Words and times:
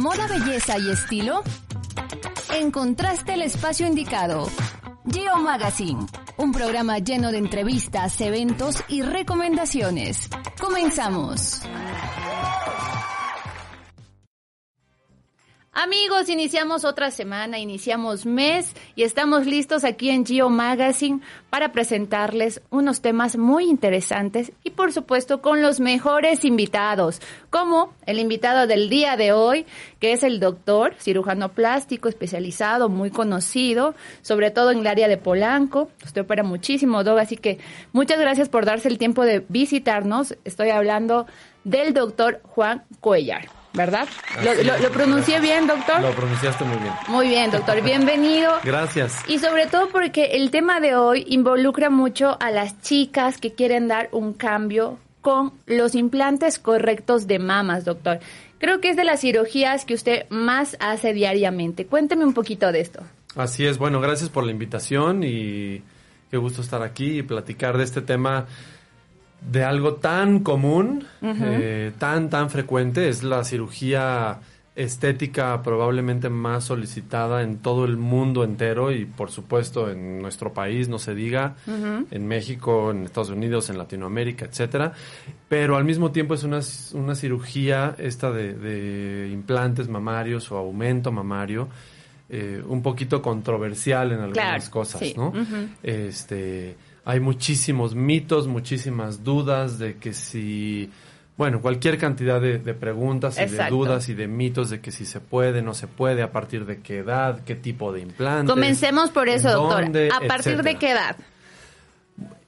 ¿Moda, 0.00 0.26
belleza 0.28 0.78
y 0.78 0.90
estilo? 0.90 1.42
Encontraste 2.54 3.34
el 3.34 3.42
espacio 3.42 3.86
indicado. 3.86 4.48
Geo 5.12 5.36
Magazine, 5.36 6.06
un 6.38 6.52
programa 6.52 7.00
lleno 7.00 7.30
de 7.30 7.36
entrevistas, 7.36 8.18
eventos 8.22 8.82
y 8.88 9.02
recomendaciones. 9.02 10.30
Comenzamos. 10.58 11.60
Amigos, 15.92 16.28
iniciamos 16.28 16.84
otra 16.84 17.10
semana, 17.10 17.58
iniciamos 17.58 18.24
mes 18.24 18.76
y 18.94 19.02
estamos 19.02 19.44
listos 19.44 19.82
aquí 19.82 20.10
en 20.10 20.24
Geo 20.24 20.48
Magazine 20.48 21.18
para 21.50 21.72
presentarles 21.72 22.62
unos 22.70 23.00
temas 23.00 23.36
muy 23.36 23.64
interesantes 23.64 24.52
y 24.62 24.70
por 24.70 24.92
supuesto 24.92 25.42
con 25.42 25.62
los 25.62 25.80
mejores 25.80 26.44
invitados, 26.44 27.20
como 27.50 27.92
el 28.06 28.20
invitado 28.20 28.68
del 28.68 28.88
día 28.88 29.16
de 29.16 29.32
hoy, 29.32 29.66
que 29.98 30.12
es 30.12 30.22
el 30.22 30.38
doctor 30.38 30.94
cirujano 31.00 31.48
plástico 31.48 32.08
especializado, 32.08 32.88
muy 32.88 33.10
conocido, 33.10 33.96
sobre 34.22 34.52
todo 34.52 34.70
en 34.70 34.78
el 34.78 34.86
área 34.86 35.08
de 35.08 35.16
Polanco. 35.16 35.90
Usted 36.04 36.20
opera 36.20 36.44
muchísimo, 36.44 37.02
Dog, 37.02 37.18
así 37.18 37.36
que 37.36 37.58
muchas 37.92 38.20
gracias 38.20 38.48
por 38.48 38.64
darse 38.64 38.86
el 38.86 38.96
tiempo 38.96 39.24
de 39.24 39.44
visitarnos. 39.48 40.36
Estoy 40.44 40.70
hablando 40.70 41.26
del 41.64 41.94
doctor 41.94 42.42
Juan 42.44 42.84
Cuellar. 43.00 43.59
¿Verdad? 43.72 44.08
Lo, 44.82 44.90
pronuncié 44.90 45.40
bien, 45.40 45.66
doctor? 45.66 46.00
Lo 46.00 46.10
pronunciaste 46.12 46.64
muy 46.64 46.76
bien. 46.78 46.92
Muy 47.08 47.28
bien, 47.28 47.50
doctor. 47.50 47.82
Bienvenido. 47.82 48.52
Gracias. 48.64 49.18
Y 49.28 49.38
sobre 49.38 49.66
todo 49.66 49.88
porque 49.88 50.32
el 50.32 50.50
tema 50.50 50.80
de 50.80 50.96
hoy 50.96 51.24
involucra 51.28 51.90
mucho 51.90 52.36
a 52.40 52.50
las 52.50 52.80
chicas 52.80 53.38
que 53.38 53.54
quieren 53.54 53.88
dar 53.88 54.08
un 54.12 54.32
cambio 54.32 54.98
con 55.20 55.52
los 55.66 55.94
implantes 55.94 56.58
correctos 56.58 57.26
de 57.26 57.38
mamas, 57.38 57.84
doctor. 57.84 58.20
Creo 58.58 58.80
que 58.80 58.90
es 58.90 58.96
de 58.96 59.04
las 59.04 59.20
cirugías 59.20 59.84
que 59.84 59.94
usted 59.94 60.26
más 60.30 60.76
hace 60.80 61.12
diariamente. 61.12 61.86
Cuénteme 61.86 62.24
un 62.24 62.34
poquito 62.34 62.72
de 62.72 62.80
esto. 62.80 63.00
Así 63.36 63.66
es. 63.66 63.78
Bueno, 63.78 64.00
gracias 64.00 64.28
por 64.28 64.44
la 64.44 64.50
invitación 64.50 65.22
y 65.22 65.82
qué 66.30 66.36
gusto 66.36 66.60
estar 66.60 66.82
aquí 66.82 67.18
y 67.18 67.22
platicar 67.22 67.78
de 67.78 67.84
este 67.84 68.02
tema 68.02 68.46
de 69.40 69.64
algo 69.64 69.94
tan 69.94 70.40
común, 70.40 71.04
eh, 71.22 71.92
tan, 71.98 72.30
tan 72.30 72.50
frecuente, 72.50 73.08
es 73.08 73.22
la 73.22 73.44
cirugía 73.44 74.40
estética 74.76 75.62
probablemente 75.62 76.30
más 76.30 76.64
solicitada 76.64 77.42
en 77.42 77.58
todo 77.58 77.84
el 77.84 77.96
mundo 77.96 78.44
entero 78.44 78.92
y 78.92 79.04
por 79.04 79.30
supuesto 79.30 79.90
en 79.90 80.22
nuestro 80.22 80.52
país, 80.52 80.88
no 80.88 80.98
se 80.98 81.14
diga, 81.14 81.56
en 81.66 82.26
México, 82.26 82.90
en 82.90 83.04
Estados 83.04 83.30
Unidos, 83.30 83.68
en 83.68 83.78
Latinoamérica, 83.78 84.46
etcétera. 84.46 84.92
Pero 85.48 85.76
al 85.76 85.84
mismo 85.84 86.12
tiempo 86.12 86.34
es 86.34 86.44
una, 86.44 86.60
una 86.94 87.14
cirugía 87.14 87.94
esta 87.98 88.30
de, 88.30 89.28
implantes 89.32 89.88
mamarios 89.88 90.50
o 90.52 90.56
aumento 90.56 91.10
mamario, 91.10 91.68
eh, 92.28 92.62
un 92.66 92.80
poquito 92.80 93.20
controversial 93.20 94.12
en 94.12 94.20
algunas 94.20 94.70
cosas, 94.70 95.02
¿no? 95.16 95.32
Este 95.82 96.76
hay 97.10 97.18
muchísimos 97.18 97.96
mitos, 97.96 98.46
muchísimas 98.46 99.24
dudas 99.24 99.80
de 99.80 99.96
que 99.96 100.12
si, 100.12 100.88
bueno, 101.36 101.60
cualquier 101.60 101.98
cantidad 101.98 102.40
de, 102.40 102.58
preguntas 102.72 103.36
y 103.36 103.46
de 103.46 103.68
dudas 103.68 104.08
y 104.08 104.14
de 104.14 104.28
mitos 104.28 104.70
de 104.70 104.80
que 104.80 104.92
si 104.92 105.04
se 105.04 105.18
puede, 105.18 105.60
no 105.60 105.74
se 105.74 105.88
puede, 105.88 106.22
a 106.22 106.30
partir 106.30 106.66
de 106.66 106.78
qué 106.78 106.98
edad, 106.98 107.40
qué 107.44 107.56
tipo 107.56 107.92
de 107.92 108.02
implante. 108.02 108.48
Comencemos 108.48 109.10
por 109.10 109.28
eso, 109.28 109.50
doctor. 109.50 109.90
¿A 110.12 110.20
partir 110.28 110.62
de 110.62 110.76
qué 110.76 110.92
edad? 110.92 111.16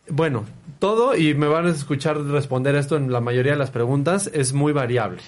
Bueno, 0.08 0.44
todo, 0.78 1.16
y 1.16 1.34
me 1.34 1.48
van 1.48 1.66
a 1.66 1.70
escuchar 1.70 2.22
responder 2.22 2.76
esto 2.76 2.96
en 2.96 3.10
la 3.10 3.20
mayoría 3.20 3.52
de 3.52 3.58
las 3.58 3.72
preguntas, 3.72 4.30
es 4.32 4.52
muy 4.52 4.72
variable. 4.72 5.22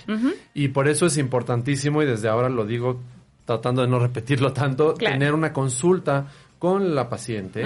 Y 0.55 0.69
por 0.69 0.87
eso 0.87 1.07
es 1.07 1.19
importantísimo, 1.19 2.05
y 2.05 2.07
desde 2.07 2.29
ahora 2.29 2.49
lo 2.49 2.65
digo 2.65 3.01
tratando 3.47 3.83
de 3.83 3.89
no 3.89 3.99
repetirlo 3.99 4.53
tanto, 4.53 4.95
tener 4.95 5.35
una 5.35 5.53
consulta 5.53 6.29
con 6.61 6.95
la 6.95 7.09
paciente 7.09 7.65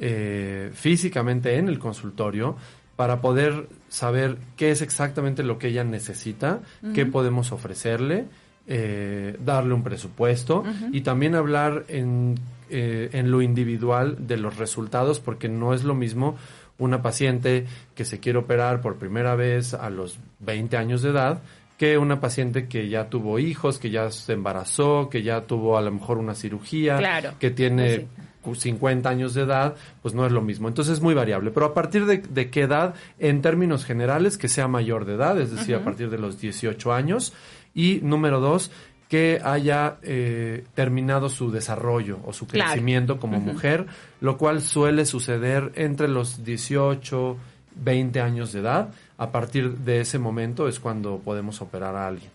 eh, 0.00 0.70
físicamente 0.74 1.56
en 1.56 1.68
el 1.68 1.78
consultorio 1.78 2.56
para 2.96 3.20
poder 3.20 3.68
saber 3.88 4.38
qué 4.56 4.70
es 4.70 4.82
exactamente 4.82 5.42
lo 5.42 5.58
que 5.58 5.68
ella 5.68 5.84
necesita, 5.84 6.60
qué 6.94 7.06
podemos 7.06 7.52
ofrecerle, 7.52 8.26
eh, 8.66 9.36
darle 9.44 9.74
un 9.74 9.82
presupuesto 9.82 10.64
y 10.92 11.02
también 11.02 11.34
hablar 11.34 11.84
en, 11.88 12.34
eh, 12.70 13.10
en 13.12 13.30
lo 13.30 13.40
individual 13.40 14.26
de 14.26 14.36
los 14.36 14.56
resultados, 14.56 15.20
porque 15.20 15.48
no 15.48 15.74
es 15.74 15.84
lo 15.84 15.94
mismo 15.94 16.36
una 16.76 17.00
paciente 17.00 17.66
que 17.94 18.04
se 18.04 18.20
quiere 18.20 18.38
operar 18.38 18.80
por 18.80 18.96
primera 18.96 19.34
vez 19.36 19.74
a 19.74 19.90
los 19.90 20.18
20 20.40 20.76
años 20.76 21.02
de 21.02 21.10
edad 21.10 21.42
que 21.78 21.96
una 21.96 22.20
paciente 22.20 22.66
que 22.66 22.88
ya 22.88 23.08
tuvo 23.08 23.38
hijos, 23.38 23.78
que 23.78 23.90
ya 23.90 24.10
se 24.10 24.32
embarazó, 24.32 25.08
que 25.08 25.22
ya 25.22 25.42
tuvo 25.42 25.78
a 25.78 25.80
lo 25.80 25.92
mejor 25.92 26.18
una 26.18 26.34
cirugía, 26.34 26.98
que 27.38 27.50
tiene 27.50 28.08
50 28.54 29.08
años 29.08 29.34
de 29.34 29.42
edad, 29.42 29.74
pues 30.02 30.14
no 30.14 30.26
es 30.26 30.32
lo 30.32 30.42
mismo. 30.42 30.68
Entonces 30.68 30.94
es 30.94 31.00
muy 31.00 31.14
variable. 31.14 31.50
Pero 31.50 31.66
a 31.66 31.74
partir 31.74 32.06
de, 32.06 32.50
qué 32.50 32.62
edad, 32.62 32.94
en 33.18 33.42
términos 33.42 33.84
generales, 33.84 34.38
que 34.38 34.48
sea 34.48 34.68
mayor 34.68 35.04
de 35.04 35.14
edad, 35.14 35.40
es 35.40 35.50
decir, 35.50 35.74
a 35.74 35.84
partir 35.84 36.10
de 36.10 36.18
los 36.18 36.40
18 36.40 36.92
años. 36.92 37.32
Y 37.74 38.00
número 38.02 38.40
dos, 38.40 38.70
que 39.08 39.40
haya 39.42 39.96
eh, 40.02 40.64
terminado 40.74 41.28
su 41.28 41.50
desarrollo 41.50 42.18
o 42.24 42.32
su 42.32 42.46
crecimiento 42.46 43.18
como 43.18 43.40
mujer, 43.40 43.86
lo 44.20 44.36
cual 44.36 44.60
suele 44.60 45.06
suceder 45.06 45.72
entre 45.76 46.08
los 46.08 46.44
18, 46.44 47.36
20 47.76 48.20
años 48.20 48.52
de 48.52 48.60
edad. 48.60 48.90
A 49.16 49.30
partir 49.30 49.78
de 49.78 50.00
ese 50.00 50.18
momento 50.18 50.68
es 50.68 50.78
cuando 50.78 51.18
podemos 51.18 51.60
operar 51.62 51.96
a 51.96 52.06
alguien. 52.06 52.30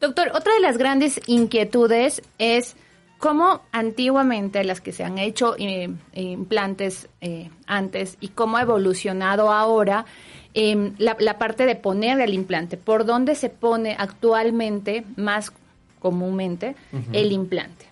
Doctor, 0.00 0.30
otra 0.34 0.52
de 0.54 0.60
las 0.60 0.76
grandes 0.76 1.20
inquietudes 1.26 2.22
es 2.38 2.76
cómo 3.18 3.62
antiguamente 3.72 4.62
las 4.64 4.80
que 4.80 4.92
se 4.92 5.04
han 5.04 5.18
hecho 5.18 5.54
eh, 5.58 5.90
implantes 6.14 7.08
eh, 7.20 7.50
antes 7.66 8.16
y 8.20 8.28
cómo 8.28 8.56
ha 8.56 8.62
evolucionado 8.62 9.52
ahora 9.52 10.06
em, 10.54 10.94
la, 10.98 11.38
parte 11.38 11.66
de 11.66 11.76
poner 11.76 12.20
el 12.20 12.34
implante, 12.34 12.76
por 12.76 13.04
dónde 13.04 13.34
se 13.34 13.48
pone 13.48 13.96
actualmente 13.98 15.04
más 15.16 15.52
comúnmente 15.98 16.76
el 17.12 17.32
implante. 17.32 17.86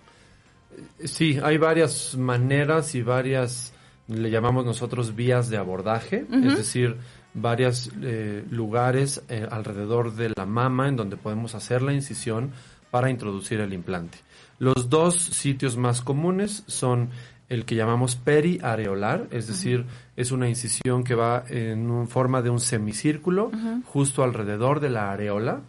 Sí, 1.03 1.39
hay 1.41 1.57
varias 1.57 2.15
maneras 2.15 2.95
y 2.95 3.01
varias, 3.01 3.73
le 4.07 4.29
llamamos 4.29 4.65
nosotros 4.65 5.15
vías 5.15 5.49
de 5.49 5.57
abordaje, 5.57 6.25
es 6.31 6.57
decir, 6.57 6.97
varios 7.33 7.91
eh, 8.01 8.43
lugares 8.49 9.21
alrededor 9.51 10.15
de 10.15 10.31
la 10.35 10.45
mama 10.45 10.87
en 10.87 10.95
donde 10.95 11.17
podemos 11.17 11.55
hacer 11.55 11.81
la 11.81 11.93
incisión 11.93 12.51
para 12.95 13.09
introducir 13.09 13.59
el 13.59 13.73
implante. 13.73 14.19
Los 14.57 14.89
dos 14.89 15.15
sitios 15.15 15.75
más 15.75 15.99
comunes 15.99 16.63
son 16.67 17.09
el 17.49 17.65
que 17.65 17.75
llamamos 17.75 18.15
periareolar, 18.15 19.27
es 19.31 19.47
decir, 19.47 19.83
es 20.15 20.31
una 20.31 20.47
incisión 20.47 21.03
que 21.03 21.13
va 21.13 21.43
en 21.49 22.07
forma 22.07 22.41
de 22.41 22.49
un 22.51 22.61
semicírculo 22.61 23.51
justo 23.83 24.23
alrededor 24.23 24.79
de 24.79 24.89
la 24.91 25.11
areola. 25.11 25.59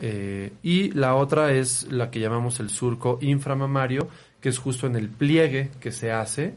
Eh, 0.00 0.54
y 0.62 0.92
la 0.92 1.16
otra 1.16 1.52
es 1.52 1.92
la 1.92 2.10
que 2.10 2.20
llamamos 2.20 2.58
el 2.58 2.70
surco 2.70 3.18
inframamario, 3.20 4.08
que 4.40 4.48
es 4.48 4.56
justo 4.56 4.86
en 4.86 4.96
el 4.96 5.10
pliegue 5.10 5.72
que 5.78 5.92
se 5.92 6.10
hace 6.10 6.54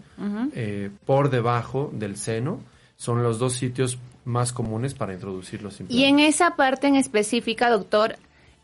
eh, 0.55 0.91
por 1.05 1.29
debajo 1.29 1.91
del 1.93 2.15
seno. 2.15 2.61
Son 2.95 3.21
los 3.21 3.37
dos 3.37 3.51
sitios 3.51 3.99
más 4.23 4.53
comunes 4.53 4.93
para 4.93 5.13
introducir 5.13 5.61
los 5.61 5.77
implantes. 5.81 5.97
Y 5.97 6.05
en 6.05 6.21
esa 6.21 6.55
parte 6.55 6.87
en 6.87 6.95
específica, 6.95 7.69
doctor, 7.69 8.15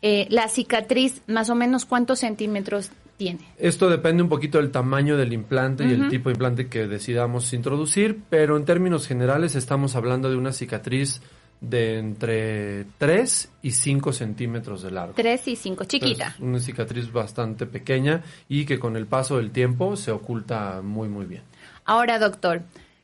eh, 0.02 0.26
la 0.30 0.48
cicatriz, 0.48 1.22
más 1.26 1.50
o 1.50 1.54
menos 1.54 1.84
cuántos 1.84 2.20
centímetros 2.20 2.90
tiene. 3.16 3.40
Esto 3.58 3.88
depende 3.88 4.22
un 4.22 4.28
poquito 4.28 4.58
del 4.58 4.70
tamaño 4.70 5.16
del 5.16 5.32
implante 5.32 5.84
y 5.84 5.92
el 5.92 6.08
tipo 6.08 6.28
de 6.28 6.34
implante 6.34 6.68
que 6.68 6.86
decidamos 6.86 7.52
introducir, 7.52 8.20
pero 8.28 8.56
en 8.56 8.64
términos 8.64 9.06
generales 9.06 9.54
estamos 9.54 9.96
hablando 9.96 10.28
de 10.30 10.36
una 10.36 10.52
cicatriz 10.52 11.22
de 11.60 11.98
entre 11.98 12.84
3 12.98 13.50
y 13.62 13.70
5 13.70 14.12
centímetros 14.12 14.82
de 14.82 14.90
largo. 14.90 15.14
3 15.14 15.48
y 15.48 15.56
5, 15.56 15.84
chiquita. 15.84 16.36
una 16.40 16.60
cicatriz 16.60 17.10
bastante 17.10 17.66
pequeña 17.66 18.22
y 18.48 18.66
que 18.66 18.78
con 18.78 18.96
el 18.96 19.06
paso 19.06 19.38
del 19.38 19.50
tiempo 19.50 19.96
se 19.96 20.10
oculta 20.10 20.82
muy, 20.82 21.08
muy 21.08 21.24
bien. 21.24 21.42
Ahora, 21.84 22.18
doctor, 22.18 22.62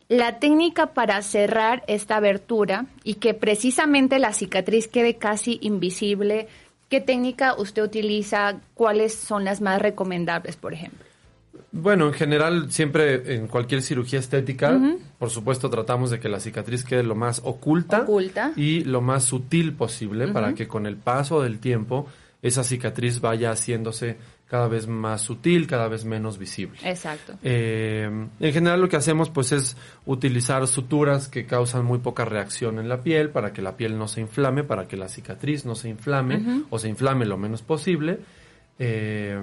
la 0.08 0.38
técnica 0.38 0.92
para 0.92 1.22
cerrar 1.22 1.82
esta 1.86 2.16
abertura 2.16 2.86
y 3.04 3.14
que 3.14 3.32
precisamente 3.32 4.18
la 4.18 4.32
cicatriz 4.34 4.86
quede 4.88 5.16
casi 5.16 5.58
invisible, 5.62 6.48
¿Qué 6.92 7.00
técnica 7.00 7.54
usted 7.54 7.82
utiliza? 7.82 8.60
¿Cuáles 8.74 9.14
son 9.14 9.46
las 9.46 9.62
más 9.62 9.80
recomendables, 9.80 10.56
por 10.56 10.74
ejemplo? 10.74 11.06
Bueno, 11.70 12.08
en 12.08 12.12
general, 12.12 12.70
siempre 12.70 13.34
en 13.34 13.46
cualquier 13.46 13.80
cirugía 13.80 14.18
estética, 14.18 14.78
por 15.18 15.30
supuesto, 15.30 15.70
tratamos 15.70 16.10
de 16.10 16.20
que 16.20 16.28
la 16.28 16.38
cicatriz 16.38 16.84
quede 16.84 17.02
lo 17.02 17.14
más 17.14 17.40
oculta, 17.44 18.04
y 18.56 18.84
lo 18.84 19.00
más 19.00 19.24
sutil 19.24 19.72
posible 19.72 20.28
para 20.28 20.52
que 20.52 20.68
con 20.68 20.84
el 20.84 20.96
paso 20.96 21.40
del 21.40 21.60
tiempo 21.60 22.08
esa 22.42 22.64
cicatriz 22.64 23.20
vaya 23.20 23.52
haciéndose 23.52 24.16
cada 24.46 24.68
vez 24.68 24.86
más 24.86 25.22
sutil, 25.22 25.66
cada 25.66 25.88
vez 25.88 26.04
menos 26.04 26.36
visible. 26.36 26.78
Exacto. 26.84 27.34
Eh, 27.42 28.10
en 28.38 28.52
general 28.52 28.80
lo 28.80 28.88
que 28.88 28.96
hacemos 28.96 29.30
pues 29.30 29.52
es 29.52 29.76
utilizar 30.04 30.66
suturas 30.66 31.28
que 31.28 31.46
causan 31.46 31.86
muy 31.86 32.00
poca 32.00 32.24
reacción 32.26 32.78
en 32.78 32.88
la 32.88 33.00
piel 33.00 33.30
para 33.30 33.52
que 33.52 33.62
la 33.62 33.76
piel 33.76 33.96
no 33.96 34.08
se 34.08 34.20
inflame, 34.20 34.64
para 34.64 34.88
que 34.88 34.96
la 34.98 35.08
cicatriz 35.08 35.64
no 35.64 35.74
se 35.74 35.88
inflame 35.88 36.64
o 36.68 36.78
se 36.78 36.88
inflame 36.88 37.24
lo 37.24 37.38
menos 37.38 37.62
posible. 37.62 38.18
eh, 38.78 39.40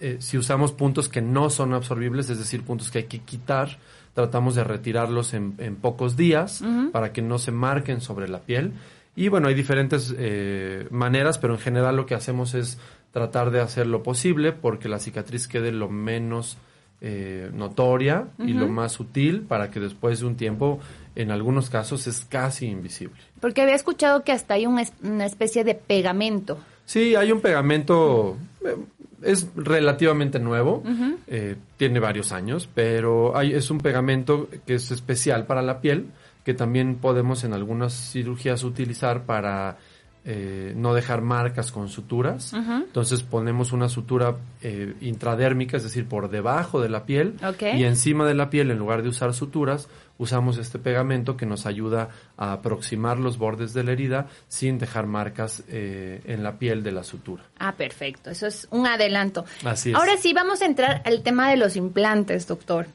eh, 0.00 0.16
si 0.20 0.36
usamos 0.36 0.72
puntos 0.72 1.08
que 1.08 1.22
no 1.22 1.48
son 1.48 1.72
absorbibles, 1.72 2.28
es 2.28 2.38
decir, 2.38 2.62
puntos 2.62 2.90
que 2.90 2.98
hay 2.98 3.04
que 3.04 3.20
quitar, 3.20 3.78
tratamos 4.12 4.54
de 4.54 4.62
retirarlos 4.62 5.32
en, 5.34 5.54
en 5.58 5.76
pocos 5.76 6.16
días 6.16 6.62
para 6.92 7.12
que 7.12 7.22
no 7.22 7.38
se 7.38 7.50
marquen 7.50 8.00
sobre 8.00 8.28
la 8.28 8.40
piel. 8.40 8.72
Y 9.16 9.28
bueno, 9.28 9.48
hay 9.48 9.54
diferentes 9.54 10.14
eh, 10.16 10.86
maneras, 10.90 11.38
pero 11.38 11.54
en 11.54 11.60
general 11.60 11.96
lo 11.96 12.06
que 12.06 12.14
hacemos 12.14 12.54
es 12.54 12.78
tratar 13.12 13.50
de 13.50 13.60
hacer 13.60 13.86
lo 13.86 14.02
posible 14.02 14.52
porque 14.52 14.88
la 14.88 14.98
cicatriz 14.98 15.48
quede 15.48 15.72
lo 15.72 15.88
menos 15.88 16.58
eh, 17.00 17.50
notoria 17.52 18.28
y 18.38 18.52
lo 18.52 18.68
más 18.68 18.92
sutil 18.92 19.42
para 19.42 19.70
que 19.70 19.80
después 19.80 20.20
de 20.20 20.26
un 20.26 20.36
tiempo, 20.36 20.80
en 21.14 21.30
algunos 21.30 21.70
casos, 21.70 22.06
es 22.06 22.26
casi 22.26 22.66
invisible. 22.66 23.20
Porque 23.40 23.62
había 23.62 23.74
escuchado 23.74 24.22
que 24.22 24.32
hasta 24.32 24.54
hay 24.54 24.66
una 24.66 25.26
especie 25.26 25.64
de 25.64 25.74
pegamento. 25.74 26.58
Sí, 26.86 27.16
hay 27.16 27.32
un 27.32 27.40
pegamento, 27.40 28.36
eh, 28.64 28.76
es 29.22 29.48
relativamente 29.56 30.38
nuevo, 30.38 30.84
eh, 31.26 31.56
tiene 31.76 31.98
varios 31.98 32.32
años, 32.32 32.68
pero 32.72 33.36
hay, 33.36 33.52
es 33.52 33.70
un 33.70 33.78
pegamento 33.78 34.48
que 34.64 34.74
es 34.74 34.90
especial 34.92 35.46
para 35.46 35.62
la 35.62 35.80
piel, 35.80 36.06
que 36.46 36.54
también 36.54 36.94
podemos 36.94 37.42
en 37.42 37.54
algunas 37.54 37.92
cirugías 38.12 38.62
utilizar 38.62 39.24
para 39.24 39.78
eh, 40.24 40.74
no 40.76 40.94
dejar 40.94 41.20
marcas 41.20 41.72
con 41.72 41.88
suturas. 41.88 42.52
Entonces 42.52 43.24
ponemos 43.24 43.72
una 43.72 43.88
sutura 43.88 44.36
eh, 44.62 44.94
intradérmica, 45.00 45.76
es 45.76 45.82
decir, 45.82 46.06
por 46.06 46.30
debajo 46.30 46.80
de 46.80 46.88
la 46.88 47.04
piel, 47.04 47.34
y 47.60 47.82
encima 47.82 48.28
de 48.28 48.34
la 48.34 48.48
piel, 48.48 48.70
en 48.70 48.78
lugar 48.78 49.02
de 49.02 49.08
usar 49.08 49.34
suturas, 49.34 49.88
usamos 50.18 50.56
este 50.58 50.78
pegamento 50.78 51.36
que 51.36 51.46
nos 51.46 51.66
ayuda 51.66 52.10
a 52.36 52.52
aproximar 52.52 53.18
los 53.18 53.38
bordes 53.38 53.74
de 53.74 53.82
la 53.82 53.90
herida 53.90 54.28
sin 54.46 54.78
dejar 54.78 55.06
marcas 55.06 55.64
eh, 55.66 56.20
en 56.26 56.44
la 56.44 56.60
piel 56.60 56.84
de 56.84 56.92
la 56.92 57.02
sutura. 57.02 57.42
Ah, 57.58 57.72
perfecto. 57.72 58.30
Eso 58.30 58.46
es 58.46 58.68
un 58.70 58.86
adelanto. 58.86 59.44
Así 59.64 59.90
es. 59.90 59.96
Ahora 59.96 60.16
sí, 60.16 60.32
vamos 60.32 60.62
a 60.62 60.66
entrar 60.66 61.02
al 61.04 61.24
tema 61.24 61.50
de 61.50 61.56
los 61.56 61.74
implantes, 61.74 62.46
doctor. 62.46 62.86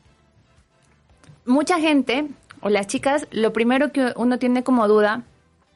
Mucha 1.45 1.80
gente, 1.80 2.27
o 2.62 2.69
las 2.69 2.88
chicas, 2.88 3.28
lo 3.31 3.54
primero 3.54 3.92
que 3.92 4.13
uno 4.16 4.40
tiene 4.40 4.63
como 4.63 4.88
duda 4.88 5.24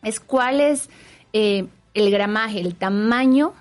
es 0.04 0.20
cuál 0.20 0.62
es 0.62 0.90
eh, 1.34 1.66
el 1.94 2.12
gramaje, 2.12 2.60
el 2.60 2.76
tamaño 2.76 3.54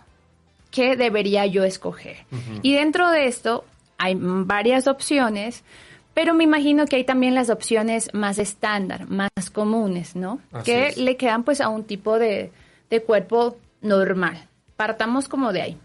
que 0.70 0.96
debería 0.96 1.46
yo 1.46 1.64
escoger. 1.64 2.16
Y 2.62 2.74
dentro 2.74 3.10
de 3.10 3.26
esto 3.26 3.64
hay 3.96 4.16
varias 4.18 4.88
opciones, 4.88 5.62
pero 6.14 6.34
me 6.34 6.44
imagino 6.44 6.86
que 6.86 6.96
hay 6.96 7.04
también 7.04 7.34
las 7.34 7.48
opciones 7.48 8.12
más 8.12 8.38
estándar, 8.38 9.08
más 9.08 9.30
comunes, 9.52 10.16
¿no? 10.16 10.40
Así 10.52 10.64
que 10.64 10.88
es. 10.88 10.96
le 10.96 11.16
quedan 11.16 11.44
pues 11.44 11.60
a 11.60 11.68
un 11.68 11.84
tipo 11.84 12.18
de, 12.18 12.50
de 12.90 13.02
cuerpo 13.02 13.56
normal. 13.82 14.48
Partamos 14.76 15.28
como 15.28 15.52
de 15.52 15.62
ahí. 15.62 15.78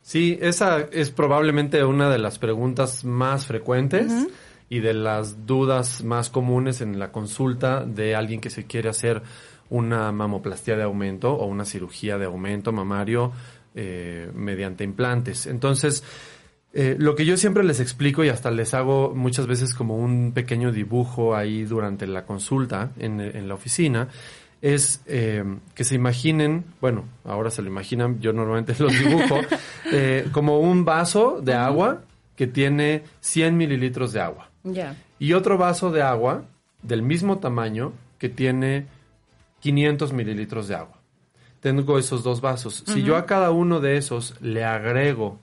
Sí, 0.00 0.38
esa 0.40 0.80
es 0.90 1.10
probablemente 1.10 1.84
una 1.84 2.10
de 2.10 2.18
las 2.18 2.38
preguntas 2.38 3.04
más 3.04 3.46
frecuentes 3.46 4.12
y 4.68 4.80
de 4.80 4.94
las 4.94 5.46
dudas 5.46 6.02
más 6.02 6.30
comunes 6.30 6.80
en 6.80 6.98
la 6.98 7.12
consulta 7.12 7.84
de 7.84 8.14
alguien 8.14 8.40
que 8.40 8.50
se 8.50 8.64
quiere 8.64 8.88
hacer 8.88 9.22
una 9.70 10.12
mamoplastia 10.12 10.76
de 10.76 10.82
aumento 10.82 11.32
o 11.34 11.46
una 11.46 11.64
cirugía 11.64 12.18
de 12.18 12.26
aumento 12.26 12.72
mamario 12.72 13.32
eh, 13.74 14.30
mediante 14.34 14.84
implantes. 14.84 15.46
Entonces, 15.46 16.04
eh, 16.76 16.96
lo 16.98 17.14
que 17.14 17.24
yo 17.24 17.36
siempre 17.36 17.62
les 17.62 17.78
explico 17.78 18.24
y 18.24 18.30
hasta 18.30 18.50
les 18.50 18.74
hago 18.74 19.14
muchas 19.14 19.46
veces 19.46 19.74
como 19.74 19.96
un 19.96 20.32
pequeño 20.32 20.72
dibujo 20.72 21.36
ahí 21.36 21.62
durante 21.62 22.04
la 22.08 22.26
consulta 22.26 22.90
en, 22.98 23.46
la 23.46 23.54
oficina 23.54 24.08
es 24.60 25.00
eh, 25.06 25.44
que 25.76 25.84
se 25.84 25.94
imaginen, 25.94 26.64
bueno, 26.80 27.04
ahora 27.22 27.50
se 27.52 27.62
lo 27.62 27.68
imaginan, 27.68 28.18
yo 28.18 28.32
normalmente 28.32 28.74
los 28.80 28.92
dibujo, 28.98 29.38
eh, 29.92 30.26
como 30.32 30.58
un 30.58 30.84
vaso 30.84 31.40
de 31.40 31.54
agua 31.54 32.02
que 32.34 32.48
tiene 32.48 33.04
100 33.20 33.56
mililitros 33.56 34.12
de 34.12 34.20
agua 34.20 34.50
Y 35.18 35.32
otro 35.34 35.58
vaso 35.58 35.90
de 35.90 36.02
agua 36.02 36.44
del 36.82 37.02
mismo 37.02 37.38
tamaño 37.38 37.92
que 38.18 38.28
tiene 38.28 38.86
500 39.60 40.12
mililitros 40.12 40.68
de 40.68 40.74
agua. 40.74 40.98
Tengo 41.60 41.98
esos 41.98 42.22
dos 42.22 42.40
vasos. 42.40 42.84
Si 42.86 43.02
yo 43.02 43.16
a 43.16 43.24
cada 43.24 43.50
uno 43.50 43.80
de 43.80 43.96
esos 43.96 44.34
le 44.42 44.64
agrego 44.64 45.38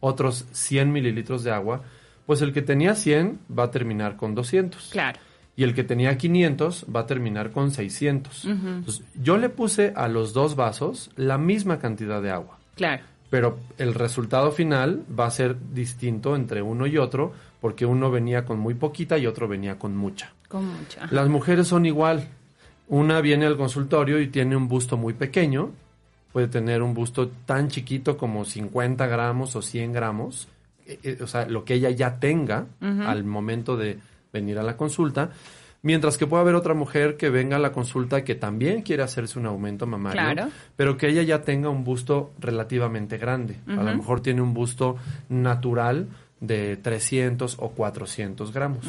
otros 0.00 0.46
100 0.52 0.90
mililitros 0.92 1.44
de 1.44 1.50
agua, 1.50 1.82
pues 2.24 2.40
el 2.42 2.52
que 2.52 2.62
tenía 2.62 2.94
100 2.94 3.40
va 3.56 3.64
a 3.64 3.70
terminar 3.70 4.16
con 4.16 4.34
200. 4.34 4.88
Claro. 4.90 5.18
Y 5.54 5.64
el 5.64 5.74
que 5.74 5.84
tenía 5.84 6.16
500 6.18 6.86
va 6.94 7.00
a 7.00 7.06
terminar 7.06 7.50
con 7.50 7.70
600. 7.70 8.44
Entonces, 8.44 9.02
yo 9.14 9.36
le 9.38 9.48
puse 9.48 9.92
a 9.96 10.08
los 10.08 10.32
dos 10.32 10.56
vasos 10.56 11.10
la 11.16 11.38
misma 11.38 11.78
cantidad 11.78 12.20
de 12.22 12.30
agua 12.30 12.58
Claro. 12.74 13.02
pero 13.30 13.58
el 13.78 13.94
resultado 13.94 14.52
final 14.52 15.02
va 15.18 15.26
a 15.26 15.30
ser 15.30 15.56
distinto 15.72 16.36
entre 16.36 16.60
uno 16.62 16.86
y 16.86 16.98
otro 16.98 17.32
porque 17.66 17.84
uno 17.84 18.12
venía 18.12 18.44
con 18.44 18.60
muy 18.60 18.74
poquita 18.74 19.18
y 19.18 19.26
otro 19.26 19.48
venía 19.48 19.76
con 19.76 19.96
mucha. 19.96 20.30
Con 20.46 20.66
mucho. 20.66 21.00
Ajá. 21.00 21.08
Las 21.12 21.28
mujeres 21.28 21.66
son 21.66 21.84
igual. 21.84 22.28
Una 22.86 23.20
viene 23.20 23.44
al 23.44 23.56
consultorio 23.56 24.20
y 24.20 24.28
tiene 24.28 24.54
un 24.54 24.68
busto 24.68 24.96
muy 24.96 25.14
pequeño, 25.14 25.72
puede 26.32 26.46
tener 26.46 26.80
un 26.80 26.94
busto 26.94 27.28
tan 27.44 27.66
chiquito 27.66 28.16
como 28.16 28.44
50 28.44 29.04
gramos 29.08 29.56
o 29.56 29.62
100 29.62 29.92
gramos, 29.92 30.46
eh, 30.86 31.00
eh, 31.02 31.18
o 31.20 31.26
sea, 31.26 31.46
lo 31.48 31.64
que 31.64 31.74
ella 31.74 31.90
ya 31.90 32.20
tenga 32.20 32.66
al 32.80 33.24
momento 33.24 33.76
de 33.76 33.98
venir 34.32 34.60
a 34.60 34.62
la 34.62 34.76
consulta. 34.76 35.30
Mientras 35.82 36.16
que 36.18 36.28
puede 36.28 36.42
haber 36.42 36.54
otra 36.54 36.74
mujer 36.74 37.16
que 37.16 37.30
venga 37.30 37.56
a 37.56 37.58
la 37.58 37.72
consulta 37.72 38.22
que 38.22 38.36
también 38.36 38.82
quiere 38.82 39.02
hacerse 39.02 39.40
un 39.40 39.46
aumento 39.46 39.88
mamario, 39.88 40.20
Claro. 40.20 40.50
pero 40.76 40.96
que 40.96 41.08
ella 41.08 41.24
ya 41.24 41.42
tenga 41.42 41.68
un 41.68 41.82
busto 41.82 42.30
relativamente 42.38 43.18
grande. 43.18 43.56
A 43.66 43.82
lo 43.82 43.96
mejor 43.96 44.20
tiene 44.20 44.40
un 44.40 44.54
busto 44.54 44.96
natural 45.28 46.06
de 46.40 46.76
300 46.76 47.56
o 47.60 47.70
400 47.70 48.52
gramos. 48.52 48.86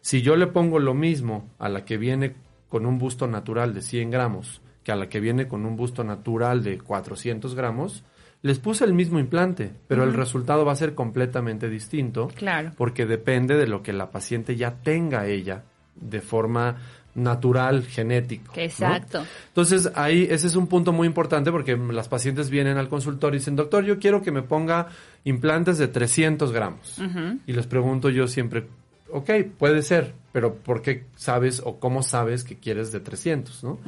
Si 0.00 0.22
yo 0.22 0.36
le 0.36 0.46
pongo 0.46 0.78
lo 0.78 0.94
mismo 0.94 1.48
a 1.58 1.68
la 1.68 1.84
que 1.84 1.96
viene 1.96 2.34
con 2.68 2.86
un 2.86 2.98
busto 2.98 3.26
natural 3.26 3.74
de 3.74 3.82
100 3.82 4.10
gramos 4.10 4.60
que 4.84 4.92
a 4.92 4.96
la 4.96 5.08
que 5.08 5.18
viene 5.20 5.48
con 5.48 5.64
un 5.64 5.76
busto 5.76 6.04
natural 6.04 6.62
de 6.62 6.78
400 6.78 7.54
gramos, 7.54 8.04
les 8.42 8.58
puse 8.58 8.84
el 8.84 8.92
mismo 8.92 9.18
implante, 9.18 9.72
pero 9.88 10.04
el 10.04 10.12
resultado 10.12 10.66
va 10.66 10.72
a 10.72 10.76
ser 10.76 10.94
completamente 10.94 11.70
distinto 11.70 12.28
Claro. 12.28 12.72
porque 12.76 13.06
depende 13.06 13.56
de 13.56 13.66
lo 13.66 13.82
que 13.82 13.94
la 13.94 14.10
paciente 14.10 14.56
ya 14.56 14.74
tenga 14.82 15.26
ella 15.26 15.62
de 15.96 16.20
forma 16.20 16.76
natural, 17.14 17.84
genético. 17.84 18.52
¿no? 18.56 18.62
Exacto. 18.62 19.24
Entonces, 19.48 19.90
ahí 19.94 20.26
ese 20.30 20.46
es 20.46 20.56
un 20.56 20.66
punto 20.66 20.92
muy 20.92 21.06
importante 21.06 21.50
porque 21.50 21.76
las 21.76 22.08
pacientes 22.08 22.50
vienen 22.50 22.76
al 22.76 22.88
consultorio 22.88 23.36
y 23.36 23.38
dicen, 23.38 23.56
doctor, 23.56 23.84
yo 23.84 23.98
quiero 23.98 24.22
que 24.22 24.32
me 24.32 24.42
ponga 24.42 24.88
implantes 25.24 25.78
de 25.78 25.88
300 25.88 26.52
gramos. 26.52 27.00
Y 27.46 27.52
les 27.52 27.66
pregunto 27.66 28.10
yo 28.10 28.26
siempre, 28.26 28.66
ok, 29.10 29.30
puede 29.58 29.82
ser, 29.82 30.12
pero 30.32 30.54
¿por 30.54 30.82
qué 30.82 31.04
sabes 31.16 31.62
o 31.64 31.78
cómo 31.78 32.02
sabes 32.02 32.44
que 32.44 32.56
quieres 32.56 32.92
de 32.92 33.00
300? 33.00 33.64
¿no? 33.64 33.78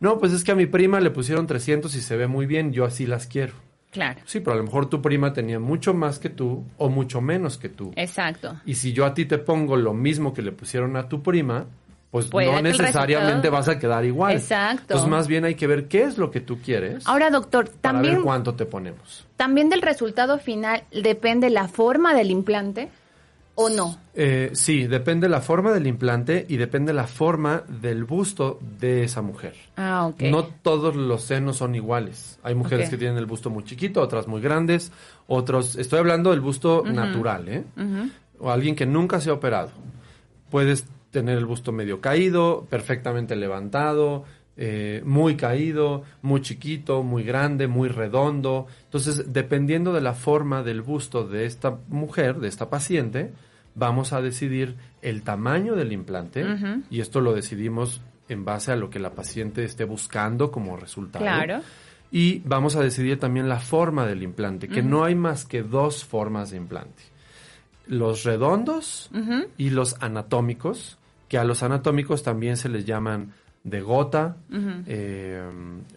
no, 0.00 0.18
pues 0.18 0.32
es 0.32 0.44
que 0.44 0.52
a 0.52 0.54
mi 0.54 0.66
prima 0.66 1.00
le 1.00 1.10
pusieron 1.10 1.46
300 1.46 1.94
y 1.94 2.00
se 2.00 2.16
ve 2.16 2.26
muy 2.26 2.46
bien, 2.46 2.72
yo 2.72 2.84
así 2.84 3.06
las 3.06 3.26
quiero. 3.26 3.54
Claro. 3.90 4.20
Sí, 4.26 4.40
pero 4.40 4.52
a 4.52 4.56
lo 4.56 4.64
mejor 4.64 4.90
tu 4.90 5.00
prima 5.00 5.32
tenía 5.32 5.58
mucho 5.58 5.94
más 5.94 6.18
que 6.18 6.28
tú 6.28 6.64
o 6.76 6.90
mucho 6.90 7.20
menos 7.20 7.56
que 7.56 7.70
tú. 7.70 7.92
Exacto. 7.96 8.60
Y 8.66 8.74
si 8.74 8.92
yo 8.92 9.06
a 9.06 9.14
ti 9.14 9.24
te 9.24 9.38
pongo 9.38 9.76
lo 9.76 9.94
mismo 9.94 10.34
que 10.34 10.42
le 10.42 10.52
pusieron 10.52 10.96
a 10.96 11.08
tu 11.08 11.22
prima, 11.22 11.66
pues 12.10 12.26
Puede 12.26 12.50
no 12.50 12.62
necesariamente 12.62 13.50
vas 13.50 13.68
a 13.68 13.78
quedar 13.78 14.04
igual. 14.04 14.32
Exacto. 14.32 14.82
Entonces 14.82 15.08
más 15.08 15.28
bien 15.28 15.44
hay 15.44 15.54
que 15.56 15.66
ver 15.66 15.88
qué 15.88 16.04
es 16.04 16.16
lo 16.16 16.30
que 16.30 16.40
tú 16.40 16.58
quieres 16.58 17.06
Ahora, 17.06 17.30
doctor, 17.30 17.68
para 17.68 17.94
también, 17.94 18.14
ver 18.14 18.22
cuánto 18.24 18.54
te 18.54 18.64
ponemos. 18.64 19.26
también 19.36 19.68
del 19.68 19.82
resultado 19.82 20.38
final 20.38 20.84
depende 20.90 21.50
la 21.50 21.68
forma 21.68 22.14
del 22.14 22.30
implante 22.30 22.88
o 23.60 23.68
no. 23.68 23.98
Eh, 24.14 24.50
sí, 24.52 24.86
depende 24.86 25.28
la 25.28 25.40
forma 25.40 25.72
del 25.72 25.88
implante 25.88 26.46
y 26.48 26.56
depende 26.58 26.92
la 26.92 27.08
forma 27.08 27.64
del 27.66 28.04
busto 28.04 28.60
de 28.78 29.02
esa 29.02 29.20
mujer. 29.20 29.54
Ah, 29.76 30.06
ok. 30.06 30.22
No 30.30 30.44
todos 30.44 30.94
los 30.94 31.24
senos 31.24 31.56
son 31.56 31.74
iguales. 31.74 32.38
Hay 32.44 32.54
mujeres 32.54 32.88
que 32.88 32.96
tienen 32.96 33.18
el 33.18 33.26
busto 33.26 33.50
muy 33.50 33.64
chiquito, 33.64 34.00
otras 34.00 34.28
muy 34.28 34.40
grandes, 34.40 34.92
otros... 35.26 35.74
Estoy 35.74 35.98
hablando 35.98 36.30
del 36.30 36.40
busto 36.40 36.84
natural, 36.84 37.48
¿eh? 37.48 37.64
O 38.38 38.52
alguien 38.52 38.76
que 38.76 38.86
nunca 38.86 39.20
se 39.20 39.30
ha 39.30 39.32
operado. 39.32 39.70
Puedes 40.50 40.86
tener 41.18 41.38
el 41.38 41.46
busto 41.46 41.72
medio 41.72 42.00
caído, 42.00 42.66
perfectamente 42.70 43.34
levantado, 43.34 44.24
eh, 44.56 45.02
muy 45.04 45.36
caído, 45.36 46.04
muy 46.22 46.42
chiquito, 46.42 47.02
muy 47.02 47.24
grande, 47.24 47.66
muy 47.66 47.88
redondo. 47.88 48.66
Entonces, 48.84 49.32
dependiendo 49.32 49.92
de 49.92 50.00
la 50.00 50.14
forma 50.14 50.62
del 50.62 50.82
busto 50.82 51.26
de 51.26 51.44
esta 51.44 51.76
mujer, 51.88 52.38
de 52.38 52.46
esta 52.46 52.70
paciente, 52.70 53.32
vamos 53.74 54.12
a 54.12 54.20
decidir 54.20 54.76
el 55.02 55.22
tamaño 55.22 55.74
del 55.74 55.92
implante 55.92 56.44
y 56.88 57.00
esto 57.00 57.20
lo 57.20 57.32
decidimos 57.32 58.00
en 58.28 58.44
base 58.44 58.70
a 58.72 58.76
lo 58.76 58.90
que 58.90 58.98
la 58.98 59.10
paciente 59.10 59.64
esté 59.64 59.84
buscando 59.84 60.50
como 60.50 60.76
resultado. 60.76 61.24
Claro. 61.24 61.60
Y 62.10 62.40
vamos 62.44 62.76
a 62.76 62.82
decidir 62.82 63.18
también 63.18 63.48
la 63.48 63.60
forma 63.60 64.06
del 64.06 64.22
implante, 64.22 64.68
que 64.68 64.82
no 64.82 65.04
hay 65.04 65.14
más 65.14 65.44
que 65.44 65.62
dos 65.62 66.04
formas 66.04 66.50
de 66.50 66.56
implante. 66.56 67.02
Los 67.86 68.24
redondos 68.24 69.10
y 69.56 69.70
los 69.70 69.96
anatómicos, 70.00 70.97
que 71.28 71.38
a 71.38 71.44
los 71.44 71.62
anatómicos 71.62 72.22
también 72.22 72.56
se 72.56 72.68
les 72.68 72.84
llaman 72.84 73.32
de 73.64 73.80
gota. 73.80 74.36
Eh, 74.86 75.42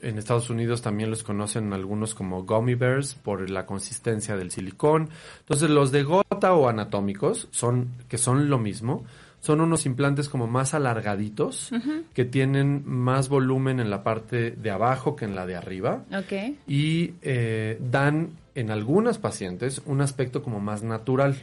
en 0.02 0.18
Estados 0.18 0.50
Unidos 0.50 0.82
también 0.82 1.10
los 1.10 1.24
conocen 1.24 1.74
algunos 1.74 2.16
como 2.16 2.44
gummy 2.44 2.76
bears 2.76 3.14
por 3.16 3.50
la 3.50 3.66
consistencia 3.66 4.36
del 4.36 4.52
silicón. 4.52 5.10
Entonces 5.40 5.70
los 5.70 5.92
de 5.92 6.04
gota 6.04 6.54
o 6.54 6.68
anatómicos 6.68 7.48
son 7.52 7.90
que 8.08 8.18
son 8.18 8.50
lo 8.50 8.58
mismo. 8.58 9.06
Son 9.40 9.60
unos 9.60 9.88
implantes 9.88 10.30
como 10.30 10.46
más 10.46 10.76
alargaditos 10.76 11.72
que 12.14 12.26
tienen 12.26 12.84
más 12.86 13.28
volumen 13.28 13.80
en 13.80 13.90
la 13.90 14.04
parte 14.04 14.52
de 14.52 14.70
abajo 14.70 15.16
que 15.16 15.26
en 15.26 15.34
la 15.34 15.48
de 15.48 15.56
arriba. 15.56 16.04
Ok. 16.14 16.58
Y 16.68 17.16
eh, 17.24 17.80
dan 17.82 18.34
en 18.54 18.70
algunas 18.70 19.18
pacientes 19.18 19.82
un 19.88 20.02
aspecto 20.02 20.44
como 20.44 20.60
más 20.60 20.84
natural. 20.84 21.38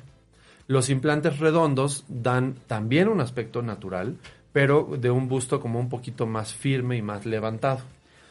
Los 0.68 0.90
implantes 0.90 1.38
redondos 1.38 2.04
dan 2.08 2.54
también 2.66 3.08
un 3.08 3.22
aspecto 3.22 3.62
natural, 3.62 4.16
pero 4.52 4.86
de 4.98 5.10
un 5.10 5.26
busto 5.26 5.60
como 5.60 5.80
un 5.80 5.88
poquito 5.88 6.26
más 6.26 6.52
firme 6.52 6.96
y 6.96 7.02
más 7.02 7.24
levantado. 7.24 7.80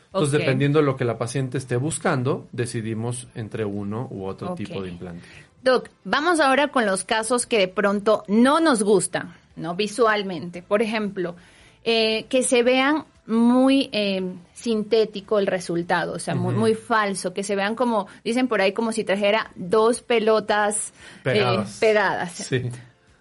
Entonces, 0.05 0.39
dependiendo 0.39 0.79
de 0.79 0.85
lo 0.85 0.95
que 0.95 1.03
la 1.03 1.17
paciente 1.17 1.57
esté 1.57 1.77
buscando, 1.77 2.47
decidimos 2.51 3.27
entre 3.33 3.65
uno 3.65 4.07
u 4.11 4.25
otro 4.25 4.53
tipo 4.53 4.83
de 4.83 4.89
implante. 4.89 5.27
Doc, 5.63 5.89
vamos 6.03 6.39
ahora 6.39 6.69
con 6.69 6.85
los 6.85 7.03
casos 7.03 7.47
que 7.47 7.57
de 7.57 7.67
pronto 7.67 8.23
no 8.27 8.59
nos 8.59 8.83
gustan, 8.83 9.35
¿no? 9.55 9.75
Visualmente. 9.75 10.61
Por 10.61 10.83
ejemplo, 10.83 11.35
eh, 11.83 12.25
que 12.29 12.43
se 12.43 12.61
vean 12.61 13.05
muy 13.27 13.89
eh, 13.91 14.23
sintético 14.53 15.37
el 15.37 15.47
resultado, 15.47 16.13
o 16.13 16.19
sea, 16.19 16.33
muy, 16.33 16.55
muy 16.55 16.73
falso, 16.73 17.33
que 17.33 17.43
se 17.43 17.55
vean 17.55 17.75
como, 17.75 18.07
dicen 18.23 18.47
por 18.47 18.61
ahí, 18.61 18.71
como 18.71 18.91
si 18.91 19.03
trajera 19.03 19.51
dos 19.55 20.01
pelotas 20.01 20.93
eh, 21.25 21.63
Pegadas. 21.79 22.31
Sí. 22.31 22.69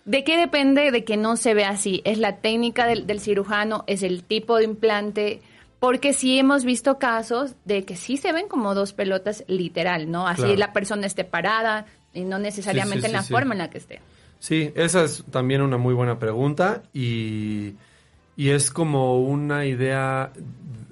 ¿De 0.05 0.23
qué 0.23 0.39
depende 0.39 0.93
de 0.93 1.05
que 1.05 1.17
no 1.17 1.37
se 1.37 1.55
vea 1.55 1.71
así? 1.71 2.01
¿Es 2.05 2.19
la 2.19 2.37
técnica 2.37 2.87
del, 2.87 3.07
del 3.09 3.21
cirujano? 3.21 3.83
¿Es 3.89 4.05
el 4.05 4.23
tipo 4.23 4.57
de 4.57 4.65
implante? 4.65 5.43
Porque 5.81 6.13
sí 6.13 6.39
hemos 6.39 6.65
visto 6.65 6.99
casos 6.99 7.55
de 7.65 7.85
que 7.85 7.97
sí 7.97 8.17
se 8.17 8.33
ven 8.33 8.47
como 8.47 8.75
dos 8.75 8.93
pelotas 8.93 9.45
literal, 9.49 10.11
¿no? 10.11 10.29
Así 10.29 10.43
Claro. 10.43 10.57
la 10.57 10.73
persona 10.73 11.07
esté 11.07 11.25
parada 11.25 11.87
y 12.15 12.21
no 12.23 12.39
necesariamente 12.39 13.03
sí, 13.03 13.07
en 13.07 13.13
la 13.13 13.23
forma 13.25 13.55
en 13.55 13.59
la 13.59 13.71
que 13.71 13.79
esté. 13.79 14.01
Sí, 14.39 14.73
esa 14.77 15.03
es 15.03 15.25
también 15.31 15.61
una 15.61 15.77
muy 15.77 15.93
buena 15.93 16.19
pregunta 16.19 16.83
y, 16.95 17.75
y 18.37 18.51
es 18.51 18.71
como 18.71 19.21
una 19.21 19.65
idea 19.67 20.33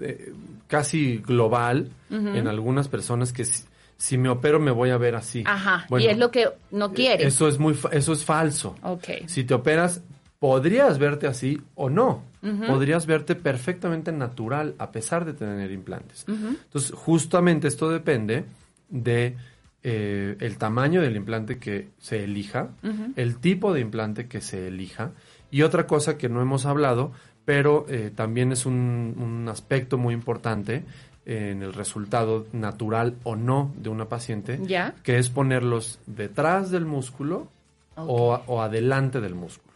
eh, 0.00 0.32
casi 0.66 1.18
global 1.18 1.90
en 2.10 2.46
algunas 2.46 2.86
personas 2.86 3.32
que 3.32 3.44
si, 3.44 3.64
si 3.96 4.18
me 4.18 4.28
opero 4.28 4.60
me 4.60 4.70
voy 4.70 4.90
a 4.90 4.98
ver 4.98 5.16
así. 5.16 5.42
Ajá, 5.46 5.84
Bueno, 5.88 6.06
y 6.06 6.08
es 6.08 6.18
lo 6.18 6.30
que 6.30 6.48
no 6.70 6.92
quiere. 6.92 7.26
Eso 7.26 7.48
es 7.48 7.58
muy 7.58 7.76
eso 7.90 8.12
es 8.12 8.24
falso. 8.24 8.76
Ok. 8.82 9.08
Si 9.26 9.42
te 9.42 9.54
operas 9.54 10.00
podrías 10.38 10.98
verte 10.98 11.26
así 11.26 11.60
o 11.74 11.88
no. 11.88 12.22
Podrías 12.66 13.06
verte 13.06 13.34
perfectamente 13.34 14.12
natural 14.12 14.74
a 14.76 14.92
pesar 14.92 15.24
de 15.24 15.32
tener 15.32 15.72
implantes. 15.72 16.26
Entonces, 16.28 16.92
justamente 16.94 17.68
esto 17.68 17.88
depende 17.88 18.44
de 18.90 19.36
eh, 19.82 20.36
el 20.40 20.58
tamaño 20.58 21.00
del 21.00 21.16
implante 21.16 21.58
que 21.58 21.88
se 21.98 22.24
elija, 22.24 22.68
el 23.16 23.38
tipo 23.38 23.72
de 23.72 23.80
implante 23.80 24.28
que 24.28 24.42
se 24.42 24.68
elija 24.68 25.12
y 25.50 25.62
otra 25.62 25.86
cosa 25.86 26.18
que 26.18 26.28
no 26.28 26.42
hemos 26.42 26.66
hablado, 26.66 27.12
pero 27.44 27.86
eh, 27.88 28.10
también 28.14 28.52
es 28.52 28.66
un, 28.66 29.14
un 29.18 29.48
aspecto 29.48 29.98
muy 29.98 30.14
importante 30.14 30.84
en 31.26 31.62
el 31.62 31.72
resultado 31.72 32.46
natural 32.52 33.16
o 33.24 33.36
no 33.36 33.72
de 33.76 33.88
una 33.88 34.08
paciente, 34.08 34.60
¿Ya? 34.62 34.94
que 35.02 35.18
es 35.18 35.30
ponerlos 35.30 35.98
detrás 36.06 36.70
del 36.70 36.84
músculo 36.84 37.48
o, 37.96 38.40
o 38.46 38.62
adelante 38.62 39.20
del 39.20 39.34
músculo. 39.34 39.74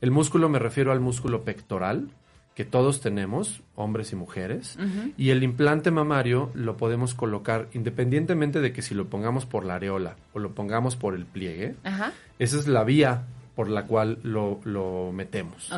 El 0.00 0.10
músculo 0.10 0.48
me 0.48 0.58
refiero 0.58 0.92
al 0.92 1.00
músculo 1.00 1.42
pectoral, 1.42 2.08
que 2.54 2.64
todos 2.64 3.00
tenemos, 3.00 3.62
hombres 3.76 4.12
y 4.12 4.16
mujeres, 4.16 4.76
y 5.16 5.30
el 5.30 5.44
implante 5.44 5.92
mamario 5.92 6.50
lo 6.54 6.76
podemos 6.76 7.14
colocar 7.14 7.68
independientemente 7.72 8.60
de 8.60 8.72
que 8.72 8.82
si 8.82 8.96
lo 8.96 9.06
pongamos 9.06 9.46
por 9.46 9.64
la 9.64 9.76
areola 9.76 10.16
o 10.32 10.40
lo 10.40 10.56
pongamos 10.56 10.96
por 10.96 11.14
el 11.14 11.24
pliegue, 11.24 11.76
esa 12.40 12.58
es 12.58 12.66
la 12.66 12.82
vía 12.82 13.26
por 13.58 13.68
la 13.68 13.86
cual 13.88 14.20
lo, 14.22 14.60
lo 14.62 15.10
metemos. 15.12 15.72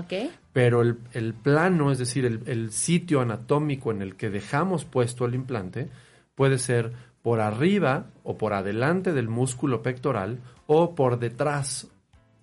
Pero 0.53 0.83
el, 0.83 0.99
el 1.15 1.33
plano, 1.33 1.91
es 1.91 1.97
decir, 1.97 2.27
el, 2.27 2.43
el 2.45 2.73
sitio 2.73 3.23
anatómico 3.23 3.91
en 3.91 4.03
el 4.03 4.17
que 4.17 4.29
dejamos 4.29 4.85
puesto 4.85 5.25
el 5.25 5.35
implante, 5.35 5.89
puede 6.35 6.59
ser 6.59 6.93
por 7.23 7.41
arriba 7.41 8.05
o 8.23 8.37
por 8.37 8.53
adelante 8.53 9.15
del 9.15 9.31
músculo 9.31 9.81
pectoral 9.81 10.41
o 10.67 10.95
por 10.95 11.19
detrás, 11.19 11.89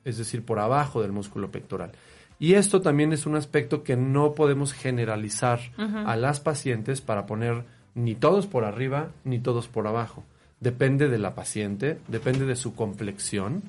es 0.05 0.17
decir, 0.17 0.43
por 0.43 0.57
abajo 0.57 1.03
del 1.03 1.11
músculo 1.11 1.51
pectoral. 1.51 1.91
Y 2.39 2.55
esto 2.55 2.81
también 2.81 3.13
es 3.13 3.27
un 3.27 3.35
aspecto 3.35 3.83
que 3.83 3.95
no 3.95 4.33
podemos 4.33 4.73
generalizar 4.73 5.59
a 5.77 6.15
las 6.15 6.39
pacientes 6.39 7.01
para 7.01 7.27
poner 7.27 7.63
ni 7.93 8.15
todos 8.15 8.47
por 8.47 8.65
arriba 8.65 9.11
ni 9.23 9.37
todos 9.37 9.67
por 9.67 9.85
abajo. 9.85 10.23
Depende 10.59 11.09
de 11.09 11.19
la 11.19 11.35
paciente, 11.35 11.99
depende 12.07 12.47
de 12.47 12.55
su 12.55 12.73
complexión, 12.73 13.61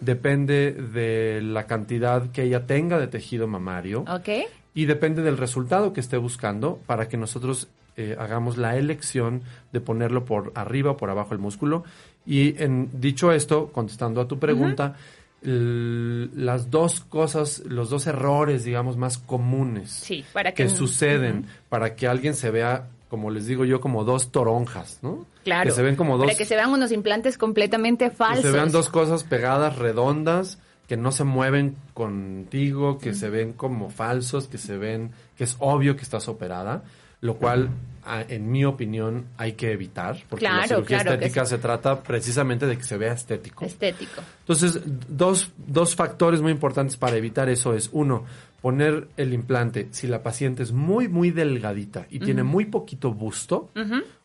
depende 0.00 0.72
de 0.72 1.40
la 1.42 1.66
cantidad 1.66 2.30
que 2.30 2.42
ella 2.42 2.66
tenga 2.66 2.98
de 2.98 3.06
tejido 3.06 3.46
mamario. 3.46 4.04
Ok, 4.08 4.28
y 4.74 4.86
depende 4.86 5.22
del 5.22 5.36
resultado 5.36 5.92
que 5.92 6.00
esté 6.00 6.16
buscando 6.16 6.78
para 6.86 7.08
que 7.08 7.16
nosotros 7.16 7.68
eh, 7.96 8.16
hagamos 8.18 8.56
la 8.56 8.76
elección 8.76 9.42
de 9.72 9.80
ponerlo 9.80 10.24
por 10.24 10.52
arriba 10.54 10.92
o 10.92 10.96
por 10.96 11.10
abajo 11.10 11.34
el 11.34 11.40
músculo. 11.40 11.84
Y 12.24 12.60
en 12.62 12.88
dicho 13.00 13.32
esto, 13.32 13.68
contestando 13.72 14.20
a 14.20 14.28
tu 14.28 14.38
pregunta, 14.38 14.96
las 15.42 16.70
dos 16.70 17.00
cosas, 17.00 17.62
los 17.66 17.90
dos 17.90 18.06
errores, 18.06 18.64
digamos, 18.64 18.96
más 18.96 19.18
comunes 19.18 19.90
sí, 19.90 20.24
para 20.32 20.52
que... 20.52 20.64
que 20.64 20.68
suceden 20.68 21.46
para 21.68 21.96
que 21.96 22.06
alguien 22.06 22.34
se 22.34 22.50
vea, 22.50 22.88
como 23.10 23.30
les 23.30 23.46
digo 23.46 23.64
yo, 23.64 23.80
como 23.80 24.04
dos 24.04 24.30
toronjas, 24.30 25.00
¿no? 25.02 25.26
Claro, 25.44 25.68
Que 25.70 25.74
se 25.74 25.82
ven 25.82 25.96
como 25.96 26.16
dos 26.18 26.26
para 26.26 26.36
que 26.38 26.44
se 26.44 26.54
vean 26.54 26.70
unos 26.70 26.92
implantes 26.92 27.36
completamente 27.38 28.10
que 28.10 28.16
falsos. 28.16 28.44
se 28.44 28.50
vean 28.52 28.70
dos 28.70 28.88
cosas 28.88 29.24
pegadas, 29.24 29.76
redondas, 29.76 30.58
que 30.86 30.96
no 30.96 31.10
se 31.12 31.24
mueven 31.24 31.76
contigo, 31.94 32.98
que 32.98 33.14
se 33.14 33.30
ven 33.30 33.52
como 33.52 33.90
falsos, 33.90 34.46
que 34.48 34.58
se 34.58 34.76
ven, 34.78 35.10
que 35.36 35.44
es 35.44 35.56
obvio 35.58 35.96
que 35.96 36.02
estás 36.02 36.28
operada, 36.28 36.82
lo 37.20 37.36
cual, 37.36 37.70
a- 38.04 38.22
en 38.22 38.50
mi 38.50 38.64
opinión, 38.64 39.26
hay 39.38 39.52
que 39.52 39.70
evitar, 39.72 40.18
porque 40.28 40.44
la 40.44 40.50
Claro, 40.50 40.66
cirugía 40.68 40.98
claro 40.98 41.18
que 41.18 41.24
estética 41.26 41.46
se 41.46 41.58
trata 41.58 42.02
precisamente 42.02 42.66
de 42.66 42.76
que 42.76 42.82
se 42.84 42.96
vea 42.98 43.12
estético. 43.12 43.64
Estético. 43.64 44.22
Entonces, 44.40 44.80
dos, 45.08 45.52
dos 45.56 45.94
factores 45.94 46.40
muy 46.40 46.50
importantes 46.52 46.96
para 46.96 47.16
evitar 47.16 47.48
eso 47.48 47.74
es, 47.74 47.88
uno, 47.92 48.24
poner 48.60 49.08
el 49.16 49.32
implante 49.32 49.88
si 49.92 50.06
la 50.08 50.22
paciente 50.22 50.62
es 50.62 50.72
muy, 50.72 51.08
muy 51.08 51.30
delgadita 51.30 52.06
y 52.10 52.18
tiene 52.20 52.42
muy 52.42 52.66
poquito 52.66 53.12
busto, 53.12 53.70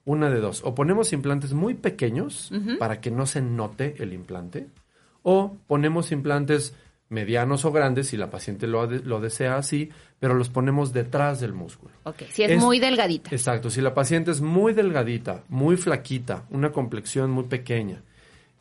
una 0.07 0.29
de 0.31 0.39
dos, 0.39 0.61
o 0.63 0.73
ponemos 0.73 1.11
implantes 1.13 1.53
muy 1.53 1.73
pequeños 1.75 2.49
para 2.79 2.99
que 3.01 3.11
no 3.11 3.25
se 3.25 3.41
note 3.41 3.95
el 3.99 4.13
implante, 4.13 4.67
o 5.21 5.57
ponemos 5.67 6.11
implantes 6.11 6.73
medianos 7.09 7.63
o 7.65 7.71
grandes 7.71 8.07
si 8.07 8.17
la 8.17 8.29
paciente 8.29 8.67
lo, 8.67 8.87
de- 8.87 8.99
lo 9.01 9.19
desea 9.19 9.57
así, 9.57 9.89
pero 10.19 10.33
los 10.33 10.49
ponemos 10.49 10.91
detrás 10.93 11.39
del 11.41 11.53
músculo. 11.53 11.93
Ok, 12.03 12.23
si 12.29 12.43
es, 12.43 12.51
Es- 12.51 12.61
muy 12.63 12.79
delgadita. 12.79 13.29
Exacto, 13.31 13.69
si 13.69 13.81
la 13.81 13.93
paciente 13.93 14.31
es 14.31 14.41
muy 14.41 14.73
delgadita, 14.73 15.43
muy 15.49 15.75
flaquita, 15.77 16.45
una 16.51 16.71
complexión 16.71 17.29
muy 17.31 17.43
pequeña, 17.45 18.01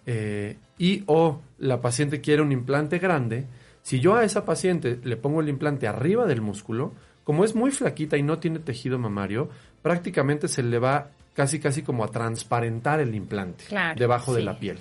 eh, 0.05 0.57
y 0.79 1.03
o 1.07 1.41
la 1.59 1.81
paciente 1.81 2.21
quiere 2.21 2.43
un 2.43 2.53
implante 2.53 2.99
grande, 2.99 3.47
si 3.83 4.01
yo 4.01 4.17
a 4.17 4.25
esa 4.25 4.45
paciente 4.45 4.99
le 5.05 5.17
pongo 5.17 5.41
el 5.41 5.49
implante 5.49 5.87
arriba 5.87 6.27
del 6.27 6.41
músculo, 6.41 6.93
como 7.25 7.45
es 7.45 7.55
muy 7.55 7.71
flaquita 7.71 8.17
y 8.17 8.23
no 8.23 8.39
tiene 8.39 8.59
tejido 8.61 8.99
mamario, 8.99 9.49
prácticamente 9.83 10.49
se 10.49 10.63
le 10.63 10.79
va 10.79 11.11
casi 11.37 11.61
casi 11.61 11.83
como 11.83 12.03
a 12.03 12.09
transparentar 12.09 12.99
el 12.99 13.15
implante 13.15 13.65
Claro, 13.69 13.97
debajo 13.99 14.35
de 14.35 14.43
la 14.43 14.59
piel. 14.59 14.79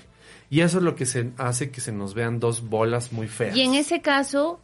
Y 0.49 0.61
eso 0.61 0.77
es 0.77 0.83
lo 0.83 0.95
que 0.95 1.05
se 1.05 1.31
hace 1.37 1.69
que 1.69 1.81
se 1.81 1.91
nos 1.91 2.13
vean 2.13 2.39
dos 2.39 2.67
bolas 2.69 3.11
muy 3.11 3.27
feas. 3.27 3.55
Y 3.57 3.61
en 3.61 3.73
ese 3.75 4.01
caso, 4.01 4.59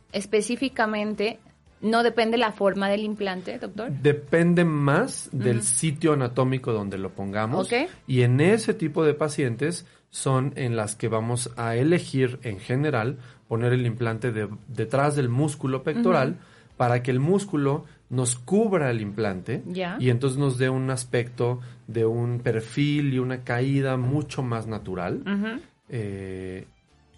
específicamente, 0.46 1.40
no 1.82 2.04
depende 2.04 2.38
la 2.38 2.52
forma 2.52 2.90
del 2.90 3.02
implante, 3.02 3.58
doctor. 3.58 3.92
Depende 3.92 4.64
más 4.66 5.30
del 5.32 5.64
sitio 5.64 6.14
anatómico 6.14 6.72
donde 6.74 6.98
lo 6.98 7.10
pongamos. 7.12 7.70
Y 8.08 8.22
en 8.22 8.40
ese 8.42 8.74
tipo 8.74 9.04
de 9.04 9.14
pacientes 9.14 9.86
son 10.10 10.54
en 10.56 10.76
las 10.76 10.96
que 10.96 11.08
vamos 11.08 11.52
a 11.58 11.76
elegir 11.76 12.40
en 12.44 12.60
general 12.60 13.18
poner 13.48 13.74
el 13.74 13.86
implante 13.86 14.32
de- 14.32 14.50
detrás 14.68 15.16
del 15.16 15.30
músculo 15.30 15.84
pectoral 15.84 16.38
para 16.78 17.02
que 17.02 17.12
el 17.12 17.20
músculo 17.20 17.86
nos 18.12 18.36
cubra 18.36 18.92
el 18.92 19.02
implante 19.02 19.64
y 20.00 20.10
entonces 20.10 20.38
nos 20.38 20.58
dé 20.58 20.70
un 20.70 20.92
aspecto 20.92 21.62
de 21.88 22.06
un 22.06 22.40
perfil 22.40 23.14
y 23.14 23.20
una 23.20 23.44
caída 23.44 23.96
mucho 23.98 24.44
más 24.44 24.68
natural. 24.68 25.24
Eh, 25.90 26.68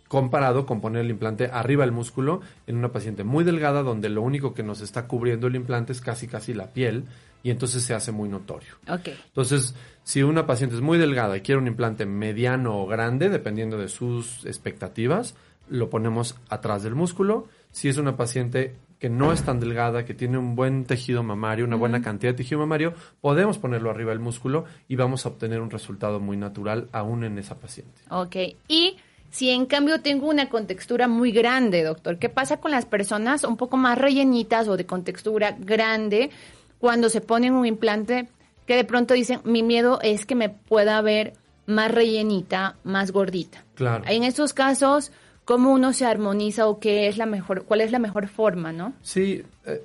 comparado 0.07 0.67
con 0.67 0.79
poner 0.79 1.03
el 1.05 1.09
implante 1.09 1.49
arriba 1.51 1.83
del 1.83 1.91
músculo 1.91 2.41
en 2.67 2.77
una 2.77 2.91
paciente 2.91 3.23
muy 3.23 3.43
delgada 3.43 3.81
donde 3.81 4.09
lo 4.09 4.21
único 4.21 4.53
que 4.53 4.61
nos 4.61 4.81
está 4.81 5.07
cubriendo 5.07 5.47
el 5.47 5.55
implante 5.55 5.91
es 5.91 6.01
casi 6.01 6.27
casi 6.27 6.53
la 6.53 6.71
piel 6.71 7.05
y 7.41 7.49
entonces 7.49 7.81
se 7.81 7.95
hace 7.95 8.11
muy 8.11 8.29
notorio. 8.29 8.75
Entonces, 9.25 9.73
si 10.03 10.21
una 10.21 10.45
paciente 10.45 10.75
es 10.75 10.81
muy 10.83 10.99
delgada 10.99 11.35
y 11.35 11.41
quiere 11.41 11.59
un 11.59 11.67
implante 11.67 12.05
mediano 12.05 12.77
o 12.79 12.85
grande, 12.85 13.29
dependiendo 13.29 13.79
de 13.79 13.89
sus 13.89 14.45
expectativas, 14.45 15.35
lo 15.69 15.89
ponemos 15.89 16.35
atrás 16.49 16.83
del 16.83 16.93
músculo. 16.93 17.47
Si 17.71 17.89
es 17.89 17.97
una 17.97 18.15
paciente 18.15 18.75
que 19.03 19.09
no 19.09 19.33
es 19.33 19.43
tan 19.43 19.59
delgada, 19.59 20.05
que 20.05 20.13
tiene 20.13 20.37
un 20.37 20.55
buen 20.55 20.85
tejido 20.85 21.23
mamario, 21.23 21.65
una 21.65 21.75
buena 21.75 22.01
cantidad 22.01 22.31
de 22.31 22.37
tejido 22.37 22.59
mamario, 22.61 22.93
podemos 23.19 23.57
ponerlo 23.57 23.89
arriba 23.89 24.11
del 24.11 24.21
músculo 24.21 24.63
y 24.87 24.95
vamos 24.95 25.25
a 25.25 25.29
obtener 25.29 25.59
un 25.59 25.69
resultado 25.69 26.21
muy 26.21 26.37
natural 26.37 26.87
aún 26.93 27.25
en 27.25 27.37
esa 27.37 27.59
paciente. 27.59 27.99
Ok, 28.09 28.37
y 28.69 28.95
si 29.29 29.49
en 29.49 29.65
cambio 29.65 29.99
tengo 29.99 30.29
una 30.29 30.47
contextura 30.47 31.09
muy 31.09 31.33
grande, 31.33 31.83
doctor, 31.83 32.17
¿qué 32.17 32.29
pasa 32.29 32.61
con 32.61 32.71
las 32.71 32.85
personas 32.85 33.43
un 33.43 33.57
poco 33.57 33.75
más 33.75 33.97
rellenitas 33.97 34.69
o 34.69 34.77
de 34.77 34.85
contextura 34.85 35.53
grande 35.59 36.29
cuando 36.79 37.09
se 37.09 37.19
ponen 37.19 37.55
un 37.55 37.65
implante 37.65 38.29
que 38.65 38.77
de 38.77 38.85
pronto 38.85 39.15
dicen, 39.15 39.41
mi 39.43 39.63
miedo 39.63 39.99
es 40.01 40.25
que 40.25 40.35
me 40.35 40.47
pueda 40.47 41.01
ver 41.01 41.33
más 41.65 41.91
rellenita, 41.91 42.77
más 42.85 43.11
gordita? 43.11 43.65
Claro. 43.75 44.05
En 44.07 44.23
estos 44.23 44.53
casos, 44.53 45.11
cómo 45.45 45.71
uno 45.71 45.93
se 45.93 46.05
armoniza 46.05 46.67
o 46.67 46.79
qué 46.79 47.07
es 47.07 47.17
la 47.17 47.25
mejor, 47.25 47.65
cuál 47.65 47.81
es 47.81 47.91
la 47.91 47.99
mejor 47.99 48.27
forma, 48.27 48.71
¿no? 48.71 48.93
Sí, 49.01 49.43
eh, 49.65 49.81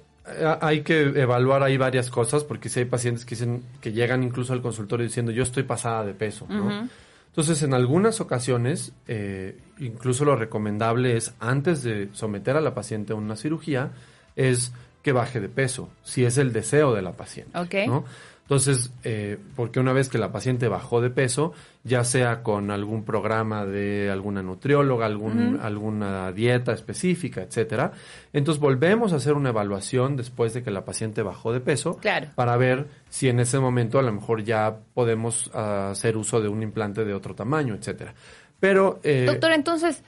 hay 0.61 0.83
que 0.83 1.01
evaluar 1.01 1.63
ahí 1.63 1.77
varias 1.77 2.11
cosas 2.11 2.45
porque 2.45 2.69
si 2.69 2.81
hay 2.81 2.87
pacientes 2.87 3.25
que 3.25 3.35
dicen 3.35 3.63
que 3.81 3.93
llegan 3.93 4.23
incluso 4.23 4.53
al 4.53 4.63
consultorio 4.63 5.07
diciendo 5.07 5.33
yo 5.33 5.43
estoy 5.43 5.63
pasada 5.63 6.05
de 6.05 6.15
peso, 6.15 6.47
¿no? 6.49 6.89
Entonces, 7.29 7.63
en 7.63 7.73
algunas 7.73 8.21
ocasiones, 8.21 8.93
eh, 9.07 9.57
incluso 9.79 10.25
lo 10.25 10.35
recomendable 10.35 11.17
es 11.17 11.35
antes 11.39 11.85
de 11.85 12.09
someter 12.13 12.57
a 12.57 12.61
la 12.61 12.75
paciente 12.75 13.13
a 13.13 13.17
una 13.17 13.37
cirugía, 13.37 13.93
es 14.35 14.73
que 15.03 15.13
baje 15.13 15.39
de 15.39 15.49
peso, 15.49 15.89
si 16.03 16.25
es 16.25 16.37
el 16.37 16.53
deseo 16.53 16.95
de 16.95 17.03
la 17.03 17.13
paciente. 17.13 17.57
Ok. 17.57 17.75
¿no? 17.87 18.05
Entonces, 18.49 18.91
eh, 19.05 19.37
porque 19.57 19.79
una 19.79 19.93
vez 19.93 20.09
que 20.09 20.17
la 20.17 20.33
paciente 20.33 20.69
bajó 20.69 21.03
de 21.03 21.11
peso, 21.11 21.53
ya 21.85 22.03
sea 22.03 22.43
con 22.43 22.71
algún 22.71 23.05
programa 23.05 23.67
de 23.67 24.11
alguna 24.11 24.43
nutrióloga, 24.43 25.05
algún, 25.05 25.61
alguna 25.63 26.33
dieta 26.33 26.73
específica, 26.73 27.43
etcétera, 27.43 27.93
entonces 28.33 28.59
volvemos 28.59 29.13
a 29.13 29.17
hacer 29.17 29.35
una 29.35 29.51
evaluación 29.51 30.17
después 30.17 30.55
de 30.55 30.63
que 30.63 30.71
la 30.71 30.87
paciente 30.87 31.21
bajó 31.21 31.53
de 31.53 31.61
peso 31.61 31.99
Claro. 31.99 32.29
para 32.37 32.57
ver 32.57 32.87
si 33.11 33.29
en 33.29 33.39
ese 33.39 33.59
momento 33.59 33.99
a 33.99 34.03
lo 34.03 34.13
mejor 34.13 34.43
ya 34.43 34.79
podemos 34.95 35.51
ah, 35.53 35.91
hacer 35.91 36.17
uso 36.17 36.41
de 36.41 36.49
un 36.49 36.63
implante 36.63 37.05
de 37.05 37.13
otro 37.13 37.35
tamaño, 37.35 37.75
etcétera. 37.75 38.15
Pero 38.61 38.99
eh, 39.03 39.25
Doctor, 39.27 39.53
entonces, 39.53 40.03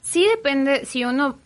sí 0.00 0.26
depende 0.26 0.86
si 0.86 1.04
uno 1.04 1.38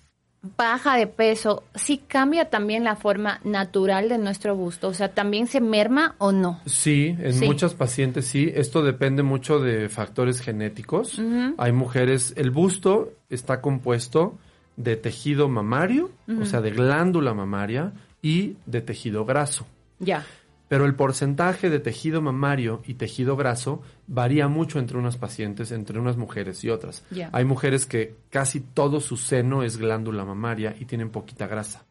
baja 0.57 0.97
de 0.97 1.07
peso, 1.07 1.62
sí 1.75 1.99
cambia 2.07 2.50
también 2.50 2.85
la 2.85 2.97
forma 2.97 3.40
natural 3.45 4.09
de 4.09 4.19
nuestro 4.19 4.57
busto, 4.57 4.88
o 4.88 4.95
sea, 4.95 5.12
también 5.14 5.47
se 5.47 5.61
merma 5.61 6.14
o 6.19 6.33
no. 6.33 6.61
Sí, 6.67 7.17
en 7.19 7.35
Sí. 7.35 7.45
muchas 7.47 7.75
pacientes 7.75 8.26
sí. 8.26 8.50
Esto 8.55 8.83
depende 8.83 9.23
mucho 9.23 9.59
de 9.61 9.88
factores 9.88 10.40
genéticos. 10.40 11.21
Hay 11.59 11.73
mujeres, 11.73 12.33
el 12.37 12.50
busto 12.50 13.12
está 13.28 13.61
compuesto 13.61 14.38
de 14.76 14.97
tejido 14.97 15.49
mamario, 15.49 16.11
o 16.40 16.45
sea, 16.45 16.61
de 16.61 16.71
glándula 16.71 17.35
mamaria 17.35 17.93
y 18.23 18.57
de 18.67 18.81
tejido 18.81 19.25
graso. 19.25 19.67
Ya. 19.99 20.25
Pero 20.69 20.85
el 20.85 20.95
porcentaje 20.95 21.71
de 21.71 21.81
tejido 21.81 22.21
mamario 22.21 22.83
y 22.87 22.95
tejido 22.95 23.37
graso 23.37 23.83
varía 24.09 24.49
mucho 24.49 24.79
entre 24.79 24.99
unas 24.99 25.17
pacientes, 25.17 25.71
entre 25.71 26.00
unas 26.00 26.17
mujeres 26.17 26.65
y 26.65 26.71
otras. 26.71 27.05
Hay 27.31 27.45
mujeres 27.45 27.87
que 27.87 28.17
casi 28.31 28.61
todo 28.61 29.00
su 29.00 29.17
seno 29.17 29.62
es 29.62 29.77
glándula 29.77 30.25
mamaria 30.25 30.75
y 30.79 30.87
tienen 30.87 31.11
poquita 31.11 31.47
grasa. 31.47 31.85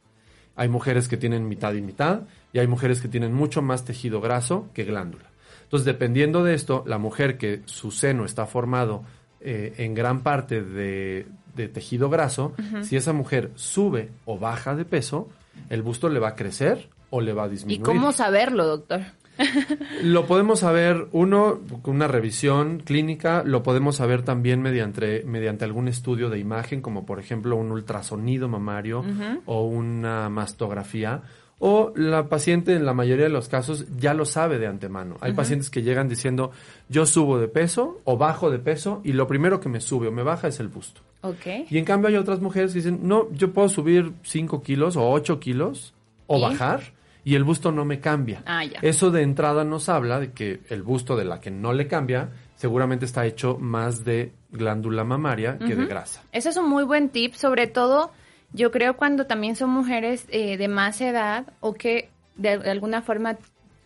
Hay 0.56 0.68
mujeres 0.68 1.08
que 1.08 1.18
tienen 1.18 1.48
mitad 1.48 1.74
y 1.74 1.82
mitad 1.82 2.22
y 2.52 2.60
hay 2.60 2.68
mujeres 2.68 3.00
que 3.00 3.08
tienen 3.08 3.34
mucho 3.34 3.62
más 3.62 3.86
tejido 3.86 4.20
graso 4.20 4.70
que 4.74 4.84
glándula. 4.84 5.26
Entonces, 5.64 5.86
dependiendo 5.86 6.44
de 6.44 6.56
esto, 6.56 6.84
la 6.88 6.98
mujer 6.98 7.38
que 7.38 7.62
su 7.66 7.92
seno 7.92 8.26
está 8.26 8.48
formado 8.48 9.04
eh, 9.40 9.76
en 9.78 9.94
gran 9.94 10.24
parte 10.24 10.64
de, 10.64 11.28
de 11.56 11.68
tejido 11.68 12.10
graso, 12.10 12.54
si 12.82 12.96
esa 12.96 13.14
mujer 13.14 13.52
sube 13.56 14.10
o 14.26 14.40
baja 14.40 14.76
de 14.76 14.86
peso, 14.86 15.30
el 15.70 15.84
busto 15.84 16.10
le 16.10 16.20
va 16.20 16.30
a 16.30 16.36
crecer 16.36 16.90
o 17.10 17.22
le 17.22 17.34
va 17.34 17.44
a 17.44 17.48
¿Y 17.48 17.52
disminuir. 17.52 17.84
cómo 17.84 18.12
saberlo, 18.12 18.66
doctor? 18.66 19.02
Lo 20.04 20.26
podemos 20.26 20.60
saber, 20.60 21.08
uno, 21.12 21.60
con 21.82 21.96
una 21.96 22.08
revisión 22.08 22.80
clínica, 22.80 23.44
lo 23.46 23.64
podemos 23.64 23.98
saber 23.98 24.24
también 24.24 24.62
mediante, 24.62 25.24
mediante 25.26 25.66
algún 25.66 25.88
estudio 25.88 26.30
de 26.30 26.40
imagen, 26.40 26.82
como 26.82 27.06
por 27.06 27.20
ejemplo 27.20 27.56
un 27.56 27.72
ultrasonido 27.72 28.48
mamario 28.48 29.04
o 29.46 29.66
una 29.66 30.30
mastografía. 30.30 31.22
O 31.60 31.92
la 31.96 32.30
paciente, 32.30 32.76
en 32.76 32.86
la 32.86 32.94
mayoría 32.94 33.26
de 33.26 33.32
los 33.32 33.50
casos, 33.50 33.88
ya 33.98 34.14
lo 34.14 34.26
sabe 34.26 34.60
de 34.60 34.68
antemano. 34.68 35.18
Hay 35.22 35.34
pacientes 35.34 35.72
que 35.72 35.82
llegan 35.82 36.08
diciendo, 36.08 36.52
yo 36.88 37.08
subo 37.08 37.40
de 37.40 37.48
peso 37.48 38.00
o 38.04 38.16
bajo 38.16 38.52
de 38.52 38.60
peso 38.60 39.02
y 39.04 39.14
lo 39.14 39.28
primero 39.28 39.60
que 39.60 39.68
me 39.68 39.82
sube 39.82 40.08
o 40.08 40.12
me 40.12 40.22
baja 40.22 40.48
es 40.48 40.60
el 40.60 40.68
busto. 40.68 41.02
Ok. 41.22 41.66
Y 41.72 41.80
en 41.80 41.86
cambio 41.86 42.10
hay 42.10 42.16
otras 42.16 42.42
mujeres 42.42 42.74
que 42.74 42.80
dicen, 42.80 43.00
no, 43.04 43.28
yo 43.32 43.54
puedo 43.54 43.70
subir 43.70 44.14
5 44.22 44.62
kilos 44.62 44.98
o 44.98 45.10
8 45.10 45.40
kilos 45.40 45.96
o 46.28 46.38
¿Y? 46.38 46.42
bajar 46.42 46.82
y 47.28 47.36
el 47.36 47.44
busto 47.44 47.74
no 47.74 47.84
me 47.84 48.00
cambia. 48.00 48.42
Ah, 48.46 48.64
ya. 48.64 48.80
Eso 48.82 49.12
de 49.12 49.22
entrada 49.22 49.66
nos 49.66 49.90
habla 49.90 50.18
de 50.22 50.32
que 50.32 50.62
el 50.70 50.82
busto 50.82 51.18
de 51.18 51.26
la 51.26 51.42
que 51.42 51.52
no 51.52 51.74
le 51.74 51.86
cambia 51.88 52.30
seguramente 52.56 53.04
está 53.04 53.26
hecho 53.26 53.58
más 53.60 54.06
de 54.06 54.32
glándula 54.50 55.04
mamaria 55.04 55.58
que 55.58 55.76
de 55.76 55.86
grasa. 55.88 56.24
Ese 56.32 56.48
es 56.50 56.56
un 56.58 56.70
muy 56.70 56.86
buen 56.86 57.10
tip, 57.10 57.34
sobre 57.34 57.68
todo 57.68 58.12
yo 58.54 58.72
creo 58.72 58.96
cuando 58.96 59.26
también 59.26 59.58
son 59.58 59.72
mujeres 59.72 60.26
eh, 60.30 60.56
de 60.56 60.70
más 60.70 61.02
edad 61.02 61.46
o 61.60 61.74
que 61.74 62.10
de, 62.38 62.50
al- 62.52 62.70
alguna 62.70 63.02
forma 63.02 63.36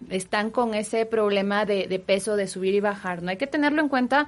están 0.10 0.51
con 0.51 0.75
ese 0.75 1.08
problema 1.08 1.65
de, 1.65 1.88
de 1.88 1.97
peso, 1.99 2.36
de 2.36 2.45
subir 2.47 2.75
y 2.75 2.80
bajar. 2.80 3.23
No 3.23 3.32
hay 3.32 3.38
que 3.38 3.47
tenerlo 3.47 3.82
en 3.82 3.89
cuenta 3.89 4.27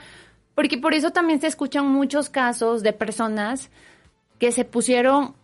porque 0.55 0.79
por 0.79 0.95
eso 0.95 1.11
también 1.11 1.39
se 1.39 1.45
escuchan 1.47 1.85
muchos 1.87 2.29
casos 2.29 2.81
de 2.81 2.93
personas 2.93 3.69
que 4.39 4.51
se 4.51 4.65
pusieron 4.65 5.35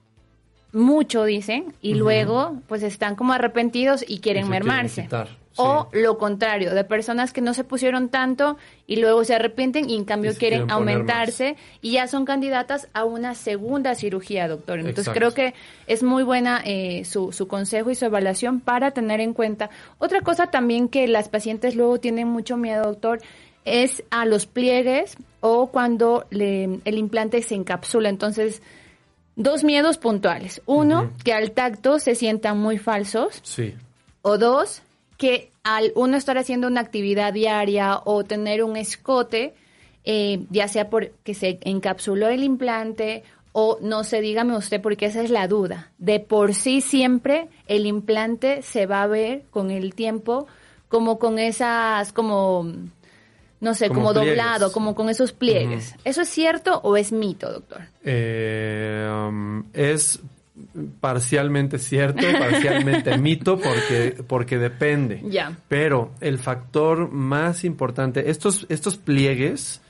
mucho, 0.71 1.23
dicen, 1.25 1.73
y 1.81 1.95
luego 1.95 2.57
pues 2.67 2.83
están 2.83 3.15
como 3.15 3.33
arrepentidos 3.33 4.03
y 4.07 4.19
quieren 4.19 4.43
Y 4.43 4.45
se 4.45 4.51
quieren 4.51 4.67
mermarse. 4.67 5.07
O 5.61 5.89
lo 5.91 6.17
contrario, 6.17 6.73
de 6.73 6.85
personas 6.85 7.33
que 7.33 7.41
no 7.41 7.53
se 7.53 7.65
pusieron 7.65 8.07
tanto 8.07 8.55
y 8.87 8.95
luego 8.97 9.25
se 9.25 9.35
arrepienten 9.35 9.89
y 9.89 9.95
en 9.97 10.05
cambio 10.05 10.31
Y 10.31 10.35
quieren, 10.35 10.71
aumentarse 10.71 11.57
y 11.81 11.93
ya 11.93 12.07
son 12.07 12.23
candidatas 12.23 12.87
a 12.93 13.03
una 13.03 13.35
segunda 13.35 13.93
cirugía, 13.95 14.47
doctor. 14.47 14.79
Entonces 14.79 15.07
Exacto. 15.07 15.17
creo 15.19 15.33
que 15.33 15.53
es 15.87 16.01
muy 16.01 16.23
buena 16.23 16.61
eh, 16.63 17.03
su, 17.03 17.33
su 17.33 17.49
consejo 17.49 17.89
y 17.91 17.95
su 17.95 18.05
evaluación 18.05 18.61
para 18.61 18.91
tener 18.91 19.19
en 19.19 19.33
cuenta. 19.33 19.69
Otra 19.97 20.21
cosa 20.21 20.47
también 20.47 20.87
que 20.87 21.07
las 21.09 21.27
pacientes 21.27 21.75
luego 21.75 21.99
tienen 21.99 22.29
mucho 22.29 22.55
miedo, 22.55 22.83
doctor, 22.83 23.19
es 23.65 24.03
a 24.11 24.25
los 24.25 24.45
pliegues 24.45 25.17
o 25.41 25.67
cuando 25.71 26.25
le- 26.29 26.79
el 26.85 26.97
implante 26.97 27.41
se 27.41 27.55
encapsula. 27.55 28.07
Entonces, 28.07 28.61
dos 29.35 29.63
miedos 29.63 29.97
puntuales. 29.97 30.61
Uno, 30.65 31.11
que 31.23 31.33
al 31.33 31.51
tacto 31.51 31.99
se 31.99 32.15
sientan 32.15 32.59
muy 32.59 32.77
falsos. 32.77 33.39
Sí. 33.43 33.75
O 34.21 34.37
dos, 34.37 34.81
que 35.17 35.51
al 35.63 35.91
uno 35.95 36.17
estar 36.17 36.37
haciendo 36.37 36.67
una 36.67 36.81
actividad 36.81 37.33
diaria 37.33 37.99
o 38.05 38.23
tener 38.23 38.63
un 38.63 38.77
escote, 38.77 39.53
eh, 40.03 40.45
ya 40.49 40.67
sea 40.67 40.89
porque 40.89 41.33
se 41.33 41.59
encapsuló 41.61 42.27
el 42.27 42.43
implante 42.43 43.23
o 43.51 43.79
no 43.81 44.03
sé, 44.03 44.21
dígame 44.21 44.55
usted, 44.55 44.81
porque 44.81 45.07
esa 45.07 45.21
es 45.21 45.29
la 45.29 45.47
duda. 45.47 45.91
De 45.97 46.19
por 46.19 46.53
sí 46.53 46.81
siempre 46.81 47.49
el 47.67 47.85
implante 47.85 48.61
se 48.61 48.85
va 48.85 49.03
a 49.03 49.07
ver 49.07 49.43
con 49.49 49.71
el 49.71 49.95
tiempo 49.95 50.47
como 50.87 51.19
con 51.19 51.39
esas, 51.39 52.11
como, 52.13 52.71
no 53.61 53.73
sé, 53.73 53.89
Como 53.89 54.13
doblado, 54.13 54.71
como 54.71 54.95
con 54.95 55.09
esos 55.09 55.31
pliegues. 55.33 55.95
¿Eso 56.05 56.21
es 56.21 56.29
cierto 56.29 56.79
o 56.83 56.95
es 56.95 57.11
mito, 57.11 57.51
doctor? 57.51 57.81
Eh, 58.03 59.07
um, 59.27 59.63
es 59.73 60.19
parcialmente 60.99 61.77
cierto, 61.77 62.21
parcialmente 62.37 63.17
mito, 63.19 63.59
porque, 63.59 64.15
porque 64.27 64.57
depende. 64.57 65.21
Ya. 65.25 65.57
Pero 65.67 66.11
el 66.21 66.37
factor 66.37 67.11
más 67.11 67.63
importante, 67.63 68.29
estos, 68.29 68.65
estos 68.69 68.97
pliegues, 68.97 69.81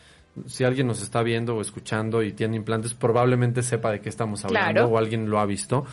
si 0.47 0.63
alguien 0.63 0.87
nos 0.87 1.01
está 1.01 1.21
viendo 1.21 1.55
o 1.55 1.61
escuchando 1.61 2.23
y 2.23 2.31
tiene 2.33 2.55
implantes, 2.55 2.93
probablemente 2.93 3.61
sepa 3.61 3.91
de 3.91 3.99
qué 4.01 4.09
estamos 4.09 4.45
hablando 4.45 4.71
Claro. 4.81 4.87
o 4.87 4.97
alguien 4.97 5.29
lo 5.29 5.39
ha 5.39 5.45
visto. 5.45 5.85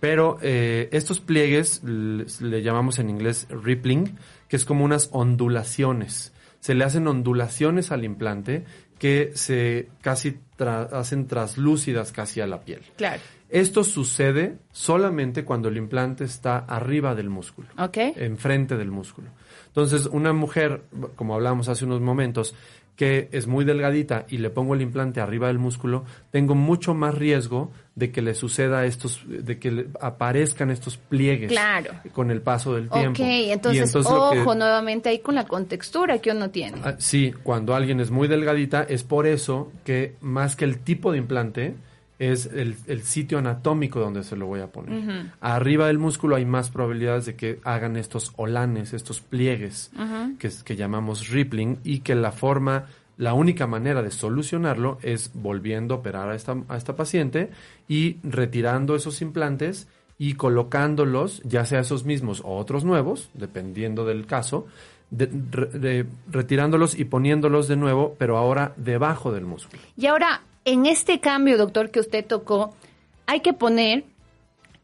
Pero 0.00 0.38
eh, 0.42 0.88
estos 0.92 1.20
pliegues 1.20 1.82
le, 1.82 2.26
le 2.40 2.62
llamamos 2.62 2.98
en 2.98 3.08
inglés 3.10 3.46
rippling, 3.50 4.16
que 4.48 4.56
es 4.56 4.64
como 4.64 4.84
unas 4.84 5.08
ondulaciones. 5.12 6.32
Se 6.64 6.72
le 6.72 6.82
hacen 6.84 7.06
ondulaciones 7.06 7.92
al 7.92 8.04
implante 8.04 8.64
que 8.98 9.32
se 9.34 9.90
casi 10.00 10.38
tra- 10.56 10.88
hacen 10.94 11.26
traslúcidas 11.26 12.10
casi 12.10 12.40
a 12.40 12.46
la 12.46 12.62
piel. 12.62 12.80
Claro. 12.96 13.20
Esto 13.50 13.84
sucede 13.84 14.56
solamente 14.72 15.44
cuando 15.44 15.68
el 15.68 15.76
implante 15.76 16.24
está 16.24 16.56
arriba 16.60 17.14
del 17.14 17.28
músculo 17.28 17.68
¿Ok? 17.76 17.98
enfrente 18.16 18.78
del 18.78 18.90
músculo. 18.90 19.28
Entonces, 19.66 20.06
una 20.06 20.32
mujer, 20.32 20.84
como 21.16 21.34
hablábamos 21.34 21.68
hace 21.68 21.84
unos 21.84 22.00
momentos, 22.00 22.54
que 22.96 23.28
es 23.32 23.46
muy 23.48 23.64
delgadita 23.64 24.24
y 24.28 24.38
le 24.38 24.50
pongo 24.50 24.74
el 24.74 24.80
implante 24.82 25.20
arriba 25.20 25.48
del 25.48 25.58
músculo, 25.58 26.04
tengo 26.30 26.54
mucho 26.54 26.94
más 26.94 27.14
riesgo 27.14 27.72
de 27.96 28.12
que 28.12 28.22
le 28.22 28.34
suceda 28.34 28.84
estos, 28.86 29.22
de 29.26 29.58
que 29.58 29.70
le 29.72 29.86
aparezcan 30.00 30.70
estos 30.70 30.96
pliegues 30.96 31.48
Claro. 31.50 31.92
con 32.12 32.30
el 32.30 32.40
paso 32.40 32.74
del 32.74 32.88
tiempo. 32.90 33.20
Ok, 33.22 33.28
entonces, 33.28 33.94
ojo 33.96 34.30
que- 34.30 34.38
nuevamente 34.58 35.08
ahí 35.08 35.18
con 35.18 35.34
la 35.34 35.44
contextura 35.46 36.18
que 36.18 36.30
uno 36.30 36.50
tiene. 36.50 36.78
Ah, 36.84 36.94
Sí, 36.98 37.32
cuando 37.42 37.74
alguien 37.74 37.98
es 38.00 38.10
muy 38.10 38.28
delgadita, 38.28 38.82
es 38.84 39.02
por 39.02 39.26
eso 39.26 39.72
que 39.84 40.14
más 40.20 40.54
que 40.56 40.64
el 40.64 40.78
tipo 40.78 41.10
de 41.12 41.18
implante, 41.18 41.74
es 42.18 42.46
el, 42.46 42.76
sitio 43.02 43.38
anatómico 43.38 44.00
donde 44.00 44.22
se 44.22 44.36
lo 44.36 44.46
voy 44.46 44.60
a 44.60 44.68
poner. 44.68 45.32
Arriba 45.40 45.88
del 45.88 45.98
músculo 45.98 46.36
hay 46.36 46.44
más 46.44 46.70
probabilidades 46.70 47.26
de 47.26 47.34
que 47.34 47.60
hagan 47.64 47.96
estos 47.96 48.32
olanes, 48.36 48.92
estos 48.92 49.20
pliegues 49.20 49.90
que, 50.38 50.50
que 50.64 50.76
llamamos 50.76 51.28
rippling 51.28 51.78
y 51.84 52.00
que 52.00 52.14
la 52.14 52.32
forma, 52.32 52.86
la 53.16 53.34
única 53.34 53.66
manera 53.66 54.02
de 54.02 54.10
solucionarlo 54.10 54.98
es 55.02 55.32
volviendo 55.34 55.94
a 55.94 55.98
operar 55.98 56.30
a 56.30 56.34
esta, 56.34 56.56
a 56.68 56.76
esta 56.76 56.96
paciente 56.96 57.50
y 57.88 58.18
retirando 58.22 58.94
esos 58.94 59.20
implantes 59.20 59.88
y 60.18 60.34
colocándolos, 60.34 61.42
ya 61.42 61.64
sea 61.64 61.80
esos 61.80 62.04
mismos 62.04 62.40
o 62.44 62.56
otros 62.56 62.84
nuevos, 62.84 63.30
dependiendo 63.34 64.04
del 64.04 64.26
caso, 64.26 64.66
retirándolos 66.30 66.98
y 66.98 67.04
poniéndolos 67.04 67.68
de 67.68 67.76
nuevo, 67.76 68.14
pero 68.18 68.36
ahora 68.36 68.72
debajo 68.76 69.32
del 69.32 69.44
músculo. 69.44 69.82
Y 69.96 70.06
ahora, 70.06 70.42
en 70.64 70.86
este 70.86 71.20
cambio, 71.20 71.56
doctor, 71.58 71.90
que 71.90 72.00
usted 72.00 72.24
tocó, 72.24 72.74
hay 73.26 73.40
que 73.40 73.52
poner 73.52 74.04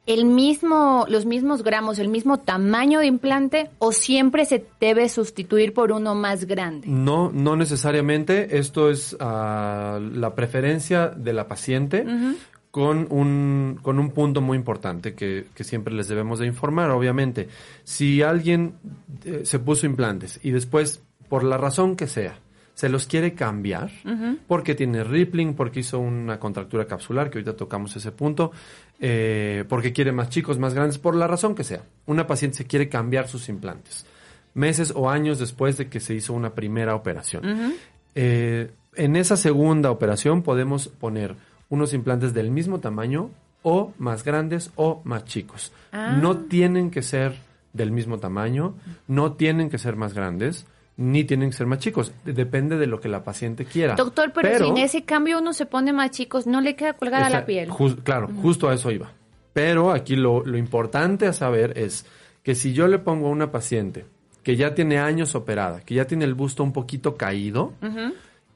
el 0.07 0.25
mismo, 0.25 1.07
los 1.09 1.27
mismos 1.27 1.63
gramos, 1.63 1.99
el 1.99 2.09
mismo 2.09 2.39
tamaño 2.39 3.01
de 3.01 3.07
implante 3.07 3.71
o 3.79 3.93
siempre 3.93 4.45
se 4.45 4.65
debe 4.81 5.09
sustituir 5.09 5.73
por 5.73 5.93
uno 5.93 6.15
más 6.15 6.47
grande? 6.47 6.89
No, 6.89 7.31
no 7.33 7.55
necesariamente. 7.57 8.59
Esto 8.59 8.91
es 8.91 9.17
ah, 9.21 10.01
la 10.01 10.35
preferencia 10.35 11.09
de 11.09 11.33
la 11.33 11.47
paciente 11.47 12.05
con 12.71 13.07
un, 13.11 13.79
con 13.83 13.99
un 13.99 14.11
punto 14.11 14.41
muy 14.41 14.57
importante 14.57 15.15
que, 15.15 15.47
siempre 15.61 15.95
les 15.95 16.09
debemos 16.09 16.39
de 16.39 16.47
informar, 16.47 16.91
obviamente. 16.91 17.49
Si 17.85 18.23
alguien 18.23 18.75
eh, 19.25 19.43
se 19.45 19.59
puso 19.59 19.87
implantes 19.87 20.41
y 20.43 20.51
después, 20.51 21.03
por 21.29 21.45
la 21.45 21.57
razón 21.57 21.97
que 21.97 22.07
sea, 22.07 22.39
se 22.81 22.89
los 22.89 23.07
quiere 23.07 23.35
cambiar, 23.35 23.91
porque 24.47 24.75
tiene 24.75 25.05
rippling, 25.05 25.53
porque 25.53 25.81
hizo 25.81 25.99
una 25.99 26.39
contractura 26.41 26.87
capsular, 26.87 27.29
que 27.29 27.37
ahorita 27.37 27.55
tocamos 27.55 27.95
ese 27.95 28.11
punto, 28.11 28.53
eh, 28.99 29.67
porque 29.69 29.93
quiere 29.93 30.13
más 30.13 30.31
chicos, 30.31 30.59
más 30.59 30.73
grandes, 30.73 30.97
por 30.97 31.15
la 31.15 31.27
razón 31.27 31.55
que 31.55 31.63
sea. 31.63 31.83
Una 32.07 32.27
paciente 32.27 32.57
se 32.57 32.67
quiere 32.67 32.89
cambiar 32.89 33.29
sus 33.29 33.51
implantes, 33.51 34.07
meses 34.55 34.95
o 34.97 35.11
años 35.11 35.39
después 35.39 35.77
de 35.77 35.91
que 35.91 36.01
se 36.01 36.15
hizo 36.15 36.33
una 36.33 36.55
primera 36.55 36.95
operación. 36.95 37.75
Eh, 38.15 38.71
en 38.95 39.17
esa 39.17 39.37
segunda 39.37 39.91
operación 39.91 40.41
podemos 40.41 40.89
poner 40.89 41.37
unos 41.69 41.93
implantes 41.93 42.33
del 42.33 42.51
mismo 42.51 42.81
tamaño 42.81 43.29
o 43.63 43.93
más 43.99 44.25
grandes 44.25 44.71
o 44.77 45.03
más 45.05 45.27
chicos. 45.27 45.71
Ah. 45.93 46.17
No 46.19 46.39
tienen 46.39 46.91
que 46.91 47.03
ser 47.03 47.35
del 47.75 47.93
mismo 47.93 48.17
tamaño, 48.17 48.75
no 49.07 49.35
tienen 49.35 49.69
que 49.69 49.77
ser 49.77 49.97
más 49.97 50.15
grandes, 50.15 50.65
ni 51.01 51.25
tienen 51.25 51.51
que 51.51 51.57
ser 51.57 51.67
más 51.67 51.79
chicos. 51.79 52.13
Depende 52.25 52.77
de 52.77 52.87
lo 52.87 53.01
que 53.01 53.09
la 53.09 53.25
paciente 53.25 53.65
quiera. 53.65 53.95
Doctor, 53.95 54.33
pero, 54.35 54.59
si 54.59 54.71
en 54.71 54.77
ese 54.77 55.05
cambio 55.05 55.39
uno 55.39 55.55
se 55.55 55.65
pone 55.65 55.95
más 55.95 56.11
chicos, 56.11 56.47
no 56.47 56.61
le 56.61 56.77
queda 56.77 56.93
colgada 56.93 57.31
la 57.31 57.47
piel. 57.47 57.71
claro, 58.05 58.29
justo 58.43 58.69
a 58.69 58.75
eso 58.75 58.91
iba. 58.91 59.11
Pero 59.55 59.93
aquí 59.93 60.15
lo, 60.15 60.45
importante 60.57 61.27
a 61.27 61.33
saber 61.33 61.77
es 61.79 62.05
que 62.43 62.55
si 62.55 62.75
yo 62.75 62.87
le 62.87 62.99
pongo 62.99 63.29
a 63.29 63.31
una 63.31 63.51
paciente 63.51 64.05
que 64.43 64.57
ya 64.57 64.75
tiene 64.75 64.99
años 64.99 65.35
operada, 65.35 65.81
que 65.81 65.95
ya 65.95 66.07
tiene 66.07 66.27
el 66.27 66.35
busto 66.35 66.63
un 66.63 66.73
poquito 66.73 67.17
caído, 67.17 67.73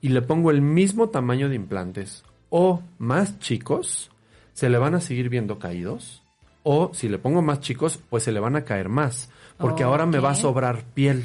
y 0.02 0.11
le 0.11 0.20
pongo 0.20 0.50
el 0.50 0.61
mismo 0.61 1.09
tamaño 1.09 1.48
de 1.48 1.57
implantes 1.57 2.24
o 2.50 2.83
más 2.98 3.38
chicos, 3.38 4.11
se 4.52 4.68
le 4.68 4.76
van 4.76 4.94
a 4.94 5.00
seguir 5.00 5.30
viendo 5.30 5.59
caídos. 5.59 6.22
O 6.62 6.90
si 6.92 7.09
le 7.09 7.18
pongo 7.18 7.40
más 7.40 7.61
chicos, 7.61 8.00
pues 8.11 8.22
se 8.22 8.33
le 8.33 8.40
van 8.40 8.57
a 8.57 8.64
caer 8.64 8.90
más. 8.90 9.30
Porque 9.57 9.83
ahora 9.83 10.04
me 10.04 10.18
va 10.18 10.30
a 10.30 10.35
sobrar 10.35 10.85
piel. 10.94 11.24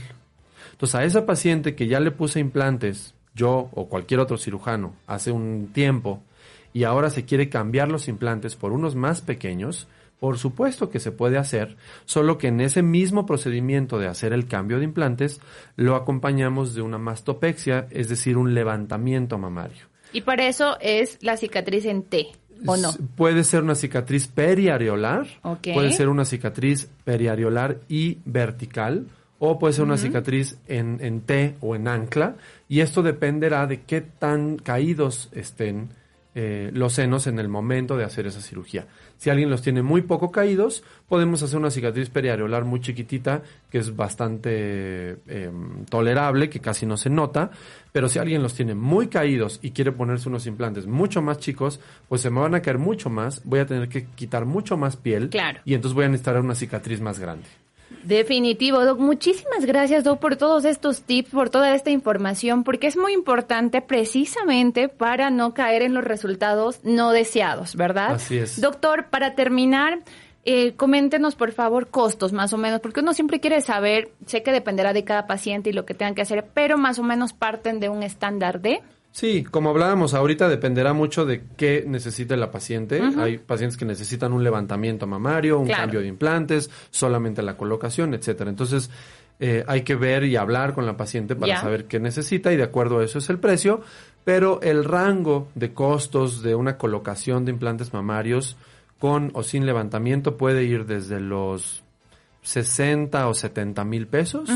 Entonces 0.79 0.95
a 0.95 1.03
esa 1.03 1.25
paciente 1.25 1.75
que 1.75 1.87
ya 1.87 1.99
le 1.99 2.09
puse 2.09 2.39
implantes, 2.39 3.13
yo 3.35 3.69
o 3.73 3.89
cualquier 3.89 4.21
otro 4.21 4.37
cirujano, 4.37 4.95
hace 5.07 5.29
un 5.29 5.71
tiempo, 5.73 6.23
y 6.71 6.85
ahora 6.85 7.09
se 7.09 7.25
quiere 7.25 7.49
cambiar 7.49 7.89
los 7.89 8.07
implantes 8.07 8.55
por 8.55 8.71
unos 8.71 8.95
más 8.95 9.19
pequeños, 9.19 9.89
por 10.21 10.37
supuesto 10.37 10.89
que 10.89 11.01
se 11.01 11.11
puede 11.11 11.37
hacer, 11.37 11.75
solo 12.05 12.37
que 12.37 12.47
en 12.47 12.61
ese 12.61 12.81
mismo 12.81 13.25
procedimiento 13.25 13.99
de 13.99 14.07
hacer 14.07 14.31
el 14.31 14.47
cambio 14.47 14.77
de 14.77 14.85
implantes, 14.85 15.41
lo 15.75 15.97
acompañamos 15.97 16.73
de 16.73 16.81
una 16.81 16.97
mastopexia, 16.97 17.87
es 17.91 18.07
decir, 18.07 18.37
un 18.37 18.53
levantamiento 18.53 19.37
mamario. 19.37 19.87
Y 20.13 20.21
para 20.21 20.47
eso 20.47 20.77
es 20.79 21.17
la 21.21 21.35
cicatriz 21.35 21.83
en 21.83 22.03
T, 22.03 22.27
¿o 22.65 22.77
no? 22.77 22.93
Puede 23.17 23.43
ser 23.43 23.63
una 23.63 23.75
cicatriz 23.75 24.27
periareolar, 24.27 25.27
puede 25.73 25.91
ser 25.91 26.07
una 26.07 26.23
cicatriz 26.23 26.89
periareolar 27.03 27.81
y 27.89 28.19
vertical, 28.23 29.07
o 29.39 29.58
puede 29.58 29.73
ser 29.73 29.86
una 29.86 29.97
cicatriz 29.97 30.58
en, 30.67 30.99
en 31.02 31.21
T 31.21 31.56
o 31.62 31.75
en 31.75 31.88
ancla, 31.88 32.36
y 32.67 32.82
esto 32.82 33.02
dependerá 33.02 33.65
de 33.67 33.82
qué 33.82 34.02
tan 34.02 34.58
caídos 34.58 35.30
estén 35.32 35.89
eh, 36.36 36.69
los 36.73 36.93
senos 36.93 37.25
en 37.25 37.39
el 37.39 37.49
momento 37.49 37.97
de 37.97 38.04
hacer 38.04 38.28
esa 38.28 38.39
cirugía. 38.39 38.86
Si 39.17 39.32
alguien 39.32 39.49
los 39.49 39.63
tiene 39.63 39.82
muy 39.82 40.04
poco 40.04 40.32
caídos, 40.32 40.84
podemos 41.08 41.41
hacer 41.41 41.58
una 41.58 41.71
cicatriz 41.71 42.10
periareolar 42.10 42.65
muy 42.65 42.82
chiquitita, 42.82 43.41
que 43.71 43.80
es 43.80 43.95
bastante 43.95 45.17
em, 45.28 45.86
tolerable, 45.86 46.47
que 46.49 46.60
casi 46.60 46.86
no 46.86 46.97
se 46.97 47.10
nota. 47.10 47.49
Pero 47.91 48.08
si 48.08 48.19
alguien 48.19 48.43
los 48.43 48.54
tiene 48.54 48.75
muy 48.75 49.08
caídos 49.08 49.60
y 49.63 49.71
quiere 49.71 49.91
ponerse 49.91 50.30
unos 50.30 50.45
implantes 50.45 50.86
mucho 50.86 51.21
más 51.21 51.39
chicos, 51.39 51.80
pues 52.08 52.21
se 52.21 52.30
me 52.30 52.39
van 52.41 52.54
a 52.54 52.62
caer 52.62 52.78
mucho 52.78 53.10
más, 53.10 53.43
voy 53.43 53.60
a 53.60 53.65
tener 53.65 53.89
que 53.89 54.06
quitar 54.06 54.45
mucho 54.45 54.78
más 54.78 54.97
piel. 54.97 55.30
Claro. 55.30 55.60
Y 55.65 55.73
entonces 55.73 55.95
voy 55.95 56.06
a 56.06 56.10
necesitar 56.10 56.39
una 56.39 56.54
cicatriz 56.56 57.02
más 57.02 57.19
grande. 57.19 57.47
Definitivo, 58.04 58.84
Doc. 58.86 58.99
Muchísimas 58.99 59.65
gracias, 59.65 60.04
Doc, 60.04 60.19
por 60.19 60.36
todos 60.36 60.65
estos 60.65 61.02
tips, 61.02 61.32
por 61.32 61.49
toda 61.49 61.75
esta 61.75 61.89
información, 61.89 62.63
porque 62.63 62.88
es 62.88 62.97
muy 62.97 63.13
importante 63.13 63.82
precisamente 63.82 64.89
para 64.89 65.30
no 65.30 65.54
caer 65.54 65.82
en 65.82 65.93
los 65.93 66.04
resultados 66.04 66.80
no 66.84 67.12
deseados, 67.12 67.75
¿verdad? 67.75 68.13
Así 68.13 68.38
es. 68.38 68.60
Doctor, 68.62 69.08
para 69.10 69.36
terminar, 69.36 69.99
eh, 70.45 70.73
coméntenos, 70.75 71.36
por 71.36 71.52
favor, 71.52 71.88
costos 71.89 72.34
más 72.34 72.54
o 72.54 72.58
menos, 72.58 72.80
porque 72.80 73.02
uno 73.02 73.13
siempre 73.13 73.39
quiere 73.39 73.62
saber, 73.62 74.12
sé 74.25 74.41
que 74.41 74.52
dependerá 74.52 74.93
de 74.93 75.04
cada 75.04 75.28
paciente 75.28 75.69
y 75.69 75.73
lo 75.73 75.86
que 75.86 75.93
tengan 75.93 76.15
que 76.15 76.21
hacer, 76.21 76.47
pero 76.54 76.78
más 76.78 76.99
o 76.99 77.04
menos 77.04 77.34
parten 77.34 77.80
de 77.80 77.89
un 77.89 78.04
estándar 78.04 78.62
de... 78.62 78.82
Sí, 79.12 79.43
como 79.43 79.72
hablábamos 79.72 80.13
ahorita, 80.13 80.48
dependerá 80.48 80.93
mucho 80.93 81.26
de 81.26 81.43
qué 81.58 81.84
necesite 81.86 82.38
la 82.38 82.52
paciente. 82.52 83.02
Hay 83.17 83.38
pacientes 83.39 83.76
que 83.76 83.86
necesitan 83.86 84.34
un 84.34 84.43
levantamiento 84.43 85.08
mamario, 85.08 85.60
un 85.60 85.67
cambio 85.67 86.00
de 86.00 86.08
implantes, 86.08 86.69
solamente 86.91 87.41
la 87.41 87.58
colocación, 87.58 88.13
etcétera. 88.13 88.50
Entonces, 88.50 88.89
eh, 89.39 89.63
hay 89.67 89.82
que 89.82 89.95
ver 89.95 90.26
y 90.26 90.36
hablar 90.36 90.74
con 90.74 90.86
la 90.86 90.95
paciente 90.95 91.36
para 91.36 91.60
saber 91.60 91.86
qué 91.86 92.00
necesita 92.00 92.54
y 92.54 92.58
de 92.58 92.63
acuerdo 92.63 93.00
a 93.00 93.04
eso 93.04 93.19
es 93.19 93.30
el 93.30 93.39
precio. 93.39 93.82
Pero 94.26 94.62
el 94.62 94.86
rango 94.86 95.48
de 95.56 95.74
costos 95.74 96.43
de 96.43 96.56
una 96.56 96.78
colocación 96.78 97.45
de 97.45 97.52
implantes 97.52 97.93
mamarios 97.93 98.58
con 99.00 99.32
o 99.34 99.43
sin 99.43 99.65
levantamiento 99.65 100.38
puede 100.38 100.65
ir 100.65 100.86
desde 100.86 101.19
los 101.19 101.84
60 102.43 103.28
o 103.28 103.34
70 103.34 103.84
mil 103.86 104.08
pesos 104.08 104.50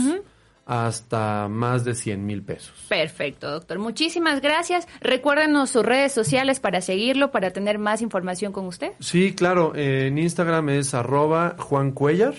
hasta 0.66 1.48
más 1.50 1.84
de 1.84 1.96
100 1.96 2.26
mil 2.26 2.42
pesos. 2.42 2.74
Perfecto, 2.88 3.52
doctor. 3.52 3.80
Muchísimas 3.80 4.42
gracias. 4.42 4.88
Recuérdenos 5.02 5.70
sus 5.70 5.86
redes 5.86 6.14
sociales 6.14 6.60
para 6.60 6.82
seguirlo, 6.82 7.32
para 7.32 7.52
tener 7.52 7.80
más 7.80 8.02
información 8.02 8.54
con 8.54 8.66
usted. 8.66 8.94
Sí, 9.00 9.34
claro. 9.34 9.74
en 9.76 10.18
Instagram 10.18 10.70
es 10.70 10.94
arroba 10.94 11.56
Juan 11.58 11.92
Cuellar, 11.92 12.36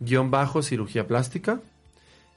guion 0.00 0.30
bajo 0.30 0.62
cirugía 0.62 1.06
plástica. 1.06 1.60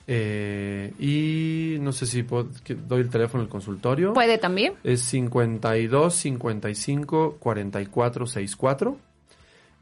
Eh, 0.06 0.92
y 1.00 1.78
no 1.80 1.94
sé 1.94 2.06
si 2.06 2.24
doy 2.24 3.02
el 3.02 3.10
teléfono 3.10 3.44
del 3.44 3.50
consultorio. 3.50 4.14
Puede 4.14 4.38
también. 4.38 4.74
Es 4.84 5.02
52 5.02 6.14
55 6.14 7.38
44 7.40 8.28
64. 8.28 8.98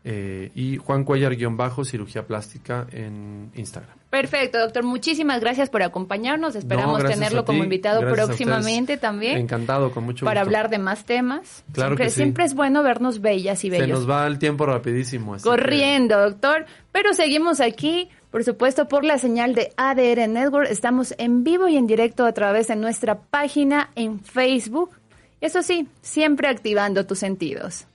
Eh, 0.04 0.52
y 0.56 0.78
Juan 0.78 1.04
Cuellar 1.04 1.36
guion 1.36 1.58
bajo 1.58 1.84
cirugía 1.86 2.26
plástica 2.26 2.88
en 2.92 3.52
Instagram. 3.56 4.01
Perfecto, 4.12 4.60
doctor. 4.60 4.84
Muchísimas 4.84 5.40
gracias 5.40 5.70
por 5.70 5.82
acompañarnos. 5.84 6.58
Esperamos 6.58 7.02
tenerlo 7.02 7.46
como 7.46 7.64
invitado 7.64 8.02
próximamente 8.02 8.98
también. 8.98 9.38
Encantado, 9.38 9.90
con 9.92 10.04
mucho 10.04 10.18
gusto. 10.18 10.26
Para 10.26 10.42
hablar 10.42 10.70
de 10.70 10.80
más 10.80 11.06
temas. 11.06 11.64
Claro 11.72 11.92
siempre, 11.92 12.04
que 12.04 12.10
sí. 12.10 12.16
siempre 12.18 12.44
es 12.44 12.54
bueno 12.54 12.84
vernos 12.84 13.22
bellas 13.22 13.64
y 13.64 13.70
bellos. 13.70 13.88
Se 13.88 13.94
nos 13.94 14.10
va 14.10 14.28
el 14.28 14.38
tiempo 14.38 14.66
rapidísimo. 14.66 15.38
Corriendo, 15.42 16.20
doctor. 16.20 16.66
Pero 16.92 17.14
seguimos 17.14 17.62
aquí, 17.62 18.10
por 18.32 18.44
supuesto, 18.44 18.90
por 18.90 19.06
la 19.06 19.18
señal 19.18 19.56
de 19.56 19.72
ADR 19.78 20.28
Network. 20.28 20.70
Estamos 20.70 21.16
en 21.18 21.46
vivo 21.46 21.70
y 21.70 21.78
en 21.78 21.88
directo 21.88 22.26
a 22.26 22.34
través 22.34 22.68
de 22.68 22.76
nuestra 22.76 23.16
página 23.16 23.92
en 23.96 24.20
Facebook. 24.20 24.92
Eso 25.40 25.64
sí, 25.64 25.88
siempre 26.02 26.50
activando 26.50 27.06
tus 27.06 27.20
sentidos. 27.20 27.88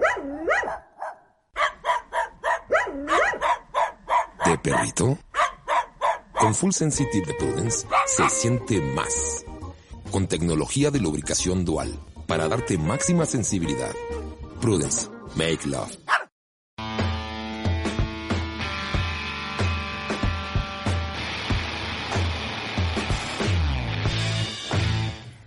perrito? 4.60 5.18
Con 6.38 6.54
Full 6.54 6.72
Sensitive 6.72 7.26
de 7.26 7.34
Prudence 7.34 7.86
se 8.06 8.28
siente 8.28 8.80
más. 8.80 9.44
Con 10.10 10.26
tecnología 10.26 10.90
de 10.90 11.00
lubricación 11.00 11.64
dual 11.64 11.98
para 12.26 12.48
darte 12.48 12.78
máxima 12.78 13.26
sensibilidad. 13.26 13.92
Prudence, 14.60 15.08
make 15.36 15.66
love. 15.66 15.96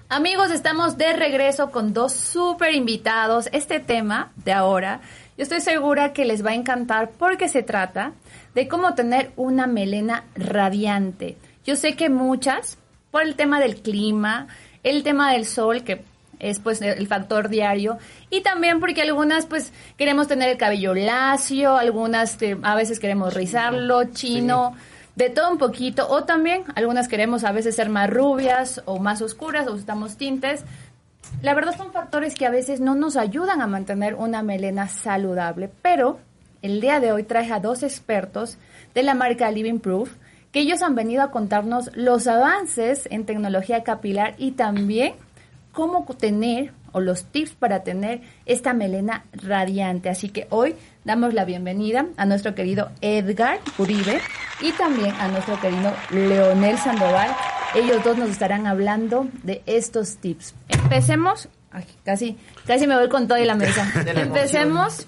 Amigos, 0.10 0.52
estamos 0.52 1.00
de 1.00 1.12
regreso 1.14 1.72
con 1.72 1.92
dos 1.92 2.14
súper 2.14 2.76
invitados. 2.76 3.50
Este 3.52 3.80
tema 3.80 4.32
de 4.36 4.54
ahora, 4.54 5.02
yo 5.38 5.44
estoy 5.44 5.60
segura 5.60 6.14
que 6.14 6.24
les 6.24 6.46
va 6.46 6.52
a 6.52 6.54
encantar 6.54 7.10
porque 7.18 7.50
se 7.50 7.64
trata 7.64 8.14
de 8.56 8.68
cómo 8.68 8.94
tener 8.94 9.32
una 9.36 9.68
melena 9.68 10.26
radiante. 10.36 11.38
Yo 11.66 11.76
sé 11.76 11.96
que 11.96 12.10
muchas, 12.10 12.78
por 13.12 13.24
el 13.24 13.36
tema 13.36 13.60
del 13.60 13.78
clima, 13.78 14.48
el 14.84 15.04
tema 15.04 15.32
del 15.32 15.46
sol, 15.46 15.84
que 15.84 16.04
es 16.40 16.60
pues 16.60 16.82
el 16.82 17.08
factor 17.08 17.48
diario 17.48 17.98
y 18.30 18.42
también 18.42 18.80
porque 18.80 19.02
algunas 19.02 19.46
pues 19.46 19.72
queremos 19.98 20.28
tener 20.28 20.50
el 20.50 20.58
cabello 20.58 20.94
lacio, 20.94 21.78
algunas 21.78 22.42
eh, 22.42 22.58
a 22.64 22.76
veces 22.76 23.00
queremos 23.00 23.34
rizarlo, 23.34 24.04
chino, 24.12 24.76
de 25.16 25.30
todo 25.30 25.52
un 25.52 25.58
poquito 25.58 26.08
o 26.10 26.26
también 26.26 26.64
algunas 26.76 27.08
queremos 27.08 27.44
a 27.46 27.52
veces 27.52 27.76
ser 27.76 27.90
más 27.90 28.10
rubias 28.10 28.82
o 28.86 29.00
más 29.00 29.22
oscuras 29.22 29.68
o 29.68 29.74
usamos 29.74 30.18
tintes. 30.18 30.66
La 31.42 31.54
verdad 31.54 31.76
son 31.78 31.94
factores 31.94 32.36
que 32.36 32.46
a 32.46 32.52
veces 32.52 32.82
no 32.82 32.94
nos 32.94 33.16
ayudan 33.16 33.62
a 33.62 33.68
mantener 33.68 34.16
una 34.16 34.44
melena 34.44 34.90
saludable, 34.90 35.70
pero 35.82 36.20
el 36.64 36.82
día 36.82 37.00
de 37.00 37.12
hoy 37.12 37.24
traje 37.24 37.54
a 37.54 37.60
dos 37.60 37.84
expertos 37.84 38.58
de 38.96 39.04
la 39.04 39.14
marca 39.14 39.52
Living 39.52 39.80
Proof 39.80 40.10
que 40.52 40.62
ellos 40.62 40.82
han 40.82 40.96
venido 40.96 41.22
a 41.22 41.30
contarnos 41.30 41.92
los 41.94 42.26
avances 42.26 43.08
en 43.12 43.26
tecnología 43.26 43.84
capilar 43.84 44.34
y 44.38 44.52
también 44.52 45.14
cómo 45.72 46.06
tener 46.06 46.72
o 46.94 47.02
los 47.02 47.26
tips 47.26 47.52
para 47.52 47.84
tener 47.84 48.22
esta 48.46 48.74
melena 48.74 49.26
radiante. 49.34 50.10
Así 50.10 50.30
que 50.30 50.46
hoy 50.52 50.76
damos 51.04 51.34
la 51.34 51.44
bienvenida 51.44 52.06
a 52.18 52.26
nuestro 52.26 52.54
querido 52.54 52.92
Edgar 53.02 53.60
Uribe 53.80 54.22
y 54.62 54.72
también 54.74 55.14
a 55.16 55.28
nuestro 55.28 55.60
querido 55.60 55.92
Leonel 56.12 56.78
Sandoval. 56.78 57.36
Ellos 57.76 58.04
dos 58.04 58.16
nos 58.18 58.30
estarán 58.30 58.68
hablando 58.68 59.28
de 59.42 59.64
estos 59.66 60.18
tips. 60.18 60.54
Empecemos, 60.70 61.50
casi, 62.06 62.38
casi 62.68 62.86
me 62.86 62.96
voy 62.96 63.10
con 63.10 63.28
toda 63.28 63.40
la 63.40 63.56
mesa. 63.56 63.92
Empecemos 64.06 65.08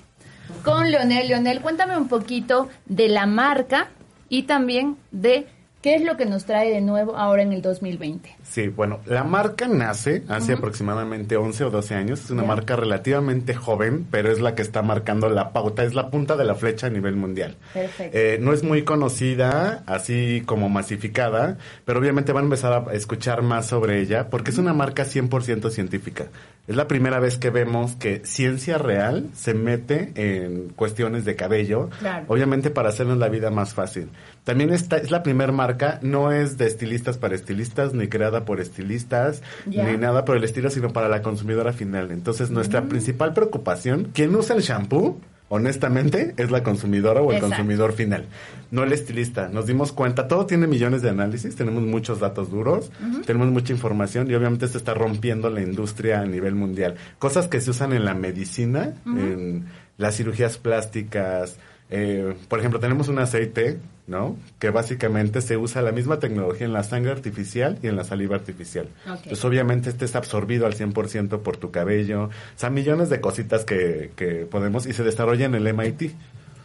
con 0.65 0.91
Leonel. 0.91 1.27
Leonel, 1.27 1.61
cuéntame 1.61 1.95
un 1.95 2.09
poquito 2.09 2.67
de 2.87 3.07
la 3.07 3.27
marca 3.27 3.89
y 4.27 4.43
también 4.43 4.97
de 5.11 5.47
¿Qué 5.85 5.93
es 5.93 6.01
lo 6.01 6.17
que 6.17 6.25
nos 6.25 6.45
trae 6.45 6.71
de 6.71 6.81
nuevo 6.81 7.15
ahora 7.15 7.43
en 7.43 7.53
el 7.53 7.61
2020? 7.61 8.35
Sí, 8.49 8.67
bueno, 8.67 8.99
la 9.05 9.23
marca 9.23 9.67
nace 9.67 10.23
hace 10.29 10.53
aproximadamente 10.53 11.35
11 11.35 11.65
o 11.65 11.69
12 11.71 11.95
años. 11.95 12.23
Es 12.23 12.29
una 12.29 12.43
marca 12.43 12.75
relativamente 12.75 13.53
joven, 13.53 14.05
pero 14.09 14.31
es 14.31 14.39
la 14.39 14.55
que 14.55 14.61
está 14.61 14.81
marcando 14.81 15.29
la 15.29 15.51
pauta, 15.51 15.83
es 15.83 15.93
la 15.93 16.09
punta 16.09 16.37
de 16.37 16.45
la 16.45 16.55
flecha 16.55 16.87
a 16.87 16.89
nivel 16.89 17.15
mundial. 17.15 17.57
Perfecto. 17.73 18.17
Eh, 18.17 18.37
no 18.39 18.53
es 18.53 18.63
muy 18.63 18.83
conocida, 18.83 19.83
así 19.87 20.43
como 20.45 20.69
masificada, 20.69 21.57
pero 21.85 21.99
obviamente 21.99 22.31
van 22.31 22.43
a 22.43 22.45
empezar 22.45 22.85
a 22.87 22.93
escuchar 22.93 23.41
más 23.41 23.65
sobre 23.65 23.99
ella 23.99 24.29
porque 24.29 24.51
es 24.51 24.57
una 24.57 24.73
marca 24.73 25.03
100% 25.03 25.69
científica. 25.69 26.27
Es 26.67 26.75
la 26.75 26.87
primera 26.87 27.19
vez 27.19 27.37
que 27.37 27.51
vemos 27.51 27.95
que 27.95 28.25
ciencia 28.25 28.79
real 28.79 29.29
se 29.35 29.53
mete 29.53 30.11
en 30.15 30.69
cuestiones 30.69 31.23
de 31.23 31.35
cabello, 31.35 31.89
obviamente 32.27 32.71
para 32.71 32.89
hacernos 32.89 33.19
la 33.19 33.29
vida 33.29 33.51
más 33.51 33.75
fácil. 33.75 34.09
También 34.43 34.71
esta 34.73 34.97
es 34.97 35.11
la 35.11 35.21
primera 35.21 35.51
marca, 35.51 35.99
no 36.01 36.31
es 36.31 36.57
de 36.57 36.65
estilistas 36.65 37.17
para 37.17 37.35
estilistas, 37.35 37.93
ni 37.93 38.07
creada 38.07 38.34
por 38.43 38.59
estilistas, 38.59 39.41
ni 39.65 39.77
nada 39.77 40.25
por 40.25 40.35
el 40.35 40.43
estilo, 40.43 40.69
sino 40.69 40.91
para 40.91 41.07
la 41.07 41.21
consumidora 41.21 41.71
final. 41.71 42.11
Entonces, 42.11 42.49
nuestra 42.49 42.81
mm. 42.81 42.89
principal 42.89 43.33
preocupación, 43.33 44.09
¿quién 44.13 44.35
usa 44.35 44.55
el 44.55 44.63
shampoo? 44.63 45.21
honestamente, 45.47 46.33
es 46.37 46.51
la 46.51 46.63
consumidora 46.63 47.21
o 47.21 47.31
el 47.31 47.39
consumidor 47.39 47.93
final, 47.93 48.25
no 48.71 48.83
el 48.83 48.91
estilista. 48.93 49.47
Nos 49.47 49.67
dimos 49.67 49.91
cuenta, 49.91 50.27
todo 50.27 50.45
tiene 50.45 50.67
millones 50.67 51.01
de 51.01 51.09
análisis, 51.09 51.55
tenemos 51.55 51.83
muchos 51.83 52.19
datos 52.19 52.49
duros, 52.49 52.91
tenemos 53.25 53.49
mucha 53.49 53.71
información 53.71 54.29
y 54.29 54.33
obviamente 54.33 54.67
se 54.67 54.77
está 54.77 54.93
rompiendo 54.93 55.49
la 55.49 55.61
industria 55.61 56.21
a 56.21 56.25
nivel 56.25 56.55
mundial. 56.55 56.95
Cosas 57.19 57.47
que 57.47 57.61
se 57.61 57.71
usan 57.71 57.93
en 57.93 58.05
la 58.05 58.15
medicina, 58.15 58.95
en 59.05 59.65
las 59.97 60.17
cirugías 60.17 60.57
plásticas, 60.57 61.57
eh, 61.89 62.35
por 62.47 62.59
ejemplo, 62.59 62.79
tenemos 62.79 63.07
un 63.07 63.19
aceite, 63.19 63.79
¿no? 64.07 64.35
Que 64.59 64.69
básicamente 64.69 65.41
se 65.41 65.57
usa 65.57 65.81
la 65.81 65.91
misma 65.91 66.19
tecnología 66.19 66.65
en 66.65 66.73
la 66.73 66.83
sangre 66.83 67.11
artificial 67.11 67.77
y 67.81 67.87
en 67.87 67.95
la 67.95 68.03
saliva 68.03 68.35
artificial. 68.35 68.87
Entonces, 69.05 69.45
obviamente, 69.45 69.89
este 69.89 70.05
es 70.05 70.15
absorbido 70.15 70.65
al 70.65 70.75
100% 70.75 71.41
por 71.41 71.57
tu 71.57 71.71
cabello. 71.71 72.25
O 72.25 72.29
sea, 72.55 72.69
millones 72.69 73.09
de 73.09 73.21
cositas 73.21 73.65
que, 73.65 74.11
que 74.15 74.47
podemos 74.49 74.85
y 74.85 74.93
se 74.93 75.03
desarrolla 75.03 75.45
en 75.45 75.55
el 75.55 75.73
MIT. 75.73 76.11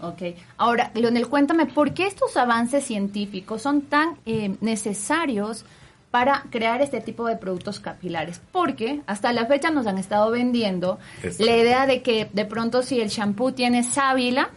Ok. 0.03 0.23
Ahora, 0.57 0.91
Leonel, 0.95 1.29
cuéntame, 1.29 1.67
¿por 1.67 1.93
qué 1.93 2.07
estos 2.07 2.37
avances 2.37 2.85
científicos 2.85 3.63
son 3.63 3.83
tan 3.83 4.17
eh, 4.25 4.57
necesarios 4.61 5.65
para 6.11 6.45
crear 6.51 6.83
este 6.83 7.01
tipo 7.01 7.27
de 7.27 7.37
productos 7.37 7.81
capilares? 7.81 8.41
Porque 8.53 9.03
hasta 9.07 9.33
la 9.33 9.47
fecha 9.47 9.71
nos 9.71 9.87
han 9.87 9.99
estado 9.99 10.31
vendiendo 10.31 10.99
la 11.39 11.57
idea 11.57 11.87
de 11.87 12.03
que 12.03 12.29
de 12.33 12.45
pronto 12.47 12.83
si 12.83 13.01
el 13.01 13.09
shampoo 13.09 13.53
tiene 13.53 13.85
sábila, 13.85 14.51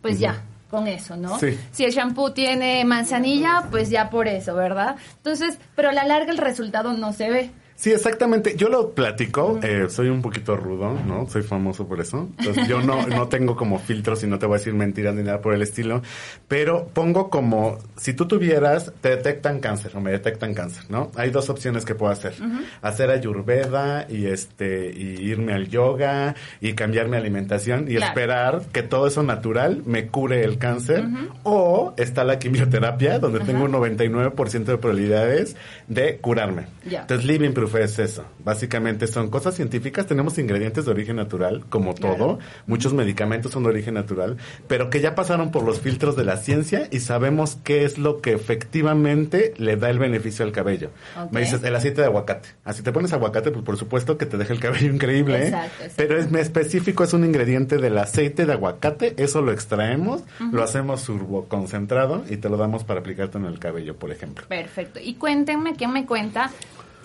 pues 0.00 0.18
ya, 0.18 0.42
con 0.70 0.86
eso, 0.86 1.16
¿no? 1.16 1.38
Si 1.70 1.84
el 1.84 1.92
shampoo 1.92 2.32
tiene 2.32 2.84
manzanilla, 2.84 3.64
pues 3.70 3.90
ya 3.90 4.10
por 4.10 4.28
eso, 4.28 4.54
¿verdad? 4.54 4.96
Entonces, 5.16 5.58
pero 5.74 5.90
a 5.90 5.92
la 5.92 6.04
larga 6.04 6.30
el 6.30 6.38
resultado 6.38 6.92
no 6.92 7.12
se 7.12 7.30
ve. 7.30 7.50
Sí, 7.78 7.92
exactamente. 7.92 8.56
Yo 8.56 8.68
lo 8.68 8.90
platico, 8.90 9.60
eh, 9.62 9.86
soy 9.88 10.08
un 10.08 10.20
poquito 10.20 10.56
rudo, 10.56 10.98
¿no? 11.06 11.28
Soy 11.28 11.42
famoso 11.42 11.86
por 11.86 12.00
eso. 12.00 12.28
Entonces 12.36 12.66
yo 12.66 12.82
no, 12.82 13.06
no 13.06 13.28
tengo 13.28 13.54
como 13.54 13.78
filtros 13.78 14.24
y 14.24 14.26
no 14.26 14.36
te 14.40 14.46
voy 14.46 14.56
a 14.56 14.58
decir 14.58 14.74
mentiras 14.74 15.14
ni 15.14 15.22
nada 15.22 15.40
por 15.40 15.54
el 15.54 15.62
estilo, 15.62 16.02
pero 16.48 16.88
pongo 16.88 17.30
como, 17.30 17.78
si 17.96 18.14
tú 18.14 18.26
tuvieras, 18.26 18.92
te 19.00 19.10
detectan 19.10 19.60
cáncer 19.60 19.92
o 19.94 20.00
me 20.00 20.10
detectan 20.10 20.54
cáncer, 20.54 20.86
¿no? 20.88 21.12
Hay 21.14 21.30
dos 21.30 21.50
opciones 21.50 21.84
que 21.84 21.94
puedo 21.94 22.10
hacer. 22.10 22.34
Hacer 22.82 23.10
ayurveda 23.10 24.08
y 24.08 24.26
este, 24.26 24.90
y 24.90 25.30
irme 25.30 25.52
al 25.52 25.68
yoga 25.68 26.34
y 26.60 26.72
cambiar 26.72 27.06
mi 27.06 27.16
alimentación 27.16 27.88
y 27.88 27.96
esperar 27.96 28.62
que 28.72 28.82
todo 28.82 29.06
eso 29.06 29.22
natural 29.22 29.84
me 29.86 30.08
cure 30.08 30.42
el 30.42 30.58
cáncer. 30.58 31.04
O 31.44 31.94
está 31.96 32.24
la 32.24 32.40
quimioterapia, 32.40 33.20
donde 33.20 33.38
tengo 33.38 33.66
un 33.66 33.72
99% 33.72 34.64
de 34.64 34.78
probabilidades 34.78 35.54
de 35.86 36.16
curarme. 36.16 36.66
Entonces, 36.84 37.24
living 37.24 37.52
proof 37.52 37.67
es 37.76 37.98
eso. 37.98 38.24
Básicamente 38.44 39.06
son 39.06 39.28
cosas 39.28 39.54
científicas. 39.54 40.06
Tenemos 40.06 40.38
ingredientes 40.38 40.86
de 40.86 40.90
origen 40.90 41.16
natural, 41.16 41.64
como 41.68 41.94
todo. 41.94 42.38
Muchos 42.66 42.94
medicamentos 42.94 43.52
son 43.52 43.64
de 43.64 43.70
origen 43.70 43.94
natural, 43.94 44.38
pero 44.66 44.88
que 44.88 45.00
ya 45.00 45.14
pasaron 45.14 45.50
por 45.50 45.64
los 45.64 45.80
filtros 45.80 46.16
de 46.16 46.24
la 46.24 46.38
ciencia 46.38 46.88
y 46.90 47.00
sabemos 47.00 47.58
qué 47.62 47.84
es 47.84 47.98
lo 47.98 48.20
que 48.20 48.32
efectivamente 48.32 49.52
le 49.58 49.76
da 49.76 49.90
el 49.90 49.98
beneficio 49.98 50.44
al 50.44 50.52
cabello. 50.52 50.90
Me 51.30 51.40
dices, 51.40 51.62
el 51.62 51.76
aceite 51.76 52.00
de 52.00 52.06
aguacate. 52.06 52.48
Así 52.64 52.82
te 52.82 52.92
pones 52.92 53.12
aguacate, 53.12 53.50
pues 53.50 53.64
por 53.64 53.76
supuesto 53.76 54.16
que 54.16 54.26
te 54.26 54.38
deja 54.38 54.52
el 54.52 54.60
cabello 54.60 54.90
increíble. 54.94 55.48
¿eh? 55.48 55.54
Pero 55.96 56.18
es 56.18 56.32
específico, 56.32 57.04
es 57.04 57.12
un 57.12 57.24
ingrediente 57.24 57.76
del 57.76 57.98
aceite 57.98 58.46
de 58.46 58.52
aguacate. 58.52 59.14
Eso 59.16 59.42
lo 59.42 59.52
extraemos, 59.52 60.22
lo 60.52 60.62
hacemos 60.62 61.04
turbo 61.04 61.48
concentrado 61.48 62.24
y 62.28 62.36
te 62.36 62.48
lo 62.48 62.56
damos 62.56 62.84
para 62.84 63.00
aplicarte 63.00 63.38
en 63.38 63.44
el 63.44 63.58
cabello, 63.58 63.96
por 63.96 64.10
ejemplo. 64.10 64.46
Perfecto. 64.48 65.00
Y 65.02 65.14
cuéntenme, 65.14 65.74
¿qué 65.74 65.88
me 65.88 66.06
cuenta 66.06 66.50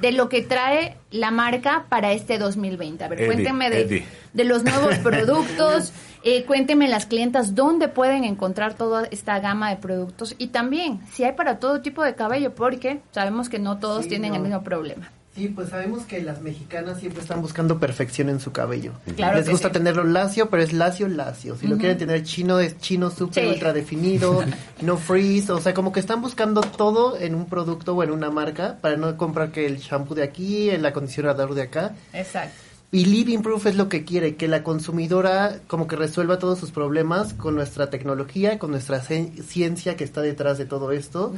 de 0.02 0.12
lo 0.12 0.30
que 0.30 0.42
trae 0.42 0.98
la 1.12 1.32
marca 1.32 1.86
para 1.90 2.12
este 2.12 2.38
2020. 2.38 3.04
A 3.04 3.08
ver, 3.08 3.26
cuéntenme 3.26 3.70
de, 3.70 4.06
de, 4.34 4.44
los 4.44 4.64
nuevos 4.64 4.98
productos, 5.04 5.94
eh, 6.24 6.44
cuéntenme 6.46 6.88
las 6.88 7.06
clientas 7.06 7.56
dónde 7.56 7.88
pueden 7.88 8.24
encontrar 8.24 8.74
toda 8.74 9.06
esta 9.12 9.40
gama 9.40 9.70
de 9.70 9.78
productos 9.78 10.36
y 10.38 10.48
también 10.48 11.02
si 11.12 11.24
hay 11.24 11.34
para 11.34 11.60
todo 11.60 11.82
tipo 11.82 12.04
de 12.04 12.16
cabello, 12.16 12.54
porque 12.56 13.02
sabemos 13.12 13.50
que 13.50 13.60
no 13.60 13.80
todos 13.80 14.08
tienen 14.08 14.36
el 14.36 14.42
mismo 14.42 14.64
problema. 14.64 15.12
Sí, 15.36 15.48
pues 15.48 15.70
sabemos 15.70 16.04
que 16.04 16.22
las 16.22 16.42
mexicanas 16.42 17.00
siempre 17.00 17.22
están 17.22 17.42
buscando 17.42 17.80
perfección 17.80 18.30
en 18.30 18.40
su 18.40 18.52
cabello. 18.52 18.92
Les 19.18 19.50
gusta 19.50 19.72
tenerlo 19.72 20.04
lacio, 20.04 20.50
pero 20.50 20.62
es 20.62 20.74
lacio, 20.74 21.08
lacio. 21.08 21.56
Si 21.58 21.68
lo 21.68 21.78
quieren 21.78 21.98
tener 21.98 22.22
chino, 22.22 22.60
es 22.60 22.78
chino 22.78 23.10
súper 23.10 23.48
ultra 23.48 23.74
definido, 23.74 24.44
no 24.82 24.98
freeze. 24.98 25.52
O 25.52 25.60
sea, 25.60 25.74
como 25.74 25.92
que 25.92 26.00
están 26.00 26.22
buscando 26.22 26.62
todo 26.62 27.18
en 27.20 27.34
un 27.34 27.48
producto 27.48 27.96
o 27.96 28.04
en 28.04 28.12
una 28.12 28.30
marca 28.30 28.78
para 28.80 28.96
no 28.96 29.18
comprar 29.18 29.52
que 29.52 29.66
el 29.66 29.78
shampoo 29.78 30.14
de 30.14 30.22
aquí, 30.22 30.70
el 30.70 30.86
acondicionador 30.86 31.56
de 31.56 31.64
acá. 31.64 31.96
Exacto. 32.14 32.63
Y 32.94 33.06
Living 33.06 33.40
Proof 33.40 33.66
es 33.66 33.76
lo 33.76 33.90
que 33.90 34.06
quiere, 34.06 34.36
que 34.36 34.48
la 34.48 34.62
consumidora 34.62 35.60
como 35.66 35.88
que 35.88 35.96
resuelva 35.96 36.38
todos 36.38 36.60
sus 36.60 36.70
problemas 36.70 37.34
con 37.34 37.56
nuestra 37.56 37.90
tecnología, 37.90 38.60
con 38.60 38.70
nuestra 38.70 39.02
ciencia 39.02 39.98
que 39.98 40.04
está 40.04 40.22
detrás 40.22 40.60
de 40.60 40.68
todo 40.68 40.92
esto. 40.92 41.34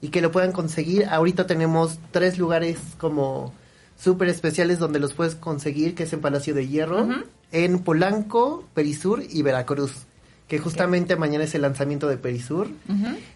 Y 0.00 0.10
que 0.10 0.22
lo 0.22 0.30
puedan 0.30 0.52
conseguir. 0.52 1.06
Ahorita 1.06 1.48
tenemos 1.48 1.98
tres 2.12 2.38
lugares 2.38 2.78
como 2.96 3.52
súper 3.98 4.28
especiales 4.28 4.78
donde 4.78 5.00
los 5.00 5.12
puedes 5.12 5.34
conseguir, 5.34 5.96
que 5.96 6.04
es 6.04 6.12
en 6.12 6.20
Palacio 6.20 6.54
de 6.54 6.68
Hierro, 6.68 7.08
en 7.50 7.80
Polanco, 7.80 8.64
Perisur 8.72 9.24
y 9.28 9.42
Veracruz. 9.42 10.06
Que 10.46 10.60
justamente 10.60 11.16
mañana 11.16 11.42
es 11.42 11.56
el 11.56 11.62
lanzamiento 11.62 12.06
de 12.06 12.18
Perisur. 12.18 12.68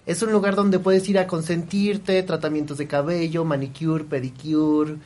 Es 0.06 0.22
un 0.22 0.30
lugar 0.30 0.54
donde 0.54 0.78
puedes 0.78 1.08
ir 1.08 1.18
a 1.18 1.26
consentirte, 1.26 2.22
tratamientos 2.22 2.78
de 2.78 2.86
cabello, 2.86 3.44
manicure, 3.44 4.04
pedicure 4.04 4.98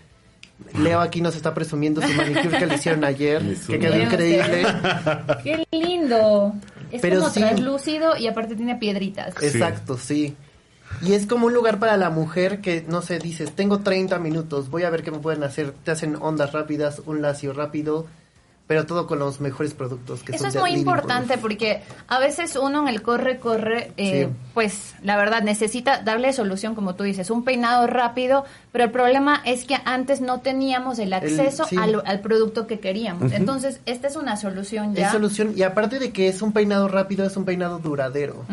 Leo 0.79 1.01
aquí 1.01 1.21
nos 1.21 1.37
está 1.37 1.55
presumiendo 1.55 2.03
su 2.03 2.13
manicure 2.15 2.59
que 2.59 2.67
le 2.67 2.75
hicieron 2.75 3.05
ayer, 3.05 3.43
que 3.67 3.79
quedó 3.79 4.01
increíble. 4.01 4.67
¡Qué 5.43 5.67
lindo! 5.71 6.55
Es 6.91 7.01
Pero 7.01 7.21
como 7.21 7.33
translúcido 7.33 8.17
y 8.17 8.27
aparte 8.27 8.57
tiene 8.57 8.77
piedritas. 8.77 9.35
Exacto, 9.43 9.97
sí. 9.97 10.37
Y 11.03 11.13
es 11.13 11.27
como 11.27 11.47
un 11.47 11.55
lugar 11.55 11.79
para 11.79 11.97
la 11.97 12.11
mujer 12.11 12.61
que, 12.61 12.85
no 12.89 13.03
sé, 13.03 13.19
dices, 13.19 13.53
tengo 13.53 13.81
30 13.81 14.19
minutos, 14.19 14.71
voy 14.71 14.85
a 14.85 14.91
ver 14.91 15.03
qué 15.03 15.11
me 15.11 15.19
pueden 15.19 15.43
hacer. 15.45 15.73
Te 15.85 15.91
hacen 15.91 16.17
ondas 16.21 16.53
rápidas, 16.53 17.03
un 17.07 17.23
lacio 17.23 17.53
rápido, 17.53 18.07
pero 18.69 18.85
todo 18.85 19.07
con 19.07 19.19
los 19.19 19.41
mejores 19.41 19.73
productos. 19.73 20.23
Que 20.23 20.37
Eso 20.37 20.47
es 20.47 20.55
muy 20.55 20.73
importante 20.73 21.39
porque 21.39 21.83
a 22.07 22.19
veces 22.19 22.55
uno 22.55 22.83
en 22.83 22.89
el 22.89 23.01
corre, 23.01 23.39
corre, 23.39 23.93
eh, 23.97 24.29
pues 24.53 24.95
la 25.03 25.17
verdad 25.17 25.43
necesita 25.43 26.03
darle 26.03 26.35
solución, 26.35 26.75
como 26.75 26.95
tú 26.95 27.03
dices, 27.03 27.31
un 27.31 27.45
peinado 27.45 27.87
rápido, 27.87 28.45
pero 28.71 28.85
el 28.85 28.91
problema 28.91 29.41
es 29.47 29.65
que 29.65 29.79
antes 29.87 30.21
no 30.21 30.41
teníamos 30.41 30.99
el 30.99 31.15
acceso 31.15 31.67
al, 31.79 32.21
producto 32.21 32.67
que 32.67 32.79
queríamos. 32.79 33.33
Entonces, 33.33 33.81
esta 33.87 34.07
es 34.07 34.17
una 34.17 34.37
solución 34.37 34.95
ya. 34.95 35.07
Es 35.07 35.13
solución, 35.13 35.55
y 35.57 35.63
aparte 35.63 35.99
de 35.99 36.13
que 36.13 36.29
es 36.29 36.43
un 36.43 36.53
peinado 36.53 36.89
rápido, 36.89 37.25
es 37.27 37.37
un 37.39 37.47
peinado 37.47 37.79
duradero. 37.79 38.45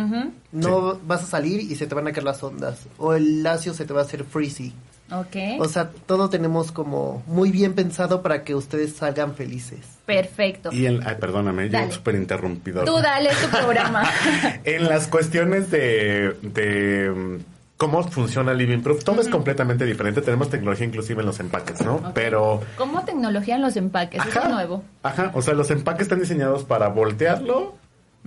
No 0.53 0.97
vas 1.05 1.23
a 1.23 1.25
salir 1.25 1.59
y 1.59 1.75
se 1.75 1.87
te 1.87 1.93
van 1.93 2.07
a 2.07 2.13
caer 2.13 2.23
las 2.23 2.41
ondas, 2.41 2.87
o 2.97 3.13
el 3.13 3.43
lacio 3.43 3.73
se 3.73 3.83
te 3.83 3.91
va 3.91 3.99
a 3.99 4.03
hacer 4.05 4.23
frizzy. 4.23 4.73
Okay. 5.11 5.59
O 5.59 5.65
sea, 5.65 5.91
todo 6.07 6.29
tenemos 6.29 6.71
como 6.71 7.23
muy 7.27 7.51
bien 7.51 7.73
pensado 7.73 8.23
para 8.23 8.43
que 8.43 8.55
ustedes 8.55 8.95
salgan 8.95 9.35
felices. 9.35 9.79
Perfecto. 10.05 10.71
Y 10.71 10.87
en, 10.87 11.05
ay, 11.07 11.15
perdóname, 11.19 11.69
yo 11.69 11.91
súper 11.91 12.15
interrumpidor. 12.15 12.85
Tú 12.85 12.97
dale 12.97 13.29
tu 13.29 13.49
programa. 13.49 14.03
en 14.63 14.85
las 14.85 15.07
cuestiones 15.07 15.69
de, 15.69 16.35
de 16.41 17.39
cómo 17.77 18.03
funciona 18.09 18.53
Living 18.53 18.81
Proof, 18.81 19.03
todo 19.03 19.21
es 19.21 19.29
completamente 19.29 19.85
diferente. 19.85 20.21
Tenemos 20.21 20.49
tecnología 20.49 20.87
inclusive 20.87 21.19
en 21.21 21.27
los 21.27 21.39
empaques, 21.39 21.81
¿no? 21.81 22.11
Pero... 22.15 22.61
¿Cómo 22.75 23.03
tecnología 23.03 23.55
en 23.55 23.61
los 23.61 23.77
empaques? 23.77 24.25
Eso 24.25 24.41
es 24.41 24.49
nuevo. 24.49 24.83
Ajá, 25.03 25.31
o 25.35 25.41
sea, 25.43 25.53
los 25.53 25.69
empaques 25.69 26.03
están 26.03 26.19
diseñados 26.19 26.63
para 26.63 26.87
voltearlo. 26.87 27.75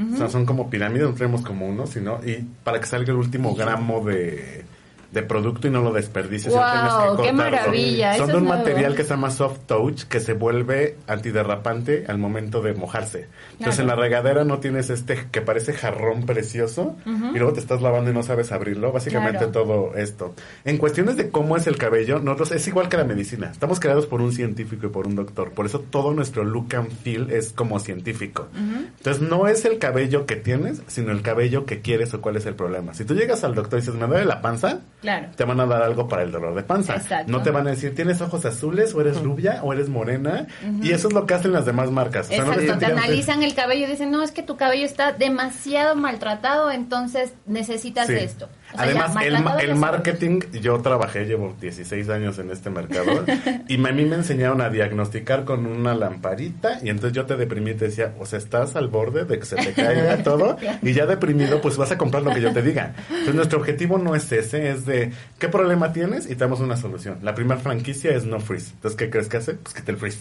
O 0.01 0.17
sea, 0.17 0.29
son 0.29 0.47
como 0.47 0.71
pirámides, 0.71 1.09
no 1.09 1.15
tenemos 1.15 1.43
como 1.43 1.67
uno, 1.67 1.89
sino... 1.89 2.21
Y 2.25 2.45
para 2.63 2.79
que 2.79 2.87
salga 2.87 3.11
el 3.11 3.19
último 3.19 3.57
gramo 3.57 4.05
de 4.05 4.65
de 5.13 5.23
producto 5.23 5.69
y 5.69 5.71
no 5.71 5.83
lo 5.83 5.93
desperdices. 5.93 6.53
Wow, 6.53 7.23
qué 7.23 7.33
maravilla. 7.33 8.17
Son 8.17 8.29
de 8.29 8.37
un 8.37 8.47
material 8.47 8.95
que 8.95 9.05
se 9.05 9.11
llama 9.11 9.31
soft 9.31 9.61
touch 9.67 10.03
que 10.05 10.21
se 10.21 10.35
vuelve 10.35 10.97
antiderrapante 11.07 12.05
al 12.09 12.19
momento 12.19 12.61
de 12.61 12.75
mojarse. 12.75 13.27
Entonces 13.53 13.81
en 13.81 13.87
la 13.87 13.97
regadera 13.97 14.45
no 14.45 14.59
tienes 14.59 14.91
este 14.91 15.27
que 15.31 15.41
parece 15.41 15.73
jarrón 15.73 16.27
precioso 16.27 16.97
y 17.07 17.39
luego 17.39 17.53
te 17.53 17.61
estás 17.61 17.81
lavando 17.81 18.11
y 18.11 18.15
no 18.15 18.23
sabes 18.23 18.53
abrirlo. 18.53 18.93
Básicamente 18.93 19.47
todo 19.47 19.95
esto. 19.95 20.35
En 20.65 20.77
cuestiones 20.77 21.17
de 21.17 21.31
cómo 21.31 21.57
es 21.57 21.67
el 21.67 21.79
cabello, 21.79 22.19
nosotros 22.19 22.53
es 22.53 22.69
igual 22.69 22.89
que 22.89 22.97
la 22.97 23.05
medicina. 23.05 23.51
Estamos 23.51 23.81
creados 23.81 24.07
por 24.07 24.21
un 24.21 24.33
científico 24.33 24.87
y 24.87 24.91
por 24.91 25.07
un 25.07 25.15
doctor. 25.15 25.53
Por 25.53 25.67
eso 25.67 25.81
todo 25.81 26.13
nuestro 26.13 26.45
look 26.45 26.75
and 26.77 26.91
feel 26.91 27.31
es 27.31 27.53
como 27.53 27.79
científico. 27.81 28.49
Entonces 28.55 29.23
no 29.23 29.49
es 29.49 29.65
el 29.65 29.79
cabello 29.79 30.27
que 30.27 30.37
tienes, 30.37 30.83
sino 30.87 31.13
el 31.13 31.23
cabello 31.23 31.65
que 31.65 31.81
quieres 31.81 32.13
o 32.15 32.21
cuál 32.21 32.37
es 32.37 32.47
el 32.47 32.55
problema. 32.55 32.95
Si 32.95 33.05
tú 33.05 33.15
llegas 33.15 33.45
al 33.45 33.55
doctor 33.55 33.79
y 33.79 33.83
dices, 33.83 33.95
me 33.95 34.07
duele 34.07 34.25
la 34.25 34.43
panza, 34.43 34.81
Claro. 35.01 35.29
Te 35.37 35.45
van 35.45 35.61
a 35.61 35.67
dar 35.67 35.83
algo 35.83 36.09
para 36.09 36.23
el 36.23 36.33
dolor 36.33 36.55
de 36.55 36.63
panza. 36.65 36.97
No 37.27 37.43
te 37.43 37.51
van 37.51 37.67
a 37.69 37.71
decir, 37.71 37.95
¿tienes 37.95 38.21
ojos 38.21 38.45
azules 38.45 38.95
o 38.95 39.01
eres 39.01 39.21
rubia 39.21 39.61
o 39.63 39.73
eres 39.73 39.89
morena? 39.89 40.47
Y 40.83 40.93
eso 40.93 41.09
es 41.09 41.15
lo 41.15 41.27
que 41.27 41.35
hacen 41.35 41.53
las 41.53 41.67
demás 41.67 41.91
marcas. 41.91 42.31
Exacto, 42.31 42.79
te 42.79 42.87
analizan 42.87 43.43
el 43.43 43.55
cabello 43.55 43.87
y 43.87 43.91
dicen, 43.91 44.11
no, 44.11 44.23
es 44.23 44.33
que 44.33 44.43
tu 44.43 44.57
cabello 44.57 44.85
está 44.85 45.13
demasiado 45.13 45.95
maltratado, 45.95 46.71
entonces 46.71 47.33
necesitas 47.47 48.09
esto. 48.09 48.49
Además, 48.77 49.15
el, 49.61 49.75
marketing, 49.75 50.41
yo 50.61 50.79
trabajé, 50.81 51.25
llevo 51.25 51.57
16 51.61 52.09
años 52.11 52.39
en 52.39 52.51
este 52.51 52.71
mercado 52.71 53.25
y 53.69 53.75
a 53.75 53.93
mí 53.93 54.05
me 54.05 54.17
enseñaron 54.17 54.61
a 54.61 54.69
diagnosticar 54.69 55.45
con 55.45 55.67
una 55.67 55.95
lamparita 55.95 56.79
y 56.83 56.91
entonces 56.91 57.13
yo 57.13 57.27
te 57.27 57.37
deprimí 57.37 57.71
y 57.71 57.75
te 57.75 57.87
decía, 57.87 58.15
o 58.19 58.27
sea, 58.27 58.39
estás 58.39 58.77
al 58.77 58.89
borde 58.89 59.25
de 59.25 59.39
que 59.39 59.47
se 59.47 59.57
te 59.57 59.73
caiga 59.73 60.23
todo 60.23 60.57
y 60.83 60.93
ya 60.93 61.07
deprimido 61.07 61.61
pues 61.61 61.77
vas 61.77 61.91
a 61.93 61.99
comprar 61.99 62.23
lo 62.23 62.33
que 62.33 62.41
yo 62.41 62.53
te 62.53 62.63
diga. 62.63 62.95
Entonces 63.09 63.35
nuestro 63.35 63.59
objetivo 63.59 63.99
no 63.99 64.15
es 64.15 64.31
ese, 64.33 64.71
es 64.71 64.85
de 64.85 65.13
qué 65.39 65.49
problema 65.49 65.93
tienes 65.93 66.27
y 66.27 66.31
te 66.31 66.45
damos 66.45 66.61
una 66.61 66.77
solución. 66.77 67.19
La 67.23 67.35
primera 67.35 67.61
franquicia 67.61 68.15
es 68.15 68.25
no 68.25 68.41
freeze. 68.41 68.73
Entonces, 68.73 68.99
¿qué 68.99 69.11
crees 69.11 69.29
que 69.29 69.39
hace? 69.39 69.55
Pues 69.55 69.75
que 69.75 69.83
te 69.83 69.93
el 69.93 69.99
freeze. 69.99 70.19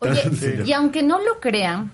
Oye, 0.00 0.62
y 0.66 0.72
aunque 0.72 1.02
no 1.02 1.18
lo 1.18 1.40
crean, 1.40 1.90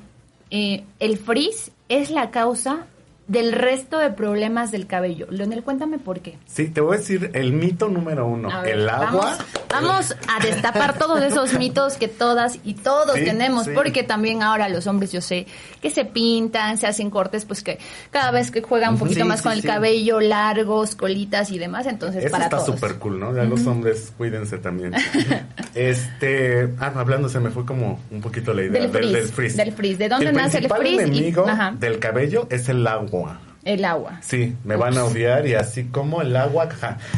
eh, 0.51 0.85
el 0.99 1.19
freeze 1.19 1.71
es 1.89 2.11
la 2.11 2.31
causa 2.31 2.87
del 3.33 3.53
resto 3.53 3.99
de 3.99 4.11
problemas 4.11 4.71
del 4.73 4.87
cabello. 4.87 5.27
Leonel, 5.31 5.63
cuéntame 5.63 5.99
por 5.99 6.21
qué. 6.21 6.37
Sí, 6.45 6.69
te 6.69 6.83
voy 6.83 6.97
a 6.97 6.99
decir 6.99 7.31
el 7.33 7.55
mito 7.55 7.89
número 7.89 8.27
uno. 8.27 8.63
el 8.63 8.87
agua. 8.87 9.39
Vamos, 9.71 10.15
a 10.29 10.45
destapar 10.45 10.99
todos 10.99 11.23
esos 11.23 11.55
mitos 11.59 11.97
que 11.97 12.09
todas 12.09 12.59
y 12.63 12.75
todos 12.75 13.15
tenemos, 13.15 13.69
porque 13.69 14.03
también 14.03 14.43
ahora 14.43 14.69
los 14.69 14.87
hombres, 14.87 15.13
yo 15.13 15.23
sé, 15.23 15.47
que 15.81 15.89
se 15.89 16.05
pintan, 16.05 16.77
se 16.77 16.87
hacen 16.87 17.09
cortes, 17.09 17.47
pues 17.47 17.63
que 17.63 17.79
cada 18.11 18.31
vez 18.33 18.51
que 18.51 18.61
juegan 18.61 18.95
un 18.95 18.99
poquito 18.99 19.25
más 19.25 19.41
con 19.41 19.53
el 19.53 19.63
cabello, 19.63 20.21
largos, 20.21 20.95
colitas 20.95 21.51
y 21.53 21.59
demás, 21.59 21.87
entonces 21.87 22.25
Eso 22.25 22.33
para 22.33 22.45
está 22.45 22.61
súper 22.61 22.97
cool, 22.97 23.19
¿no? 23.19 23.35
Ya 23.35 23.45
los 23.45 23.67
hombres, 23.67 24.13
cuídense 24.19 24.59
también. 24.59 24.93
este, 25.75 26.69
ah, 26.79 26.93
hablando, 26.97 27.31
se 27.31 27.41
me 27.41 27.49
fue 27.49 27.65
como 27.65 27.99
un 28.11 28.21
poquito 28.21 28.53
la 28.53 28.65
idea 28.65 28.83
del, 28.83 28.91
frizz, 29.29 29.57
del, 29.57 29.73
frizz. 29.73 29.97
¿De 29.97 30.11
dónde 30.11 30.35
nace 30.35 30.59
el 30.59 30.69
frizz? 30.69 31.01
El 31.01 31.01
enemigo 31.01 31.47
del 31.79 31.99
cabello 31.99 32.47
es 32.51 32.69
el 32.69 32.87
agua. 32.87 33.22
El 33.65 33.85
agua. 33.85 34.19
Sí, 34.23 34.57
me 34.65 34.77
van 34.77 34.99
a 34.99 35.05
odiar 35.05 35.47
y 35.47 35.55
así 35.55 35.85
como 35.85 36.21
el 36.21 36.37
agua. 36.37 36.69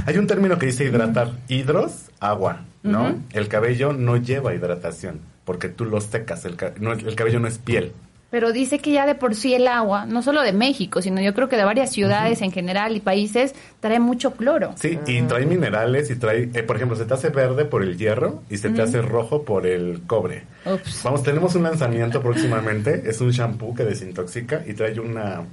Hay 0.06 0.18
un 0.18 0.26
término 0.26 0.58
que 0.58 0.66
dice 0.66 0.84
hidratar. 0.84 1.32
Hidros, 1.48 2.10
agua, 2.20 2.64
¿no? 2.82 3.16
El 3.32 3.48
cabello 3.48 3.92
no 3.92 4.16
lleva 4.16 4.54
hidratación 4.54 5.20
porque 5.44 5.68
tú 5.68 5.84
lo 5.84 6.00
secas. 6.00 6.44
El, 6.44 6.56
el 6.60 7.14
cabello 7.14 7.40
no 7.40 7.48
es 7.48 7.58
piel. 7.58 7.92
Pero 8.30 8.52
dice 8.52 8.80
que 8.80 8.90
ya 8.90 9.06
de 9.06 9.14
por 9.14 9.36
sí 9.36 9.54
el 9.54 9.68
agua, 9.68 10.06
no 10.06 10.20
solo 10.20 10.42
de 10.42 10.52
México, 10.52 11.00
sino 11.00 11.20
yo 11.20 11.34
creo 11.34 11.48
que 11.48 11.56
de 11.56 11.62
varias 11.62 11.92
ciudades 11.92 12.42
en 12.42 12.50
general 12.50 12.96
y 12.96 13.00
países, 13.00 13.54
trae 13.78 14.00
mucho 14.00 14.32
cloro. 14.32 14.72
Sí, 14.74 14.98
y 15.06 15.22
trae 15.22 15.46
minerales 15.46 16.10
y 16.10 16.16
trae, 16.16 16.50
eh, 16.52 16.64
por 16.64 16.74
ejemplo, 16.74 16.96
se 16.96 17.04
te 17.04 17.14
hace 17.14 17.28
verde 17.28 17.64
por 17.64 17.84
el 17.84 17.96
hierro 17.96 18.42
y 18.50 18.56
se 18.56 18.70
te 18.70 18.82
hace 18.82 19.02
rojo 19.02 19.44
por 19.44 19.68
el 19.68 20.02
cobre. 20.08 20.42
Vamos, 21.04 21.22
tenemos 21.22 21.54
un 21.54 21.62
lanzamiento 21.62 22.20
próximamente, 22.22 23.04
es 23.06 23.20
un 23.20 23.30
shampoo 23.30 23.72
que 23.72 23.84
desintoxica 23.84 24.64
y 24.66 24.74
trae 24.74 24.98
una 24.98 25.44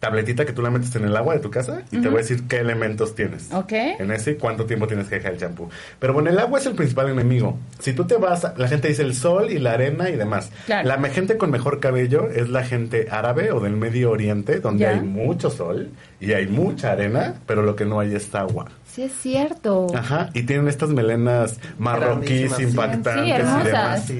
tabletita 0.00 0.44
que 0.44 0.52
tú 0.52 0.62
la 0.62 0.70
metes 0.70 0.94
en 0.96 1.04
el 1.04 1.16
agua 1.16 1.34
de 1.34 1.40
tu 1.40 1.50
casa 1.50 1.82
y 1.90 2.00
te 2.00 2.08
voy 2.08 2.18
a 2.18 2.22
decir 2.22 2.46
qué 2.48 2.58
elementos 2.58 3.14
tienes. 3.14 3.52
Ok. 3.52 3.72
En 3.72 4.10
ese 4.10 4.32
y 4.32 4.34
cuánto 4.36 4.66
tiempo 4.66 4.86
tienes 4.86 5.08
que 5.08 5.16
dejar 5.16 5.32
el 5.32 5.38
champú. 5.38 5.68
Pero 5.98 6.12
bueno, 6.12 6.30
el 6.30 6.38
agua 6.38 6.58
es 6.58 6.66
el 6.66 6.74
principal 6.74 7.08
enemigo. 7.08 7.58
Si 7.78 7.92
tú 7.92 8.04
te 8.04 8.16
vas, 8.16 8.46
la 8.56 8.68
gente 8.68 8.88
dice 8.88 9.02
el 9.02 9.14
sol 9.14 9.50
y 9.50 9.58
la 9.58 9.72
arena 9.72 10.10
y 10.10 10.16
demás. 10.16 10.50
La 10.66 10.98
gente 11.08 11.36
con 11.36 11.50
mejor 11.50 11.80
cabello 11.80 12.28
es 12.28 12.48
la 12.48 12.64
gente 12.64 13.08
árabe 13.10 13.52
o 13.52 13.60
del 13.60 13.76
Medio 13.76 14.10
Oriente, 14.10 14.60
donde 14.60 14.86
hay 14.86 15.00
mucho 15.00 15.50
sol 15.50 15.90
y 16.20 16.32
hay 16.32 16.46
mucha 16.46 16.92
arena, 16.92 17.34
pero 17.46 17.62
lo 17.62 17.76
que 17.76 17.84
no 17.84 18.00
hay 18.00 18.14
es 18.14 18.34
agua. 18.34 18.66
Sí, 18.90 19.02
es 19.02 19.12
cierto. 19.12 19.86
Ajá, 19.94 20.30
y 20.32 20.44
tienen 20.44 20.68
estas 20.68 20.90
melenas 20.90 21.58
marroquíes 21.78 22.58
impactantes 22.58 23.26
y 23.26 23.66
demás. 23.68 24.12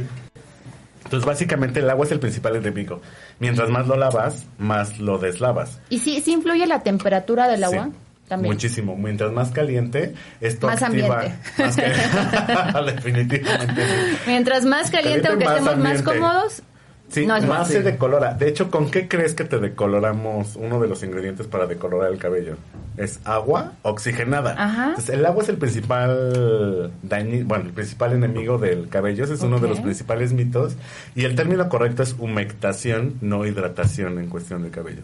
Entonces, 1.06 1.24
básicamente, 1.24 1.80
el 1.80 1.88
agua 1.88 2.04
es 2.04 2.12
el 2.12 2.18
principal 2.18 2.56
enemigo. 2.56 3.00
Mientras 3.38 3.70
más 3.70 3.86
lo 3.86 3.96
lavas, 3.96 4.44
más 4.58 4.98
lo 4.98 5.18
deslavas. 5.18 5.80
¿Y 5.88 6.00
sí, 6.00 6.20
sí 6.20 6.32
influye 6.32 6.66
la 6.66 6.82
temperatura 6.82 7.46
del 7.46 7.62
agua? 7.62 7.90
También. 8.26 8.52
Muchísimo. 8.52 8.96
Mientras 8.96 9.32
más 9.32 9.52
caliente, 9.52 10.14
esto 10.40 10.66
más 10.66 10.82
activa... 10.82 11.22
Ambiente. 11.22 11.38
Más 12.72 12.86
Definitivamente. 12.96 13.82
Mientras 14.26 14.64
más 14.64 14.90
caliente, 14.90 15.28
aunque 15.28 15.44
estemos 15.44 15.76
más 15.78 16.02
cómodos, 16.02 16.62
Sí, 17.08 17.26
más 17.26 17.68
se 17.68 17.82
decolora. 17.82 18.34
De 18.34 18.48
hecho, 18.48 18.70
¿con 18.70 18.90
qué 18.90 19.08
crees 19.08 19.34
que 19.34 19.44
te 19.44 19.58
decoloramos 19.58 20.56
uno 20.56 20.80
de 20.80 20.88
los 20.88 21.02
ingredientes 21.02 21.46
para 21.46 21.66
decolorar 21.66 22.12
el 22.12 22.18
cabello? 22.18 22.56
Es 22.96 23.20
agua 23.24 23.72
oxigenada. 23.82 24.56
Entonces, 24.88 25.10
el 25.14 25.24
agua 25.24 25.42
es 25.42 25.48
el 25.48 25.56
principal 25.56 26.92
daño, 27.02 27.44
bueno, 27.44 27.66
el 27.66 27.72
principal 27.72 28.12
enemigo 28.12 28.58
del 28.58 28.88
cabello. 28.88 29.24
Ese 29.24 29.34
es 29.34 29.42
uno 29.42 29.60
de 29.60 29.68
los 29.68 29.80
principales 29.80 30.32
mitos. 30.32 30.76
Y 31.14 31.24
el 31.24 31.36
término 31.36 31.68
correcto 31.68 32.02
es 32.02 32.16
humectación, 32.18 33.14
no 33.20 33.46
hidratación 33.46 34.18
en 34.18 34.28
cuestión 34.28 34.62
de 34.62 34.70
cabello. 34.70 35.02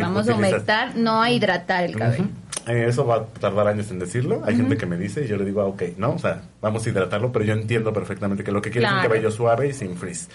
vamos 0.00 0.28
a 0.28 0.34
humectar, 0.34 0.96
no 0.96 1.22
a 1.22 1.30
hidratar 1.30 1.84
el 1.84 1.96
cabello. 1.96 2.24
Eh, 2.66 2.84
eso 2.86 3.06
va 3.06 3.16
a 3.16 3.24
tardar 3.24 3.68
años 3.68 3.90
en 3.90 3.98
decirlo. 3.98 4.42
Hay 4.44 4.56
gente 4.56 4.76
que 4.76 4.84
me 4.84 4.98
dice 4.98 5.24
y 5.24 5.28
yo 5.28 5.36
le 5.38 5.44
digo, 5.44 5.62
ah, 5.62 5.66
ok, 5.66 5.82
no, 5.96 6.12
o 6.12 6.18
sea, 6.18 6.42
vamos 6.60 6.84
a 6.84 6.90
hidratarlo, 6.90 7.32
pero 7.32 7.44
yo 7.44 7.54
entiendo 7.54 7.92
perfectamente 7.92 8.44
que 8.44 8.52
lo 8.52 8.60
que 8.60 8.70
quiere 8.70 8.86
es 8.86 8.92
un 8.92 9.00
cabello 9.00 9.30
suave 9.30 9.68
y 9.68 9.72
sin 9.72 9.96
frizz. 9.96 10.28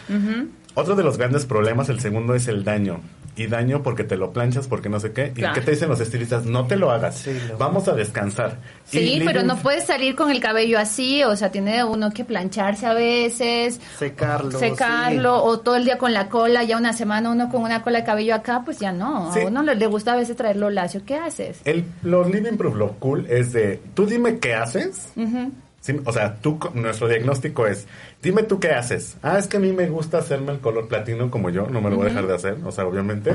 Otro 0.75 0.95
de 0.95 1.03
los 1.03 1.17
grandes 1.17 1.45
problemas, 1.45 1.89
el 1.89 1.99
segundo, 1.99 2.33
es 2.35 2.47
el 2.47 2.63
daño. 2.63 3.01
Y 3.35 3.47
daño 3.47 3.81
porque 3.81 4.03
te 4.03 4.15
lo 4.15 4.31
planchas, 4.31 4.67
porque 4.67 4.89
no 4.89 4.99
sé 4.99 5.11
qué. 5.11 5.33
¿Y 5.35 5.41
qué 5.41 5.61
te 5.61 5.71
dicen 5.71 5.89
los 5.89 5.99
estilistas? 5.99 6.45
No 6.45 6.67
te 6.67 6.75
lo 6.75 6.91
hagas. 6.91 7.27
Vamos 7.57 7.87
a 7.87 7.93
descansar. 7.93 8.57
Sí, 8.85 9.21
pero 9.25 9.41
no 9.41 9.57
puedes 9.57 9.85
salir 9.85 10.15
con 10.15 10.29
el 10.29 10.39
cabello 10.39 10.77
así. 10.77 11.23
O 11.23 11.35
sea, 11.35 11.51
tiene 11.51 11.83
uno 11.83 12.11
que 12.11 12.25
plancharse 12.25 12.85
a 12.85 12.93
veces. 12.93 13.79
Secarlo. 13.97 14.59
Secarlo. 14.59 15.43
O 15.43 15.59
todo 15.59 15.77
el 15.77 15.85
día 15.85 15.97
con 15.97 16.13
la 16.13 16.29
cola. 16.29 16.63
Ya 16.63 16.77
una 16.77 16.93
semana 16.93 17.31
uno 17.31 17.49
con 17.49 17.63
una 17.63 17.81
cola 17.81 17.99
de 17.99 18.05
cabello 18.05 18.35
acá, 18.35 18.61
pues 18.63 18.79
ya 18.79 18.91
no. 18.91 19.31
A 19.31 19.39
uno 19.39 19.63
le, 19.63 19.87
gusta 19.87 20.13
a 20.13 20.15
veces 20.15 20.35
traerlo 20.35 20.69
lacio. 20.69 21.01
¿Qué 21.03 21.15
haces? 21.15 21.61
El, 21.65 21.85
los 22.03 22.29
Living 22.29 22.55
Proof, 22.55 22.75
lo 22.75 22.93
cool 22.93 23.25
es 23.29 23.51
de, 23.51 23.81
tú 23.95 24.05
dime 24.05 24.37
qué 24.37 24.53
haces. 24.53 25.11
O 26.05 26.13
sea, 26.13 26.35
tú, 26.35 26.59
nuestro 26.73 27.07
diagnóstico 27.07 27.67
es, 27.67 27.87
dime 28.21 28.43
tú 28.43 28.59
qué 28.59 28.71
haces. 28.71 29.17
Ah, 29.21 29.37
es 29.37 29.47
que 29.47 29.57
a 29.57 29.59
mí 29.59 29.73
me 29.73 29.89
gusta 29.89 30.17
hacerme 30.17 30.53
el 30.53 30.59
color 30.59 30.87
platino 30.87 31.29
como 31.29 31.49
yo, 31.49 31.67
no 31.67 31.81
me 31.81 31.89
lo 31.89 31.97
voy 31.97 32.05
a 32.05 32.09
dejar 32.09 32.27
de 32.27 32.35
hacer, 32.35 32.57
o 32.63 32.71
sea, 32.71 32.85
obviamente. 32.85 33.33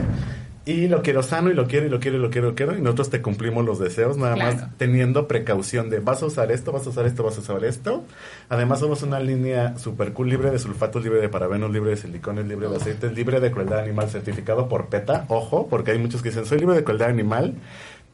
y 0.65 0.87
lo 0.87 1.03
quiero 1.03 1.23
sano 1.23 1.51
y 1.51 1.55
lo 1.55 1.67
quiero 1.67 1.87
y 1.87 1.89
lo 1.89 1.99
quiero 1.99 2.19
y 2.19 2.21
lo 2.21 2.31
quiero 2.31 2.49
y 2.49 2.51
lo 2.51 2.55
quiero 2.55 2.77
y 2.77 2.83
nosotros 2.83 3.09
te 3.09 3.23
cumplimos 3.23 3.65
los 3.65 3.79
deseos 3.79 4.19
nada 4.19 4.37
más 4.37 4.77
teniendo 4.77 5.27
precaución 5.27 5.89
de 5.89 6.01
vas 6.01 6.23
a 6.23 6.27
usar 6.27 6.53
esto, 6.53 6.73
vas 6.73 6.87
a 6.87 6.91
usar 6.91 7.07
esto, 7.07 7.23
vas 7.23 7.39
a 7.39 7.41
usar 7.41 7.65
esto. 7.65 8.05
Además 8.51 8.81
somos 8.81 9.03
una 9.03 9.19
línea 9.21 9.79
super 9.79 10.13
cool 10.13 10.29
libre 10.29 10.51
de 10.51 10.59
sulfatos, 10.59 11.03
libre 11.03 11.21
de 11.21 11.29
parabenos, 11.29 11.71
libre 11.71 11.91
de 11.91 11.97
silicones, 11.97 12.47
libre 12.47 12.69
de 12.69 12.77
aceites, 12.77 13.13
libre 13.13 13.41
de 13.41 13.51
crueldad 13.51 13.81
animal 13.81 14.11
certificado 14.11 14.69
por 14.69 14.89
PETA. 14.89 15.25
Ojo, 15.29 15.69
porque 15.69 15.93
hay 15.93 15.99
muchos 15.99 16.23
que 16.23 16.31
dicen 16.31 16.45
soy 16.45 16.59
libre 16.59 16.77
de 16.77 16.85
crueldad 16.85 17.09
animal. 17.09 17.55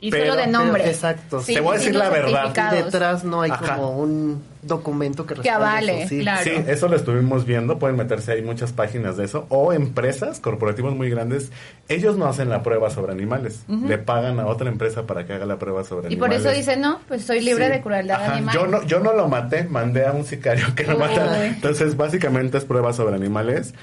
Y 0.04 0.10
solo 0.10 0.36
de 0.36 0.46
nombre. 0.46 0.86
exacto. 0.86 1.40
te 1.40 1.60
voy 1.60 1.76
a 1.76 1.78
decir 1.78 1.94
la 1.94 2.10
verdad. 2.10 2.72
Y 2.72 2.76
detrás 2.76 3.24
no 3.24 3.40
hay 3.40 3.50
como 3.50 3.98
un 3.98 4.42
documento 4.60 5.26
que 5.26 5.34
que 5.34 5.50
avale, 5.50 6.08
sí. 6.08 6.20
claro. 6.20 6.42
Sí, 6.42 6.52
eso 6.66 6.88
lo 6.88 6.96
estuvimos 6.96 7.44
viendo, 7.46 7.78
pueden 7.78 7.96
meterse 7.96 8.32
ahí 8.32 8.42
muchas 8.42 8.72
páginas 8.72 9.16
de 9.16 9.24
eso, 9.24 9.46
o 9.48 9.72
empresas, 9.72 10.40
corporativos 10.40 10.94
muy 10.94 11.10
grandes, 11.10 11.52
ellos 11.88 12.16
no 12.16 12.26
hacen 12.26 12.48
la 12.48 12.62
prueba 12.62 12.90
sobre 12.90 13.12
animales, 13.12 13.64
le 13.68 13.98
pagan 13.98 14.40
a 14.40 14.46
otra 14.46 14.68
empresa 14.68 15.06
para 15.06 15.26
que 15.26 15.34
haga 15.34 15.46
la 15.46 15.58
prueba 15.58 15.84
sobre 15.84 16.08
animales. 16.08 16.16
Y 16.16 16.20
por 16.20 16.32
eso 16.32 16.56
dicen, 16.56 16.80
no, 16.80 17.00
pues 17.08 17.24
soy 17.24 17.40
libre 17.40 17.68
de 17.68 17.80
crueldad 17.80 18.22
animal. 18.24 18.54
Yo 18.54 18.66
no, 18.66 18.82
yo 18.84 19.00
no 19.00 19.12
lo 19.12 19.28
maté, 19.28 19.64
mandé 19.64 20.06
a 20.06 20.12
un 20.12 20.24
sicario 20.24 20.66
que 20.74 20.84
lo 20.84 20.98
matara. 20.98 21.46
Entonces, 21.46 21.96
básicamente 21.96 22.58
es 22.58 22.64
prueba 22.64 22.92
sobre 22.92 23.16
animales. 23.16 23.74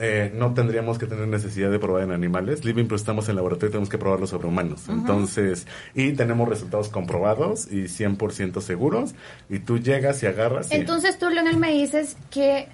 Eh, 0.00 0.32
no 0.34 0.54
tendríamos 0.54 0.98
que 0.98 1.06
tener 1.06 1.28
necesidad 1.28 1.70
de 1.70 1.78
probar 1.78 2.02
en 2.02 2.10
animales. 2.10 2.64
Living 2.64 2.86
Plus 2.86 3.02
estamos 3.02 3.28
en 3.28 3.36
laboratorio 3.36 3.68
y 3.68 3.72
tenemos 3.72 3.88
que 3.88 3.98
probarlo 3.98 4.26
sobre 4.26 4.48
humanos. 4.48 4.88
Entonces, 4.88 5.68
y 5.94 6.12
tenemos 6.12 6.48
resultados 6.48 6.88
comprobados 6.88 7.70
y 7.70 7.84
100% 7.84 8.60
seguros. 8.60 9.14
Y 9.48 9.60
tú 9.60 9.78
llegas 9.78 10.22
y 10.24 10.26
agarras. 10.26 10.72
Entonces 10.72 11.18
tú, 11.18 11.30
Leonel, 11.30 11.58
me 11.58 11.72
dices 11.72 12.16
que 12.30 12.68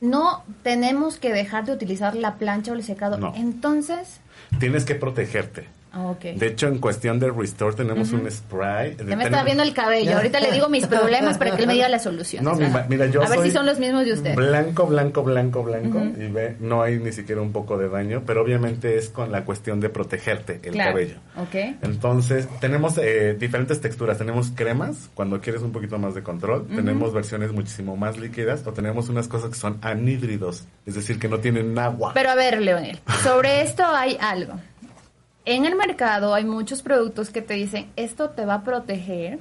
no 0.00 0.44
tenemos 0.62 1.18
que 1.18 1.32
dejar 1.32 1.64
de 1.64 1.72
utilizar 1.72 2.14
la 2.14 2.36
plancha 2.36 2.72
o 2.72 2.74
el 2.74 2.84
secador. 2.84 3.32
Entonces... 3.34 4.20
Tienes 4.60 4.84
que 4.84 4.94
protegerte. 4.94 5.66
Ah, 5.96 6.14
de 6.20 6.46
hecho, 6.46 6.68
en 6.68 6.78
cuestión 6.78 7.18
de 7.18 7.30
Restore 7.30 7.74
tenemos 7.74 8.12
un 8.12 8.30
spray. 8.30 8.96
Ya 8.98 9.16
me 9.16 9.24
estaba 9.24 9.44
viendo 9.44 9.62
el 9.62 9.72
cabello. 9.72 10.16
Ahorita 10.16 10.40
le 10.40 10.52
digo 10.52 10.68
mis 10.68 10.86
problemas 10.86 11.38
para 11.38 11.56
que 11.56 11.62
él 11.62 11.66
me 11.66 11.72
diga 11.72 11.88
la 11.88 11.98
solución. 11.98 12.44
No, 12.44 12.54
mira, 12.88 13.06
yo 13.06 13.22
A 13.22 13.28
ver 13.28 13.42
si 13.42 13.50
son 13.50 13.64
los 13.64 13.78
mismos 13.78 14.04
de 14.04 14.12
usted. 14.12 14.34
Blanco, 14.34 14.86
blanco, 14.86 15.22
blanco, 15.22 15.62
blanco. 15.62 15.98
Y 15.98 16.26
ve, 16.30 16.56
no 16.60 16.82
hay 16.82 16.98
ni 16.98 17.12
siquiera 17.12 17.40
un 17.40 17.52
poco 17.52 17.78
de 17.78 17.88
daño, 17.88 18.24
pero 18.26 18.42
obviamente 18.42 18.98
es 18.98 19.08
con 19.08 19.32
la 19.32 19.44
cuestión 19.44 19.80
de 19.80 19.88
protegerte 19.88 20.60
el 20.62 20.76
cabello. 20.76 21.16
Ok. 21.36 21.54
Entonces, 21.82 22.46
tenemos 22.60 22.98
eh, 22.98 23.34
diferentes 23.38 23.80
texturas. 23.80 24.18
Tenemos 24.18 24.50
cremas, 24.54 25.08
cuando 25.14 25.40
quieres 25.40 25.62
un 25.62 25.72
poquito 25.72 25.98
más 25.98 26.14
de 26.14 26.22
control. 26.22 26.66
Tenemos 26.66 27.14
versiones 27.14 27.52
muchísimo 27.52 27.96
más 27.96 28.18
líquidas. 28.18 28.66
O 28.66 28.72
tenemos 28.74 29.08
unas 29.08 29.28
cosas 29.28 29.48
que 29.50 29.56
son 29.56 29.78
anhídridos, 29.80 30.64
es 30.84 30.94
decir, 30.94 31.18
que 31.18 31.28
no 31.28 31.38
tienen 31.38 31.78
agua. 31.78 32.12
Pero 32.12 32.30
a 32.30 32.34
ver, 32.34 32.60
Leonel, 32.60 33.00
sobre 33.22 33.62
esto 33.62 33.82
hay 33.86 34.18
algo 34.20 34.60
en 35.46 35.64
el 35.64 35.76
mercado 35.76 36.34
hay 36.34 36.44
muchos 36.44 36.82
productos 36.82 37.30
que 37.30 37.40
te 37.40 37.54
dicen, 37.54 37.90
esto 37.96 38.30
te 38.30 38.44
va 38.44 38.54
a 38.54 38.64
proteger 38.64 39.38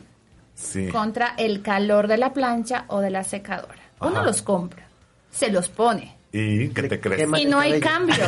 contra 0.92 1.34
el 1.38 1.62
calor 1.62 2.08
de 2.08 2.18
la 2.18 2.32
plancha 2.32 2.86
o 2.88 3.02
de 3.02 3.10
la 3.10 3.24
secadora. 3.24 3.82
Uno 4.00 4.24
los 4.24 4.42
compra, 4.42 4.88
se 5.32 5.52
los 5.52 5.68
pone, 5.68 6.15
¿Y 6.38 6.68
qué 6.70 6.84
te 6.84 7.00
crees? 7.00 7.30
Y 7.40 7.46
no 7.46 7.60
hay 7.60 7.80
cambio. 7.80 8.16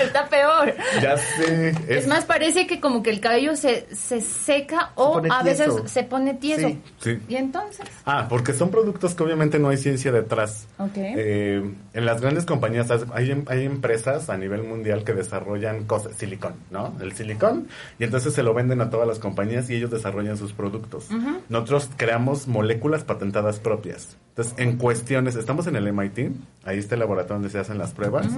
Está 0.00 0.28
peor. 0.30 0.72
Ya 1.02 1.16
sé. 1.16 1.74
Es... 1.88 2.06
más, 2.06 2.24
parece 2.24 2.68
que 2.68 2.78
como 2.78 3.02
que 3.02 3.10
el 3.10 3.18
cabello 3.18 3.56
se, 3.56 3.92
se 3.92 4.20
seca 4.20 4.92
o 4.94 5.20
a 5.28 5.42
veces 5.42 5.72
se 5.86 6.04
pone 6.04 6.34
tieso. 6.34 6.70
Sí, 7.00 7.18
¿Y 7.28 7.34
entonces? 7.34 7.84
Ah, 8.04 8.26
porque 8.28 8.52
son 8.52 8.70
productos 8.70 9.16
que 9.16 9.24
obviamente 9.24 9.58
no 9.58 9.70
hay 9.70 9.76
ciencia 9.76 10.12
detrás. 10.12 10.68
Ok. 10.78 10.92
Eh, 10.94 11.68
en 11.94 12.06
las 12.06 12.20
grandes 12.20 12.44
compañías 12.44 12.88
hay, 13.12 13.44
hay 13.48 13.64
empresas 13.64 14.30
a 14.30 14.36
nivel 14.36 14.62
mundial 14.62 15.02
que 15.02 15.14
desarrollan 15.14 15.82
cosas, 15.82 16.14
silicón, 16.16 16.54
¿no? 16.70 16.94
El 17.00 17.12
silicón. 17.12 17.66
Y 17.98 18.04
entonces 18.04 18.34
se 18.34 18.44
lo 18.44 18.54
venden 18.54 18.80
a 18.82 18.88
todas 18.88 19.08
las 19.08 19.18
compañías 19.18 19.68
y 19.68 19.74
ellos 19.74 19.90
desarrollan 19.90 20.36
sus 20.36 20.52
productos. 20.52 21.08
Nosotros 21.48 21.90
creamos 21.96 22.46
moléculas 22.46 23.02
patentadas 23.02 23.58
propias. 23.58 24.16
Entonces, 24.38 24.54
en 24.64 24.76
cuestiones, 24.76 25.34
estamos 25.34 25.66
en 25.66 25.74
el 25.74 25.92
MIT, 25.92 26.30
ahí 26.64 26.78
está 26.78 26.94
el 26.94 27.00
laboratorio 27.00 27.34
donde 27.38 27.50
se 27.50 27.58
hacen 27.58 27.76
las 27.76 27.90
pruebas, 27.90 28.28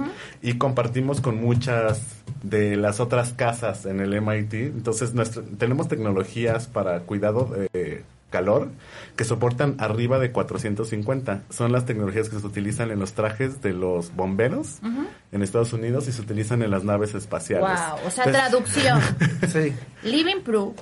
y 0.41 0.57
compartimos 0.57 1.21
con 1.21 1.39
muchas 1.39 2.01
de 2.41 2.75
las 2.75 2.99
otras 2.99 3.33
casas 3.33 3.85
en 3.85 3.99
el 3.99 4.19
MIT. 4.19 4.51
Entonces, 4.53 5.13
tenemos 5.59 5.87
tecnologías 5.87 6.65
para 6.65 7.01
cuidado 7.01 7.51
de 7.71 8.03
calor 8.31 8.69
que 9.15 9.25
soportan 9.25 9.75
arriba 9.77 10.17
de 10.17 10.31
450. 10.31 11.43
Son 11.51 11.71
las 11.71 11.85
tecnologías 11.85 12.29
que 12.29 12.39
se 12.39 12.47
utilizan 12.47 12.89
en 12.89 12.97
los 12.97 13.13
trajes 13.13 13.61
de 13.61 13.73
los 13.73 14.15
bomberos 14.15 14.79
en 15.31 15.43
Estados 15.43 15.71
Unidos 15.71 16.07
y 16.07 16.13
se 16.13 16.21
utilizan 16.23 16.63
en 16.63 16.71
las 16.71 16.83
naves 16.83 17.13
espaciales. 17.13 17.79
Wow, 17.79 18.07
o 18.07 18.09
sea, 18.09 18.23
traducción. 18.23 18.99
sí. 19.53 19.71
Living 20.01 20.41
Proof 20.43 20.73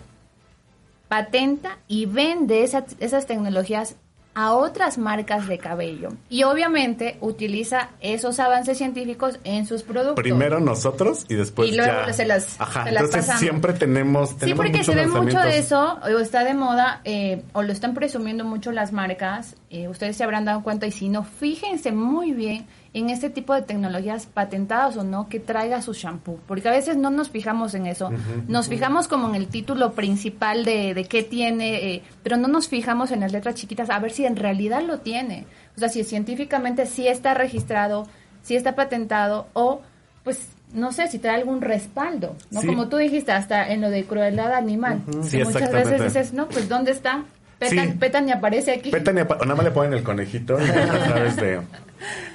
patenta 1.10 1.80
y 1.90 2.06
vende 2.06 2.64
esas 2.64 3.26
tecnologías 3.26 3.98
a 4.34 4.54
otras 4.54 4.98
marcas 4.98 5.48
de 5.48 5.58
cabello. 5.58 6.10
Y 6.30 6.44
obviamente 6.44 7.18
utiliza 7.20 7.90
esos 8.00 8.40
avances 8.40 8.78
científicos 8.78 9.40
en 9.44 9.66
sus 9.66 9.84
productos. 9.84 10.16
Primero 10.16 10.60
nosotros 10.60 11.26
y 11.28 11.36
después 11.36 11.70
y 11.70 11.76
luego 11.76 12.14
se 12.14 12.26
las, 12.26 12.60
Ajá, 12.62 12.90
entonces 12.90 13.26
siempre 13.38 13.74
tenemos, 13.74 14.36
Sí, 14.42 14.54
porque 14.54 14.84
se 14.84 14.96
ve 14.96 15.08
mucho 15.08 15.40
de 15.40 15.58
eso, 15.58 16.00
o 16.04 16.20
está 16.20 16.44
de 16.44 16.54
moda, 16.54 17.02
eh, 17.04 17.44
o 17.54 17.64
lo 17.64 17.74
están 17.74 17.94
presumiendo 17.94 18.46
mucho 18.46 18.72
las 18.72 18.94
marcas, 18.94 19.56
eh, 19.70 19.88
ustedes 19.88 20.16
se 20.16 20.24
habrán 20.24 20.46
dado 20.46 20.64
cuenta 20.64 20.88
y 20.88 20.92
si 20.92 21.10
no, 21.10 21.24
fíjense 21.24 21.92
muy 21.92 22.32
bien 22.32 22.68
en 22.94 23.10
este 23.10 23.30
tipo 23.30 23.54
de 23.54 23.62
tecnologías 23.62 24.26
patentadas 24.26 24.98
o 24.98 25.04
no 25.04 25.30
que 25.30 25.40
traiga 25.40 25.82
su 25.82 25.94
shampoo, 25.94 26.40
porque 26.48 26.70
a 26.70 26.72
veces 26.72 26.98
no 26.98 27.12
nos 27.12 27.30
fijamos 27.30 27.76
en 27.76 27.86
eso, 27.86 28.10
nos 28.48 28.68
fijamos 28.68 29.08
como 29.08 29.30
en 29.30 29.36
el 29.36 29.48
título 29.48 29.94
principal 29.94 30.66
de, 30.66 30.94
de 30.94 31.06
qué 31.06 31.22
tiene, 31.22 31.94
eh, 31.94 32.04
pero 32.24 32.38
no 32.38 32.48
nos 32.48 32.68
fijamos 32.68 33.12
en 33.12 33.20
las 33.20 33.32
letras 33.32 33.56
chiquitas 33.56 33.90
a 33.90 34.00
ver 34.00 34.12
si 34.12 34.26
en 34.26 34.36
realidad 34.36 34.82
lo 34.82 35.00
tiene, 35.00 35.46
o 35.76 35.80
sea, 35.80 35.90
si 35.90 36.04
científicamente 36.04 36.88
sí 36.88 37.08
está 37.08 37.36
registrado, 37.36 38.08
sí 38.42 38.56
está 38.56 38.74
patentado 38.76 39.48
o 39.54 39.82
pues 40.24 40.50
no 40.74 40.92
sé 40.92 41.08
si 41.08 41.20
trae 41.20 41.36
algún 41.36 41.62
respaldo, 41.62 42.36
¿no? 42.52 42.62
Como 42.62 42.90
tú 42.90 42.98
dijiste, 42.98 43.32
hasta 43.32 43.72
en 43.72 43.82
lo 43.82 43.90
de 43.90 44.04
crueldad 44.06 44.54
animal. 44.54 45.02
muchas 45.06 45.72
veces 45.72 46.04
dices, 46.04 46.34
no, 46.34 46.48
pues 46.48 46.70
¿dónde 46.70 46.92
está? 46.92 47.24
Petan, 47.58 48.30
y 48.30 48.32
aparece 48.32 48.74
aquí. 48.74 48.90
Petan 48.90 49.18
y 49.18 49.22
nada 49.22 49.56
más 49.56 49.64
le 49.64 49.72
ponen 49.72 49.94
el 49.94 50.04
conejito 50.04 50.60
y 50.62 50.68
sabes 50.68 51.36
de... 51.36 51.60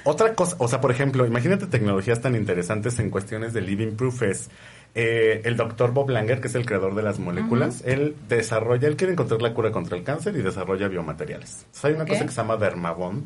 Otra 0.03 0.35
cosa, 0.35 0.55
o 0.59 0.67
sea, 0.67 0.81
por 0.81 0.91
ejemplo, 0.91 1.25
imagínate 1.25 1.67
tecnologías 1.67 2.21
tan 2.21 2.35
interesantes 2.35 2.99
en 2.99 3.09
cuestiones 3.09 3.53
de 3.53 3.61
living 3.61 3.95
proof 3.95 4.21
es 4.23 4.49
eh, 4.93 5.41
el 5.43 5.57
doctor 5.57 5.93
Bob 5.93 6.09
Langer, 6.09 6.39
que 6.39 6.47
es 6.47 6.55
el 6.55 6.65
creador 6.65 6.95
de 6.95 7.03
las 7.03 7.19
moléculas, 7.19 7.83
él 7.85 8.15
desarrolla, 8.29 8.87
él 8.87 8.95
quiere 8.95 9.13
encontrar 9.13 9.41
la 9.41 9.53
cura 9.53 9.71
contra 9.71 9.97
el 9.97 10.03
cáncer 10.03 10.35
y 10.35 10.41
desarrolla 10.41 10.87
biomateriales. 10.87 11.65
hay 11.83 11.93
una 11.93 12.05
cosa 12.05 12.25
que 12.25 12.31
se 12.31 12.37
llama 12.37 12.57
Dermabond, 12.57 13.25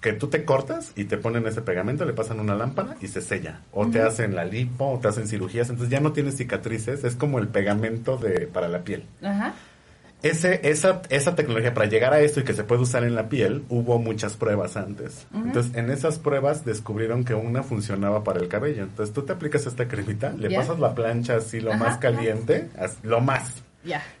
que 0.00 0.12
tú 0.12 0.28
te 0.28 0.44
cortas 0.44 0.92
y 0.96 1.04
te 1.04 1.16
ponen 1.16 1.46
ese 1.46 1.62
pegamento, 1.62 2.04
le 2.04 2.12
pasan 2.12 2.40
una 2.40 2.54
lámpara 2.56 2.96
y 3.00 3.08
se 3.08 3.20
sella. 3.20 3.62
O 3.72 3.86
te 3.86 4.02
hacen 4.02 4.34
la 4.34 4.44
lipo, 4.44 4.90
o 4.90 4.98
te 4.98 5.08
hacen 5.08 5.28
cirugías, 5.28 5.70
entonces 5.70 5.90
ya 5.90 6.00
no 6.00 6.12
tienes 6.12 6.36
cicatrices, 6.36 7.04
es 7.04 7.14
como 7.14 7.38
el 7.38 7.48
pegamento 7.48 8.16
de 8.16 8.48
para 8.48 8.68
la 8.68 8.82
piel. 8.82 9.04
Ajá 9.22 9.54
ese, 10.22 10.60
esa, 10.68 11.02
esa 11.08 11.34
tecnología 11.34 11.74
para 11.74 11.88
llegar 11.88 12.12
a 12.12 12.20
esto 12.20 12.40
y 12.40 12.44
que 12.44 12.54
se 12.54 12.64
puede 12.64 12.82
usar 12.82 13.04
en 13.04 13.14
la 13.14 13.28
piel, 13.28 13.64
hubo 13.68 13.98
muchas 13.98 14.36
pruebas 14.36 14.76
antes. 14.76 15.26
Entonces, 15.34 15.74
en 15.74 15.90
esas 15.90 16.18
pruebas 16.18 16.64
descubrieron 16.64 17.24
que 17.24 17.34
una 17.34 17.62
funcionaba 17.62 18.22
para 18.22 18.40
el 18.40 18.48
cabello. 18.48 18.84
Entonces, 18.84 19.14
tú 19.14 19.22
te 19.22 19.32
aplicas 19.32 19.66
esta 19.66 19.88
cremita, 19.88 20.32
le 20.32 20.54
pasas 20.54 20.78
la 20.78 20.94
plancha 20.94 21.36
así 21.36 21.60
lo 21.60 21.74
más 21.74 21.98
caliente, 21.98 22.68
lo 23.02 23.20
más. 23.20 23.62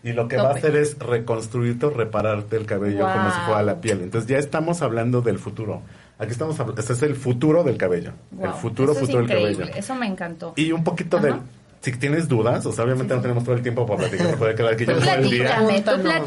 Y 0.02 0.12
lo 0.12 0.26
que 0.26 0.36
va 0.36 0.50
a 0.50 0.54
hacer 0.54 0.74
es 0.76 0.98
reconstruirte 0.98 1.86
o 1.86 1.90
repararte 1.90 2.56
el 2.56 2.66
cabello 2.66 3.06
como 3.06 3.30
si 3.30 3.38
fuera 3.46 3.62
la 3.62 3.80
piel. 3.80 4.00
Entonces, 4.02 4.28
ya 4.28 4.38
estamos 4.38 4.82
hablando 4.82 5.22
del 5.22 5.38
futuro. 5.38 5.82
Aquí 6.18 6.32
estamos 6.32 6.58
hablando, 6.60 6.80
este 6.80 6.92
es 6.92 7.02
el 7.02 7.16
futuro 7.16 7.64
del 7.64 7.76
cabello. 7.76 8.12
El 8.40 8.52
futuro, 8.52 8.94
futuro 8.94 9.26
del 9.26 9.28
cabello. 9.28 9.64
Eso 9.74 9.94
me 9.94 10.06
encantó. 10.06 10.52
Y 10.56 10.72
un 10.72 10.84
poquito 10.84 11.18
del 11.18 11.34
si 11.82 11.90
tienes 11.92 12.28
dudas, 12.28 12.64
o 12.64 12.72
sea, 12.72 12.84
obviamente 12.84 13.12
no 13.14 13.20
tenemos 13.20 13.42
todo 13.42 13.56
el 13.56 13.62
tiempo 13.62 13.84
para 13.84 13.98
platicar, 14.00 14.36
puede 14.36 14.54
quedar 14.54 14.74
aquí 14.74 14.86
yo 14.86 14.98
todo 14.98 15.14
el 15.14 15.28
día. 15.28 15.66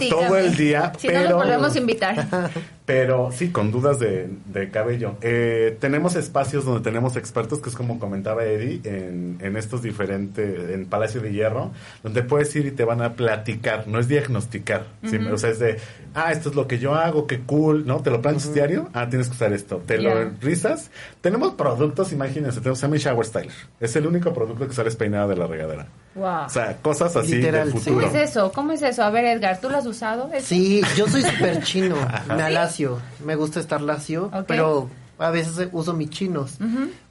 Todo 0.09 0.37
el 0.37 0.55
día, 0.57 0.91
si 0.97 1.07
pero... 1.07 1.21
no 1.21 1.29
lo 1.29 1.35
volvemos 1.37 1.73
a 1.73 1.79
invitar. 1.79 2.27
Pero 2.85 3.31
sí, 3.31 3.49
con 3.49 3.71
dudas 3.71 3.99
de, 3.99 4.29
de 4.45 4.69
cabello. 4.69 5.17
Eh, 5.21 5.75
tenemos 5.79 6.15
espacios 6.15 6.65
donde 6.65 6.81
tenemos 6.81 7.15
expertos, 7.15 7.59
que 7.59 7.69
es 7.69 7.75
como 7.75 7.97
comentaba 7.97 8.45
Eddie, 8.45 8.81
en, 8.83 9.37
en 9.41 9.57
estos 9.57 9.81
diferentes, 9.81 10.69
en 10.69 10.85
Palacio 10.85 11.19
de 11.19 11.33
Hierro, 11.33 11.71
donde 12.03 12.21
puedes 12.21 12.55
ir 12.55 12.67
y 12.67 12.71
te 12.71 12.83
van 12.83 13.01
a 13.01 13.13
platicar, 13.13 13.87
no 13.87 13.99
es 13.99 14.07
diagnosticar. 14.07 14.85
O 15.33 15.37
sea, 15.37 15.49
es 15.49 15.57
de, 15.57 15.79
ah, 16.13 16.31
esto 16.31 16.49
es 16.49 16.55
lo 16.55 16.67
que 16.67 16.77
yo 16.77 16.93
hago, 16.93 17.25
qué 17.25 17.39
cool, 17.39 17.87
¿no? 17.87 18.01
Te 18.01 18.11
lo 18.11 18.21
planchas 18.21 18.53
diario, 18.53 18.87
ah, 18.93 19.09
tienes 19.09 19.29
que 19.29 19.33
usar 19.33 19.51
esto. 19.51 19.81
Te 19.85 19.97
lo 19.97 20.29
rizas. 20.39 20.91
Tenemos 21.21 21.55
productos, 21.55 22.11
imagínense, 22.11 22.59
tenemos 22.59 22.77
Semi 22.77 22.99
Shower 22.99 23.25
Styler. 23.25 23.51
Es 23.79 23.95
el 23.95 24.05
único 24.05 24.31
producto 24.31 24.67
que 24.67 24.73
sales 24.75 24.95
peinada 24.95 25.27
de 25.27 25.35
la 25.37 25.47
regadera. 25.47 25.87
Wow. 26.15 26.45
O 26.45 26.49
sea, 26.49 26.77
cosas 26.77 27.15
así 27.15 27.37
del 27.37 27.71
futuro. 27.71 27.95
¿Cómo 27.95 28.07
es 28.07 28.29
eso? 28.29 28.51
¿Cómo 28.53 28.71
es 28.71 28.81
eso? 28.81 29.03
A 29.03 29.09
ver, 29.09 29.25
Edgar, 29.25 29.59
¿tú 29.59 29.69
lo 29.69 29.77
has 29.77 29.85
usado? 29.85 30.29
Sí, 30.39 30.81
yo 30.95 31.07
soy 31.07 31.21
súper 31.21 31.61
chino. 31.61 31.95
Me 32.27 32.41
alacio. 32.41 32.99
Me 33.23 33.35
gusta 33.35 33.59
estar 33.59 33.81
lacio, 33.81 34.31
pero 34.47 34.89
a 35.17 35.29
veces 35.29 35.67
uso 35.71 35.93
mis 35.93 36.09
chinos. 36.09 36.57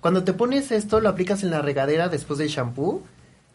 Cuando 0.01 0.25
te 0.25 0.33
pones 0.33 0.73
esto, 0.73 1.01
lo 1.01 1.11
aplicas 1.11 1.43
en 1.43 1.51
la 1.51 1.61
regadera 1.61 2.09
después 2.09 2.39
del 2.39 2.49
shampoo, 2.49 3.03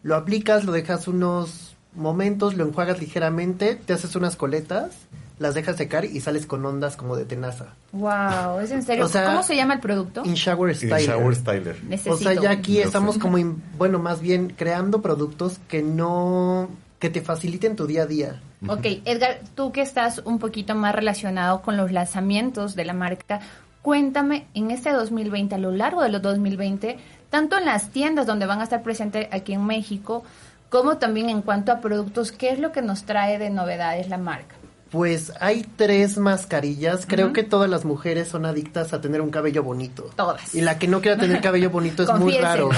lo 0.04 0.16
aplicas, 0.16 0.66
lo 0.66 0.72
dejas 0.72 1.08
unos 1.08 1.76
momentos, 1.96 2.56
lo 2.56 2.66
enjuagas 2.66 3.00
ligeramente, 3.00 3.76
te 3.76 3.94
haces 3.94 4.16
unas 4.16 4.36
coletas, 4.36 4.92
las 5.40 5.56
dejas 5.56 5.78
secar 5.78 6.06
y 6.06 6.20
sales 6.20 6.46
con 6.46 6.66
ondas 6.66 6.96
como 6.96 7.16
de 7.16 7.26
tenaza. 7.26 7.74
Wow, 7.94 8.60
es 8.62 8.72
en 8.72 8.84
serio. 8.84 9.10
¿Cómo 9.12 9.42
se 9.42 9.56
llama 9.56 9.74
el 9.74 9.80
producto? 9.80 10.22
In 10.26 10.36
Shower 10.36 10.76
Styler. 10.76 11.00
In 11.00 11.08
Shower 11.08 11.36
Styler. 11.36 11.78
o 12.08 12.18
sea, 12.18 12.34
ya 12.34 12.52
aquí 12.52 12.80
estamos 12.80 13.18
como, 13.18 13.38
bueno, 13.78 14.00
más 14.00 14.22
bien 14.22 14.54
creando 14.56 15.02
productos 15.02 15.60
que 15.68 15.82
no, 15.82 16.70
que 17.00 17.10
te 17.10 17.22
faciliten 17.22 17.76
tu 17.76 17.88
día 17.88 18.04
a 18.04 18.06
día. 18.06 18.42
Ok, 18.68 18.86
Edgar, 19.06 19.40
tú 19.56 19.72
que 19.72 19.82
estás 19.82 20.20
un 20.26 20.38
poquito 20.38 20.76
más 20.76 20.94
relacionado 20.94 21.62
con 21.62 21.78
los 21.78 21.94
lanzamientos 21.94 22.76
de 22.76 22.84
la 22.84 22.94
marca, 22.94 23.40
cuéntame 23.82 24.48
en 24.54 24.72
este 24.72 24.92
2020, 24.92 25.56
a 25.56 25.58
lo 25.58 25.72
largo 25.72 26.04
de 26.04 26.10
los 26.10 26.22
2020, 26.22 26.98
tanto 27.30 27.58
en 27.58 27.66
las 27.66 27.92
tiendas 27.92 28.28
donde 28.28 28.46
van 28.46 28.60
a 28.60 28.64
estar 28.64 28.84
presentes 28.84 29.30
aquí 29.32 29.54
en 29.54 29.66
México, 29.66 30.24
como 30.70 30.98
también 30.98 31.30
en 31.30 31.42
cuanto 31.42 31.72
a 31.72 31.80
productos, 31.80 32.34
¿qué 32.34 32.50
es 32.50 32.60
lo 32.60 32.74
que 32.74 32.82
nos 32.82 33.04
trae 33.04 33.40
de 33.40 33.50
novedades 33.50 34.10
la 34.10 34.18
marca? 34.18 34.59
Pues 34.90 35.32
hay 35.40 35.66
tres 35.76 36.18
mascarillas. 36.18 37.06
Creo 37.08 37.32
que 37.32 37.44
todas 37.44 37.70
las 37.70 37.86
mujeres 37.86 38.28
son 38.28 38.46
adictas 38.46 38.92
a 38.94 39.02
tener 39.02 39.22
un 39.22 39.30
cabello 39.30 39.64
bonito. 39.64 40.10
Todas. 40.16 40.56
Y 40.56 40.62
la 40.62 40.80
que 40.80 40.88
no 40.88 41.02
quiera 41.02 41.18
tener 41.18 41.42
cabello 41.42 41.70
bonito 41.70 42.04
es 42.04 42.14
muy 42.14 42.38
raro. 42.38 42.70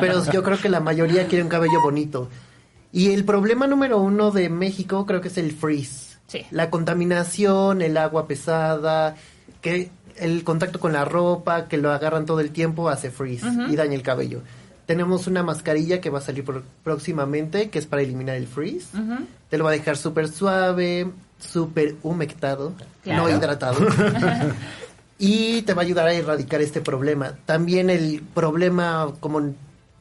Pero 0.00 0.24
yo 0.32 0.42
creo 0.42 0.58
que 0.60 0.68
la 0.68 0.80
mayoría 0.80 1.26
quiere 1.26 1.42
un 1.42 1.48
cabello 1.48 1.80
bonito. 1.82 2.28
Y 2.92 3.12
el 3.12 3.24
problema 3.24 3.66
número 3.66 3.98
uno 3.98 4.30
de 4.30 4.48
México 4.48 5.04
creo 5.04 5.20
que 5.20 5.28
es 5.28 5.38
el 5.38 5.52
freeze. 5.52 6.16
Sí. 6.28 6.46
La 6.50 6.70
contaminación, 6.70 7.82
el 7.82 7.96
agua 7.96 8.28
pesada, 8.28 9.16
que 9.60 9.90
el 10.16 10.44
contacto 10.44 10.78
con 10.78 10.92
la 10.92 11.04
ropa, 11.04 11.68
que 11.68 11.76
lo 11.76 11.90
agarran 11.90 12.26
todo 12.26 12.40
el 12.40 12.50
tiempo, 12.50 12.88
hace 12.88 13.10
freeze 13.10 13.46
y 13.68 13.76
daña 13.76 13.94
el 13.94 14.02
cabello. 14.02 14.42
Tenemos 14.86 15.26
una 15.26 15.42
mascarilla 15.42 16.00
que 16.00 16.10
va 16.10 16.18
a 16.18 16.22
salir 16.22 16.44
próximamente, 16.82 17.68
que 17.68 17.78
es 17.78 17.86
para 17.86 18.02
eliminar 18.02 18.36
el 18.36 18.46
freeze. 18.46 18.86
Te 19.50 19.58
lo 19.58 19.64
va 19.64 19.70
a 19.70 19.74
dejar 19.74 19.96
súper 19.96 20.28
suave, 20.28 21.10
súper 21.38 21.96
humectado, 22.02 22.74
no 23.04 23.28
hidratado. 23.28 23.86
y 25.18 25.62
te 25.62 25.74
va 25.74 25.82
a 25.82 25.84
ayudar 25.84 26.08
a 26.08 26.12
erradicar 26.12 26.60
este 26.60 26.80
problema. 26.80 27.34
También 27.46 27.90
el 27.90 28.22
problema 28.34 29.12
como 29.20 29.54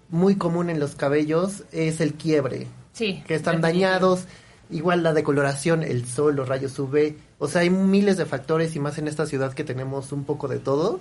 muy 0.09 0.35
común 0.35 0.69
en 0.69 0.79
los 0.79 0.95
cabellos 0.95 1.63
es 1.71 2.01
el 2.01 2.13
quiebre. 2.13 2.67
Sí. 2.93 3.23
Que 3.27 3.35
están 3.35 3.61
dañados. 3.61 4.25
Igual 4.69 5.01
la 5.01 5.13
decoloración, 5.13 5.83
el 5.83 6.05
sol, 6.05 6.35
los 6.35 6.47
rayos 6.47 6.77
UV. 6.77 7.15
O 7.39 7.47
sea, 7.47 7.61
hay 7.61 7.69
miles 7.69 8.17
de 8.17 8.25
factores 8.25 8.75
y 8.75 8.79
más 8.79 8.97
en 8.97 9.07
esta 9.07 9.25
ciudad 9.25 9.53
que 9.53 9.63
tenemos 9.63 10.11
un 10.11 10.25
poco 10.25 10.47
de 10.47 10.59
todo 10.59 10.99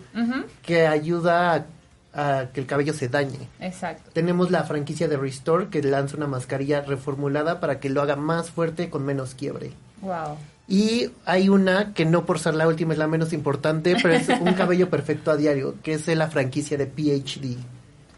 que 0.62 0.86
ayuda 0.86 1.66
a, 2.14 2.40
a, 2.40 2.46
que 2.52 2.60
el 2.60 2.66
cabello 2.66 2.92
se 2.92 3.08
dañe. 3.08 3.48
Exacto. 3.58 4.10
Tenemos 4.12 4.50
la 4.50 4.64
franquicia 4.64 5.08
de 5.08 5.16
Restore 5.16 5.68
que 5.68 5.82
lanza 5.82 6.16
una 6.16 6.26
mascarilla 6.28 6.82
reformulada 6.82 7.58
para 7.58 7.80
que 7.80 7.90
lo 7.90 8.02
haga 8.02 8.16
más 8.16 8.50
fuerte 8.50 8.88
con 8.88 9.04
menos 9.04 9.34
quiebre. 9.34 9.72
Wow. 10.06 10.38
Y 10.68 11.10
hay 11.24 11.48
una 11.48 11.94
que 11.94 12.04
no 12.04 12.24
por 12.24 12.38
ser 12.38 12.54
la 12.54 12.66
última 12.66 12.92
es 12.92 12.98
la 12.98 13.06
menos 13.06 13.32
importante, 13.32 13.96
pero 14.00 14.14
es 14.14 14.28
un 14.28 14.54
cabello 14.54 14.90
perfecto 14.90 15.30
a 15.30 15.36
diario, 15.36 15.74
que 15.82 15.94
es 15.94 16.06
la 16.08 16.28
franquicia 16.28 16.76
de 16.76 16.86
PhD. 16.86 17.56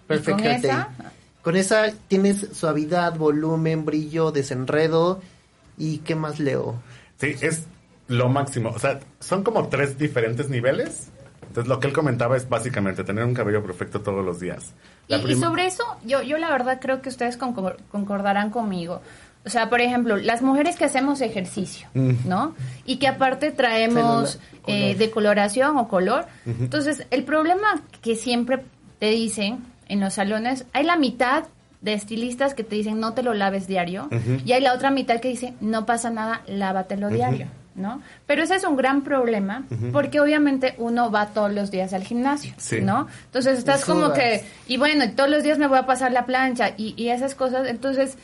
Perfect 0.06 0.38
con 0.38 0.46
esa? 0.46 0.88
Con 1.42 1.56
esa 1.56 1.92
tienes 2.08 2.48
suavidad, 2.52 3.16
volumen, 3.16 3.84
brillo, 3.84 4.32
desenredo 4.32 5.20
y 5.76 5.98
¿qué 5.98 6.14
más 6.14 6.40
leo? 6.40 6.80
Sí, 7.18 7.34
es 7.40 7.64
lo 8.08 8.28
máximo. 8.28 8.70
O 8.70 8.78
sea, 8.78 9.00
son 9.20 9.42
como 9.44 9.68
tres 9.68 9.98
diferentes 9.98 10.48
niveles. 10.48 11.10
Entonces, 11.42 11.68
lo 11.68 11.80
que 11.80 11.86
él 11.86 11.92
comentaba 11.94 12.36
es 12.36 12.48
básicamente 12.48 13.04
tener 13.04 13.24
un 13.24 13.32
cabello 13.34 13.62
perfecto 13.62 14.02
todos 14.02 14.24
los 14.24 14.40
días. 14.40 14.74
Y, 15.06 15.14
y, 15.14 15.34
sobre 15.34 15.66
eso, 15.66 15.84
yo, 16.04 16.22
yo 16.22 16.36
la 16.36 16.50
verdad 16.50 16.78
creo 16.80 17.00
que 17.00 17.08
ustedes 17.08 17.38
concordarán 17.38 18.50
conmigo. 18.50 19.00
O 19.46 19.50
sea, 19.50 19.70
por 19.70 19.80
ejemplo, 19.80 20.16
las 20.16 20.42
mujeres 20.42 20.76
que 20.76 20.84
hacemos 20.84 21.20
ejercicio, 21.20 21.88
mm. 21.94 22.26
¿no? 22.26 22.54
Y 22.84 22.96
que 22.96 23.08
aparte 23.08 23.50
traemos 23.50 24.38
eh, 24.66 24.94
decoloración 24.96 25.78
o 25.78 25.88
color. 25.88 26.26
Entonces, 26.44 27.06
el 27.10 27.24
problema 27.24 27.82
que 28.02 28.14
siempre 28.14 28.62
te 28.98 29.10
dicen 29.10 29.64
en 29.88 30.00
los 30.00 30.14
salones, 30.14 30.66
hay 30.72 30.84
la 30.84 30.96
mitad 30.96 31.44
de 31.80 31.94
estilistas 31.94 32.54
que 32.54 32.64
te 32.64 32.74
dicen 32.74 32.98
no 32.98 33.14
te 33.14 33.22
lo 33.22 33.34
laves 33.34 33.68
diario 33.68 34.08
y 34.44 34.52
hay 34.52 34.60
la 34.60 34.74
otra 34.74 34.90
mitad 34.90 35.20
que 35.20 35.28
dice 35.28 35.54
no 35.60 35.86
pasa 35.86 36.10
nada, 36.10 36.42
lávatelo 36.46 37.08
diario. 37.08 37.46
¿no? 37.76 38.02
Pero 38.26 38.42
ese 38.42 38.56
es 38.56 38.64
un 38.64 38.76
gran 38.76 39.02
problema 39.02 39.64
porque 39.92 40.20
obviamente 40.20 40.74
uno 40.78 41.10
va 41.10 41.26
todos 41.26 41.52
los 41.52 41.70
días 41.70 41.92
al 41.92 42.02
gimnasio, 42.02 42.52
¿no? 42.82 43.06
Entonces 43.26 43.56
estás 43.56 43.84
como 43.84 44.12
que, 44.12 44.44
y 44.66 44.76
bueno, 44.76 45.04
todos 45.12 45.30
los 45.30 45.44
días 45.44 45.58
me 45.58 45.68
voy 45.68 45.78
a 45.78 45.86
pasar 45.86 46.10
la 46.10 46.26
plancha 46.26 46.72
y, 46.76 46.94
y 46.96 47.10
esas 47.10 47.36
cosas. 47.36 47.68
Entonces, 47.68 48.18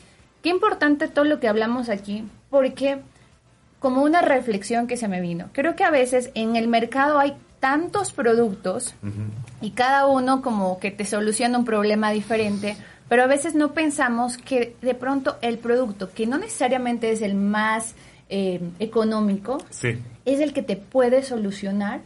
Qué 0.45 0.51
importante 0.51 1.09
todo 1.09 1.25
lo 1.25 1.41
que 1.41 1.49
hablamos 1.49 1.89
aquí, 1.89 2.23
porque 2.51 2.99
como 3.81 4.03
una 4.03 4.21
reflexión 4.21 4.87
que 4.87 4.99
se 4.99 5.09
me 5.09 5.23
vino, 5.23 5.49
creo 5.53 5.75
que 5.75 5.85
a 5.85 5.91
veces 5.91 6.31
en 6.35 6.55
el 6.57 6.69
mercado 6.69 7.19
hay 7.19 7.35
tantos 7.61 8.13
productos 8.13 8.95
y 9.63 9.71
cada 9.71 10.05
uno 10.07 10.43
como 10.43 10.79
que 10.81 10.91
te 10.91 11.07
soluciona 11.07 11.57
un 11.57 11.65
problema 11.65 12.11
diferente, 12.11 12.77
pero 13.09 13.23
a 13.23 13.27
veces 13.27 13.55
no 13.55 13.73
pensamos 13.73 14.37
que 14.37 14.77
de 14.83 14.95
pronto 14.95 15.39
el 15.41 15.57
producto, 15.57 16.11
que 16.13 16.27
no 16.27 16.37
necesariamente 16.37 17.11
es 17.11 17.23
el 17.23 17.37
más 17.37 17.95
eh, 18.29 18.61
económico, 18.81 19.65
es 20.25 20.41
el 20.41 20.53
que 20.53 20.63
te 20.63 20.77
puede 20.77 21.23
solucionar 21.23 22.01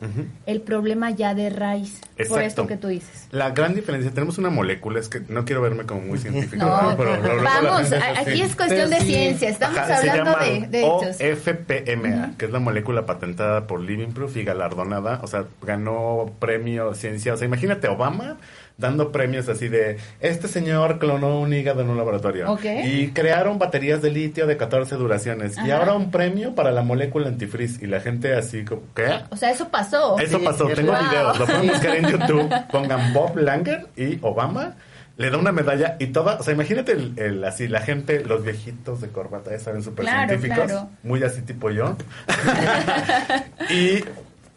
el 0.46 0.60
problema 0.60 1.10
ya 1.10 1.34
de 1.34 1.50
raíz. 1.50 2.00
Por 2.28 2.42
esto 2.42 2.66
que 2.66 2.76
tú 2.76 2.88
dices. 2.88 3.28
La 3.30 3.50
gran 3.50 3.74
diferencia, 3.74 4.10
tenemos 4.10 4.38
una 4.38 4.50
molécula, 4.50 4.98
es 4.98 5.08
que 5.08 5.20
no 5.28 5.44
quiero 5.44 5.62
verme 5.62 5.84
como 5.84 6.00
muy 6.00 6.18
científico. 6.18 6.66
vamos, 6.66 7.92
aquí 7.92 8.42
es 8.42 8.56
cuestión 8.56 8.90
de 8.90 9.00
ciencia, 9.00 9.48
estamos 9.48 9.78
hablando 9.78 10.36
de, 10.40 10.66
de 10.66 10.84
OFPMA, 10.84 12.34
que 12.36 12.46
es 12.46 12.50
la 12.50 12.58
molécula 12.58 13.06
patentada 13.06 13.66
por 13.66 13.80
Living 13.80 14.08
Proof 14.08 14.36
y 14.36 14.44
galardonada, 14.44 15.20
o 15.22 15.26
sea, 15.26 15.44
ganó 15.62 16.32
premio 16.40 16.94
ciencia, 16.94 17.34
o 17.34 17.36
sea, 17.36 17.46
imagínate 17.46 17.88
Obama 17.88 18.38
dando 18.78 19.10
premios 19.10 19.48
así 19.48 19.68
de, 19.68 19.98
este 20.20 20.46
señor 20.48 20.98
clonó 21.00 21.40
un 21.40 21.52
hígado 21.52 21.82
en 21.82 21.90
un 21.90 21.96
laboratorio. 21.96 22.56
Y 22.84 23.08
crearon 23.08 23.58
baterías 23.58 24.00
de 24.00 24.10
litio 24.10 24.46
de 24.46 24.56
14 24.56 24.94
duraciones. 24.94 25.56
Y 25.66 25.70
ahora 25.72 25.94
un 25.94 26.10
premio 26.10 26.54
para 26.54 26.70
la 26.70 26.82
molécula 26.82 27.28
antifreeze. 27.28 27.84
Y 27.84 27.88
la 27.88 28.00
gente 28.00 28.07
así, 28.36 28.64
¿qué? 28.94 29.20
O 29.30 29.36
sea, 29.36 29.50
eso 29.50 29.68
pasó. 29.68 30.18
Eso 30.18 30.42
pasó, 30.42 30.66
tengo 30.68 30.92
videos, 30.92 31.38
lo 31.38 31.46
pueden 31.46 31.68
buscar 31.68 31.96
en 31.96 32.06
YouTube. 32.10 32.54
Pongan 32.70 33.12
Bob 33.12 33.36
Langer 33.36 33.86
y 33.96 34.18
Obama 34.22 34.76
le 35.18 35.30
da 35.30 35.36
una 35.36 35.50
medalla 35.50 35.96
y 35.98 36.06
toda, 36.06 36.36
o 36.36 36.42
sea, 36.44 36.54
imagínate 36.54 36.92
el, 36.92 37.42
así, 37.44 37.66
la 37.66 37.80
gente, 37.80 38.24
los 38.24 38.44
viejitos 38.44 39.00
de 39.00 39.08
corbata, 39.08 39.50
ya 39.50 39.58
saben, 39.58 39.82
súper 39.82 40.06
científicos, 40.06 40.72
muy 41.02 41.22
así 41.24 41.42
tipo 41.42 41.70
yo. 41.70 41.96
y 43.68 44.04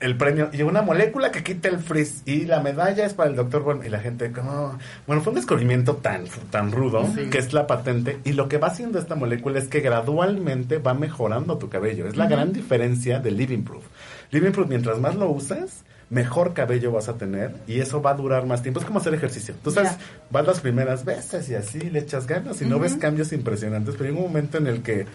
el 0.02 0.18
premio. 0.18 0.50
Y 0.52 0.64
una 0.64 0.82
molécula 0.82 1.32
que 1.32 1.44
quita 1.44 1.70
el 1.70 1.80
frizz 1.80 2.24
y 2.26 2.46
la 2.46 2.60
medalla 2.60 3.06
es 3.06 3.14
para 3.14 3.30
el 3.30 3.36
doctor 3.36 3.64
bueno 3.64 3.86
y 3.86 3.90
la 3.90 4.00
gente 4.00 4.32
como 4.32 4.78
bueno 5.08 5.22
fue 5.22 5.32
un 5.32 5.36
descubrimiento 5.36 5.96
tan 5.98 6.26
tan 6.50 6.72
rudo 6.72 7.08
que 7.30 7.38
es 7.38 7.54
la 7.54 7.68
patente 7.68 8.20
y 8.24 8.34
lo 8.34 8.50
que 8.50 8.58
va 8.58 8.68
haciendo 8.68 9.00
esta 9.00 9.16
molécula 9.16 9.60
es 9.60 9.68
que 9.68 9.80
gradualmente 9.80 10.80
va 10.80 10.94
mejorando 10.94 11.58
tu 11.58 11.70
cabello. 11.70 12.08
Es 12.08 12.18
la 12.18 12.28
gran 12.28 12.52
diferencia 12.52 13.20
de 13.20 13.32
Living 13.32 13.64
Proof. 13.64 13.84
Living 14.32 14.52
Proof 14.52 14.68
mientras 14.68 15.00
más 15.00 15.16
lo 15.16 15.30
usas 15.30 15.84
mejor 16.10 16.54
cabello 16.54 16.92
vas 16.92 17.08
a 17.08 17.18
tener 17.18 17.56
y 17.68 17.80
eso 17.80 18.02
va 18.02 18.12
a 18.12 18.16
durar 18.16 18.46
más 18.46 18.62
tiempo. 18.62 18.82
Es 18.82 18.86
como 18.86 19.00
hacer 19.00 19.14
ejercicio. 19.14 19.56
Tú 19.64 19.72
sabes 19.72 19.94
vas 20.30 20.46
las 20.46 20.60
primeras 20.60 21.06
veces 21.06 21.50
y 21.50 21.56
así 21.56 21.80
le 21.80 22.00
echas 22.00 22.28
ganas 22.28 22.62
y 22.62 22.66
no 22.66 22.80
ves 22.80 22.96
cambios 22.96 23.32
impresionantes 23.32 23.96
pero 23.98 24.10
hay 24.10 24.16
un 24.16 24.24
momento 24.24 24.58
en 24.58 24.68
el 24.68 24.82
que 24.82 25.06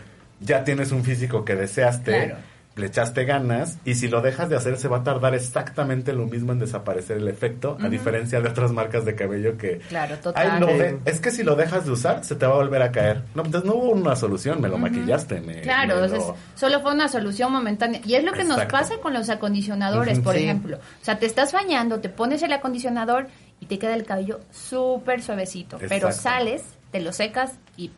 ya 0.40 0.64
tienes 0.64 0.92
un 0.92 1.02
físico 1.02 1.44
que 1.44 1.54
deseaste 1.54 2.34
le 2.76 2.86
echaste 2.86 3.24
ganas 3.24 3.78
y 3.84 3.94
si 3.94 4.06
lo 4.06 4.20
dejas 4.20 4.50
de 4.50 4.56
hacer 4.56 4.76
se 4.76 4.86
va 4.86 4.98
a 4.98 5.02
tardar 5.02 5.34
exactamente 5.34 6.12
lo 6.12 6.26
mismo 6.26 6.52
en 6.52 6.58
desaparecer 6.58 7.16
el 7.16 7.28
efecto, 7.28 7.78
a 7.80 7.88
diferencia 7.88 8.40
de 8.40 8.50
otras 8.50 8.70
marcas 8.70 9.06
de 9.06 9.14
cabello 9.14 9.56
que... 9.56 9.78
Claro, 9.88 10.16
total. 10.18 11.00
es 11.06 11.20
que 11.20 11.30
si 11.30 11.42
lo 11.42 11.56
dejas 11.56 11.86
de 11.86 11.92
usar 11.92 12.24
se 12.24 12.36
te 12.36 12.46
va 12.46 12.52
a 12.52 12.56
volver 12.56 12.82
a 12.82 12.92
caer. 12.92 13.22
No, 13.34 13.44
entonces 13.44 13.66
no 13.68 13.76
hubo 13.76 13.90
una 13.92 14.14
solución, 14.14 14.60
me 14.60 14.68
lo 14.68 14.76
maquillaste. 14.78 15.42
claro, 15.62 16.06
solo 16.54 16.80
fue 16.80 16.92
una 16.92 17.08
solución 17.08 17.50
momentánea. 17.50 18.00
Y 18.04 18.14
es 18.14 18.24
lo 18.24 18.32
que 18.32 18.44
nos 18.44 18.62
pasa 18.66 18.98
con 18.98 19.14
los 19.14 19.30
acondicionadores, 19.30 20.20
por 20.20 20.36
ejemplo. 20.36 20.76
O 20.76 21.04
sea, 21.04 21.18
te 21.18 21.26
estás 21.26 21.52
bañando, 21.52 22.00
te 22.00 22.10
pones 22.10 22.42
el 22.42 22.52
acondicionador 22.52 23.28
y 23.58 23.66
te 23.66 23.78
queda 23.78 23.94
el 23.94 24.04
cabello 24.04 24.40
súper 24.50 25.22
suavecito, 25.22 25.78
pero 25.88 26.12
sales, 26.12 26.62
te 26.90 27.00
lo 27.00 27.12
secas 27.12 27.52
y... 27.76 27.90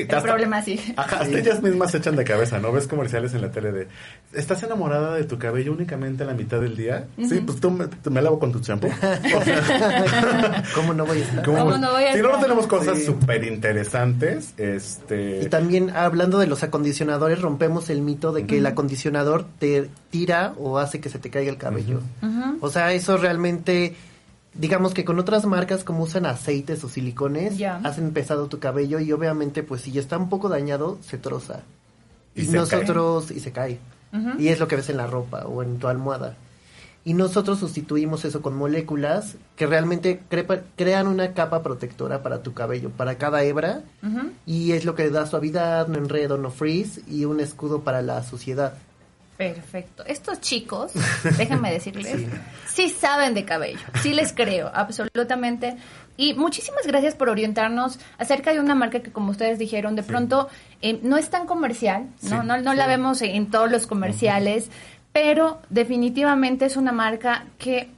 el 0.00 0.06
problema 0.06 0.62
sí. 0.62 0.80
Ajá, 0.96 1.20
hasta 1.20 1.38
ellas 1.38 1.62
mismas 1.62 1.90
se 1.90 1.98
echan 1.98 2.16
de 2.16 2.24
cabeza, 2.24 2.58
¿no? 2.58 2.72
Ves 2.72 2.86
comerciales 2.86 3.34
en 3.34 3.42
la 3.42 3.50
tele 3.50 3.72
de, 3.72 3.88
¿estás 4.32 4.62
enamorada 4.62 5.14
de 5.14 5.24
tu 5.24 5.38
cabello 5.38 5.72
únicamente 5.72 6.24
a 6.24 6.26
la 6.26 6.34
mitad 6.34 6.60
del 6.60 6.76
día? 6.76 7.06
Sí, 7.16 7.40
pues 7.44 7.60
tú 7.60 7.70
me, 7.70 8.22
lavo 8.22 8.38
con 8.38 8.52
tu 8.52 8.60
champú. 8.60 8.88
¿Cómo 10.74 10.94
no 10.94 11.06
voy 11.06 11.18
a 11.18 11.22
estar? 11.22 11.44
¿Cómo, 11.44 11.76
no 11.78 11.92
voy 11.92 12.04
a 12.04 12.12
estar? 12.12 12.16
Si 12.16 12.22
no, 12.22 12.40
tenemos 12.40 12.66
cosas 12.66 13.02
súper 13.02 13.44
interesantes. 13.44 14.54
Este... 14.56 15.42
Y 15.42 15.46
también, 15.46 15.90
hablando 15.90 16.38
de 16.38 16.46
los 16.46 16.62
acondicionadores, 16.62 17.40
rompemos 17.40 17.90
el 17.90 18.02
mito 18.02 18.32
de 18.32 18.46
que 18.46 18.58
el 18.58 18.66
acondicionador 18.66 19.46
te 19.58 19.88
tira 20.10 20.54
o 20.58 20.78
hace 20.78 21.00
que 21.00 21.08
se 21.08 21.18
te 21.18 21.30
caiga 21.30 21.50
el 21.50 21.58
cabello. 21.58 22.00
O 22.60 22.70
sea, 22.70 22.92
eso 22.92 23.16
realmente 23.16 23.94
digamos 24.54 24.94
que 24.94 25.04
con 25.04 25.18
otras 25.18 25.46
marcas 25.46 25.84
como 25.84 26.04
usan 26.04 26.26
aceites 26.26 26.82
o 26.84 26.88
silicones, 26.88 27.60
hacen 27.62 28.12
pesado 28.12 28.48
tu 28.48 28.58
cabello 28.58 29.00
y 29.00 29.12
obviamente 29.12 29.62
pues 29.62 29.82
si 29.82 29.92
ya 29.92 30.00
está 30.00 30.18
un 30.18 30.28
poco 30.28 30.48
dañado, 30.48 30.98
se 31.02 31.18
troza. 31.18 31.60
Y, 32.34 32.46
nosotros, 32.48 33.30
y 33.30 33.40
se 33.40 33.52
cae. 33.52 33.78
Y 34.38 34.48
es 34.48 34.60
lo 34.60 34.68
que 34.68 34.76
ves 34.76 34.90
en 34.90 34.98
la 34.98 35.06
ropa 35.06 35.46
o 35.46 35.62
en 35.62 35.78
tu 35.78 35.88
almohada. 35.88 36.36
Y 37.04 37.14
nosotros 37.14 37.58
sustituimos 37.58 38.24
eso 38.24 38.42
con 38.42 38.54
moléculas 38.56 39.34
que 39.56 39.66
realmente 39.66 40.22
crean 40.76 41.08
una 41.08 41.32
capa 41.32 41.62
protectora 41.62 42.22
para 42.22 42.42
tu 42.42 42.54
cabello, 42.54 42.90
para 42.90 43.16
cada 43.18 43.42
hebra. 43.42 43.82
Y 44.46 44.72
es 44.72 44.84
lo 44.84 44.94
que 44.94 45.10
da 45.10 45.26
suavidad, 45.26 45.88
no 45.88 45.98
enredo, 45.98 46.38
no 46.38 46.50
freeze 46.50 47.02
y 47.08 47.24
un 47.24 47.40
escudo 47.40 47.80
para 47.80 48.02
la 48.02 48.22
suciedad. 48.22 48.74
Perfecto. 49.48 50.04
Estos 50.06 50.40
chicos, 50.40 50.92
déjenme 51.38 51.72
decirles, 51.72 52.26
sí. 52.66 52.88
saben 52.88 53.34
de 53.34 53.44
cabello, 53.44 53.80
sí 54.02 54.14
les 54.14 54.32
creo, 54.32 54.70
absolutamente. 54.72 55.76
Y 56.16 56.34
muchísimas 56.34 56.86
gracias 56.86 57.14
por 57.14 57.28
orientarnos 57.28 57.98
acerca 58.18 58.52
de 58.52 58.60
una 58.60 58.74
marca 58.74 59.00
que, 59.00 59.10
como 59.10 59.30
ustedes 59.30 59.58
dijeron, 59.58 59.96
de 59.96 60.02
pronto 60.02 60.48
eh, 60.82 61.00
no 61.02 61.16
es 61.16 61.30
tan 61.30 61.46
comercial, 61.46 62.06
no, 62.22 62.42
no, 62.42 62.60
no 62.60 62.74
la 62.74 62.86
vemos 62.86 63.22
en, 63.22 63.50
todos 63.50 63.70
los 63.70 63.86
comerciales, 63.86 64.70
pero 65.12 65.60
definitivamente 65.70 66.66
es 66.66 66.76
una 66.76 66.92
marca 66.92 67.46
que 67.58 67.88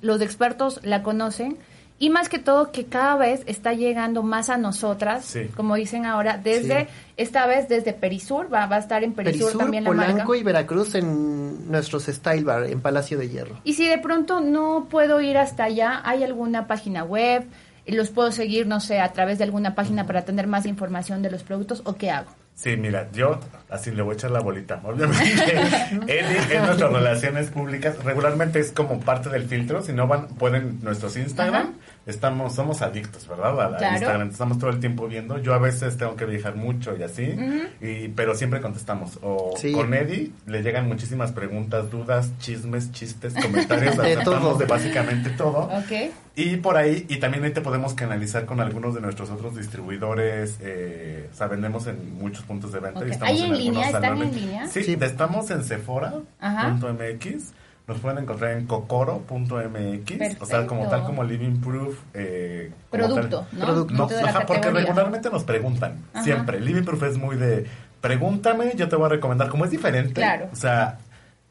los 0.00 0.20
expertos 0.20 0.80
la 0.82 1.02
conocen 1.02 1.58
y 1.98 2.10
más 2.10 2.28
que 2.28 2.38
todo 2.38 2.72
que 2.72 2.86
cada 2.86 3.16
vez 3.16 3.42
está 3.46 3.72
llegando 3.72 4.22
más 4.22 4.50
a 4.50 4.58
nosotras, 4.58 5.34
como 5.54 5.76
dicen 5.76 6.04
ahora, 6.04 6.36
desde 6.36 6.88
esta 7.16 7.46
vez 7.46 7.68
desde 7.68 7.94
Perisur, 7.94 8.52
va, 8.52 8.66
va 8.66 8.76
a 8.76 8.80
estar 8.80 9.02
en 9.02 9.14
Perisur, 9.14 9.56
también 9.56 9.84
la 9.84 9.90
Polanco 9.90 10.34
y 10.34 10.42
Veracruz 10.42 10.94
en 10.94 11.70
nuestros 11.70 12.04
Style 12.04 12.44
Bar 12.44 12.64
en 12.64 12.80
Palacio 12.80 13.18
de 13.18 13.30
Hierro. 13.30 13.60
Y 13.64 13.74
si 13.74 13.86
de 13.86 13.98
pronto 13.98 14.40
no 14.40 14.88
puedo 14.90 15.20
ir 15.22 15.38
hasta 15.38 15.64
allá, 15.64 16.02
¿hay 16.04 16.22
alguna 16.22 16.66
página 16.66 17.02
web? 17.02 17.46
¿Los 17.86 18.10
puedo 18.10 18.30
seguir, 18.30 18.66
no 18.66 18.80
sé, 18.80 19.00
a 19.00 19.12
través 19.12 19.38
de 19.38 19.44
alguna 19.44 19.74
página 19.74 20.06
para 20.06 20.24
tener 20.24 20.46
más 20.46 20.66
información 20.66 21.22
de 21.22 21.30
los 21.30 21.44
productos 21.44 21.82
o 21.84 21.94
qué 21.94 22.10
hago? 22.10 22.30
Sí, 22.56 22.74
mira, 22.78 23.10
yo 23.12 23.38
así 23.68 23.90
le 23.90 24.00
voy 24.00 24.12
a 24.12 24.14
echar 24.14 24.30
la 24.30 24.40
bolita. 24.40 24.80
Obviamente, 24.82 25.60
en 26.08 26.64
nuestras 26.64 26.90
relaciones 26.90 27.50
públicas 27.50 28.02
regularmente 28.02 28.58
es 28.58 28.72
como 28.72 28.98
parte 29.00 29.28
del 29.28 29.44
filtro. 29.46 29.82
Si 29.82 29.92
no 29.92 30.06
van, 30.06 30.28
pueden 30.28 30.82
nuestros 30.82 31.18
Instagram. 31.18 31.74
Estamos, 32.06 32.54
somos 32.54 32.82
adictos, 32.82 33.26
¿verdad? 33.26 33.74
A, 33.74 33.94
Instagram. 33.94 34.30
Estamos 34.30 34.60
todo 34.60 34.70
el 34.70 34.78
tiempo 34.78 35.08
viendo. 35.08 35.38
Yo 35.38 35.54
a 35.54 35.58
veces 35.58 35.96
tengo 35.96 36.14
que 36.14 36.24
viajar 36.24 36.54
mucho 36.54 36.96
y 36.96 37.02
así, 37.02 37.34
y, 37.80 38.06
pero 38.08 38.36
siempre 38.36 38.60
contestamos. 38.60 39.18
O 39.22 39.54
con 39.74 39.92
Eddie 39.92 40.30
le 40.46 40.62
llegan 40.62 40.86
muchísimas 40.86 41.32
preguntas, 41.32 41.90
dudas, 41.90 42.30
chismes, 42.38 42.92
chistes, 42.92 43.34
comentarios. 43.34 43.96
de 44.06 44.18
todo. 44.18 44.56
de 44.56 44.66
básicamente 44.66 45.30
todo. 45.30 45.68
Okay. 45.84 46.12
Y 46.36 46.58
por 46.58 46.76
ahí, 46.76 47.06
y 47.08 47.16
también 47.16 47.42
ahí 47.42 47.50
te 47.50 47.60
podemos 47.60 47.94
canalizar 47.94 48.46
con 48.46 48.60
algunos 48.60 48.94
de 48.94 49.00
nuestros 49.00 49.28
otros 49.30 49.56
distribuidores. 49.56 50.58
Eh, 50.60 51.28
o 51.32 51.36
sea, 51.36 51.48
vendemos 51.48 51.88
en 51.88 52.18
muchos 52.18 52.44
puntos 52.44 52.70
de 52.70 52.78
venta. 52.78 53.04
Y 53.04 53.10
estamos 53.10 53.40
en, 53.40 53.58
línea? 53.58 53.86
¿Están 53.86 54.22
en 54.22 54.32
línea? 54.32 54.68
Sí, 54.68 54.96
estamos 55.00 55.50
en 55.50 55.64
Sephora.mx. 55.64 57.52
Nos 57.86 58.00
pueden 58.00 58.18
encontrar 58.18 58.52
en 58.52 58.66
cocoro.mx, 58.66 60.40
o 60.40 60.46
sea, 60.46 60.66
como 60.66 60.88
tal 60.88 61.04
como 61.04 61.22
Living 61.22 61.60
Proof. 61.60 62.00
Eh, 62.14 62.72
Producto, 62.90 63.46
¿no? 63.52 64.08
porque 64.46 64.70
regularmente 64.70 65.30
nos 65.30 65.44
preguntan, 65.44 66.04
siempre. 66.22 66.60
Living 66.60 66.82
Proof 66.82 67.02
es 67.04 67.16
muy 67.16 67.36
de, 67.36 67.66
pregúntame, 68.00 68.72
yo 68.74 68.88
te 68.88 68.96
voy 68.96 69.06
a 69.06 69.10
recomendar, 69.10 69.48
como 69.48 69.64
es 69.64 69.70
diferente. 69.70 70.14
Claro. 70.14 70.48
O 70.52 70.56
sea, 70.56 70.98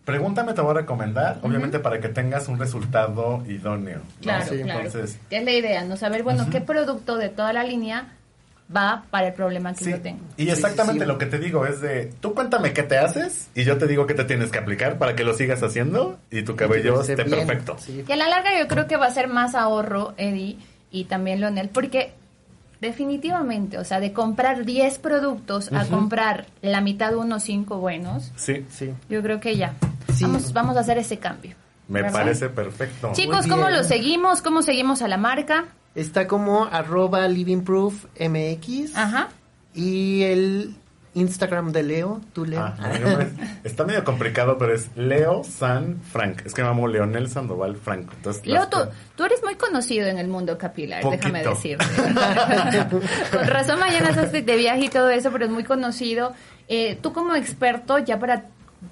Pregúntame, 0.05 0.53
te 0.53 0.61
voy 0.61 0.69
a 0.69 0.73
recomendar, 0.75 1.39
obviamente 1.41 1.79
para 1.79 1.99
que 1.99 2.09
tengas 2.09 2.47
un 2.47 2.59
resultado 2.59 3.43
idóneo. 3.47 4.01
Claro, 4.21 4.45
claro. 4.45 4.85
Entonces, 4.85 5.17
es 5.31 5.43
la 5.43 5.51
idea, 5.51 5.83
¿no? 5.83 5.97
Saber, 5.97 6.21
bueno, 6.21 6.45
qué 6.51 6.61
producto 6.61 7.17
de 7.17 7.29
toda 7.29 7.53
la 7.53 7.63
línea 7.63 8.09
va 8.73 9.03
para 9.11 9.27
el 9.27 9.33
problema 9.33 9.73
que 9.73 9.91
yo 9.91 10.01
tengo. 10.01 10.19
Y 10.37 10.49
exactamente 10.49 11.05
lo 11.05 11.17
que 11.17 11.25
te 11.25 11.37
digo 11.37 11.65
es 11.65 11.81
de, 11.81 12.11
tú 12.19 12.33
cuéntame 12.33 12.73
qué 12.73 12.83
te 12.83 12.97
haces 12.97 13.49
y 13.53 13.63
yo 13.63 13.77
te 13.77 13.87
digo 13.87 14.07
qué 14.07 14.13
te 14.13 14.23
tienes 14.23 14.51
que 14.51 14.57
aplicar 14.57 14.97
para 14.97 15.15
que 15.15 15.23
lo 15.23 15.33
sigas 15.33 15.61
haciendo 15.61 16.17
y 16.31 16.43
tu 16.43 16.55
cabello 16.55 17.01
esté 17.01 17.15
perfecto. 17.15 17.77
Que 18.05 18.13
a 18.13 18.17
la 18.17 18.27
larga 18.27 18.57
yo 18.57 18.67
creo 18.67 18.87
que 18.87 18.97
va 18.97 19.07
a 19.07 19.11
ser 19.11 19.27
más 19.27 19.55
ahorro, 19.55 20.13
Eddie, 20.17 20.57
y 20.91 21.05
también 21.05 21.41
Leonel, 21.41 21.69
porque 21.69 22.13
definitivamente, 22.81 23.77
o 23.77 23.83
sea, 23.83 23.99
de 23.99 24.13
comprar 24.13 24.65
10 24.65 24.99
productos 24.99 25.71
a 25.71 25.85
comprar 25.85 26.45
la 26.61 26.81
mitad 26.81 27.11
de 27.11 27.17
unos 27.17 27.43
5 27.43 27.77
buenos, 27.77 28.31
sí, 28.35 28.65
sí. 28.69 28.93
yo 29.09 29.21
creo 29.21 29.39
que 29.39 29.57
ya. 29.57 29.73
Vamos, 30.21 30.53
vamos 30.53 30.77
a 30.77 30.79
hacer 30.79 30.97
ese 30.97 31.17
cambio. 31.17 31.55
Me 31.87 32.03
parece 32.11 32.49
perfecto. 32.49 33.11
Chicos, 33.13 33.47
¿cómo 33.47 33.69
lo 33.69 33.83
seguimos? 33.83 34.41
¿Cómo 34.41 34.61
seguimos 34.61 35.01
a 35.01 35.07
la 35.07 35.17
marca? 35.17 35.65
Está 35.95 36.27
como 36.27 36.65
arroba 36.65 37.27
livingproofmx. 37.27 38.95
Ajá. 38.95 39.29
Y 39.73 40.23
el 40.23 40.75
Instagram 41.15 41.71
de 41.71 41.83
Leo, 41.83 42.21
tú 42.33 42.45
Leo. 42.45 42.61
Ah, 42.61 42.75
está 43.63 43.85
medio 43.85 44.03
complicado, 44.03 44.57
pero 44.57 44.73
es 44.73 44.89
Leo 44.95 45.43
San 45.45 46.01
Frank. 46.01 46.41
Es 46.45 46.53
que 46.53 46.61
me 46.61 46.67
llamo 46.67 46.87
Leonel 46.89 47.29
Sandoval 47.29 47.77
Franco. 47.77 48.13
Entonces, 48.17 48.45
Leo, 48.45 48.67
tú, 48.67 49.23
eres 49.23 49.41
muy 49.41 49.55
conocido 49.55 50.07
en 50.07 50.17
el 50.17 50.27
mundo 50.27 50.57
capilar, 50.57 51.03
déjame 51.09 51.43
decirte. 51.43 51.85
Con 53.31 53.47
razón 53.47 53.79
mañana 53.79 54.09
estás 54.09 54.33
de 54.33 54.41
viaje 54.41 54.85
y 54.85 54.89
todo 54.89 55.09
eso, 55.09 55.31
pero 55.31 55.45
es 55.45 55.51
muy 55.51 55.63
conocido. 55.63 56.33
Eh, 56.67 56.99
tú 57.01 57.13
como 57.13 57.33
experto, 57.35 57.97
ya 57.99 58.19
para 58.19 58.45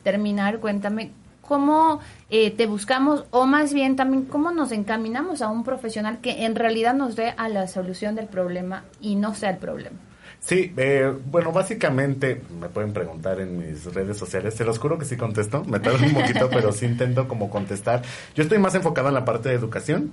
terminar, 0.03 0.59
cuéntame, 0.59 1.11
¿cómo 1.53 1.99
eh, 2.31 2.49
te 2.49 2.65
buscamos 2.65 3.25
o 3.29 3.45
más 3.45 3.75
bien 3.75 3.95
también 3.95 4.25
cómo 4.25 4.51
nos 4.51 4.71
encaminamos 4.71 5.43
a 5.43 5.49
un 5.49 5.63
profesional 5.63 6.17
que 6.19 6.45
en 6.45 6.55
realidad 6.55 6.95
nos 6.95 7.15
dé 7.15 7.35
a 7.37 7.47
la 7.47 7.67
solución 7.67 8.15
del 8.15 8.25
problema 8.25 8.85
y 8.99 9.13
no 9.13 9.35
sea 9.35 9.51
el 9.51 9.57
problema? 9.57 9.99
Sí, 10.45 10.73
eh, 10.75 11.13
bueno, 11.27 11.53
básicamente 11.53 12.41
me 12.59 12.67
pueden 12.67 12.91
preguntar 12.91 13.39
en 13.39 13.57
mis 13.57 13.85
redes 13.93 14.17
sociales. 14.17 14.53
Se 14.53 14.65
los 14.65 14.77
juro 14.77 14.97
que 14.99 15.05
sí 15.05 15.15
contesto. 15.15 15.63
Me 15.63 15.79
tardo 15.79 16.05
un 16.05 16.13
poquito, 16.13 16.49
pero 16.51 16.73
sí 16.73 16.85
intento 16.85 17.29
como 17.29 17.49
contestar. 17.49 18.01
Yo 18.35 18.43
estoy 18.43 18.57
más 18.57 18.75
enfocado 18.75 19.07
en 19.07 19.13
la 19.13 19.23
parte 19.23 19.47
de 19.47 19.55
educación, 19.55 20.11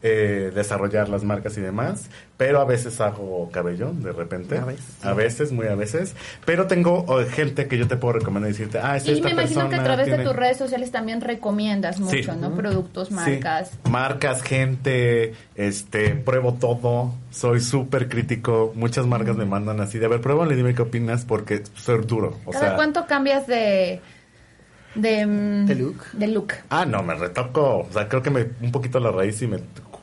eh, 0.00 0.52
desarrollar 0.54 1.08
las 1.08 1.24
marcas 1.24 1.58
y 1.58 1.60
demás. 1.60 2.08
Pero 2.36 2.60
a 2.60 2.64
veces 2.64 3.00
hago 3.00 3.50
cabello, 3.50 3.92
de 3.92 4.12
repente. 4.12 4.58
A 4.58 4.64
veces. 4.64 5.04
A 5.04 5.12
veces, 5.12 5.50
muy 5.50 5.66
a 5.66 5.74
veces. 5.74 6.14
Pero 6.44 6.68
tengo 6.68 7.04
oh, 7.08 7.24
gente 7.24 7.66
que 7.66 7.76
yo 7.76 7.88
te 7.88 7.96
puedo 7.96 8.20
recomendar 8.20 8.50
y 8.50 8.52
decirte, 8.52 8.78
ah, 8.80 8.96
es 8.96 9.08
y 9.08 9.20
me 9.22 9.30
imagino 9.30 9.68
que 9.68 9.74
a 9.74 9.82
través 9.82 10.06
de 10.06 10.18
tus 10.18 10.36
redes 10.36 10.56
sociales 10.56 10.92
también 10.92 11.20
recomiendas 11.20 11.98
mucho, 11.98 12.36
¿no? 12.36 12.54
Productos, 12.54 13.10
marcas. 13.10 13.72
Marcas, 13.90 14.42
gente, 14.42 15.34
este, 15.56 16.10
pruebo 16.10 16.54
todo. 16.54 17.12
Soy 17.34 17.60
súper 17.60 18.08
crítico. 18.08 18.72
Muchas 18.76 19.08
marcas 19.08 19.36
me 19.36 19.44
mandan 19.44 19.80
así 19.80 19.98
de, 19.98 20.06
a 20.06 20.08
ver, 20.08 20.20
pruébale 20.20 20.54
y 20.54 20.56
dime 20.56 20.72
qué 20.72 20.82
opinas 20.82 21.24
porque 21.24 21.64
ser 21.74 22.06
duro. 22.06 22.38
O 22.44 22.52
¿Cada 22.52 22.76
cuánto 22.76 23.06
cambias 23.06 23.48
de... 23.48 24.00
De, 24.94 25.26
mm, 25.26 25.66
¿De 25.66 25.74
look? 25.74 26.04
De 26.12 26.28
look. 26.28 26.52
Ah, 26.70 26.86
no, 26.86 27.02
me 27.02 27.14
retoco. 27.14 27.78
O 27.78 27.88
sea, 27.92 28.08
creo 28.08 28.22
que 28.22 28.30
me 28.30 28.46
un 28.60 28.70
poquito 28.70 29.00
la 29.00 29.10
raíz 29.10 29.42
y 29.42 29.48
me, 29.48 29.58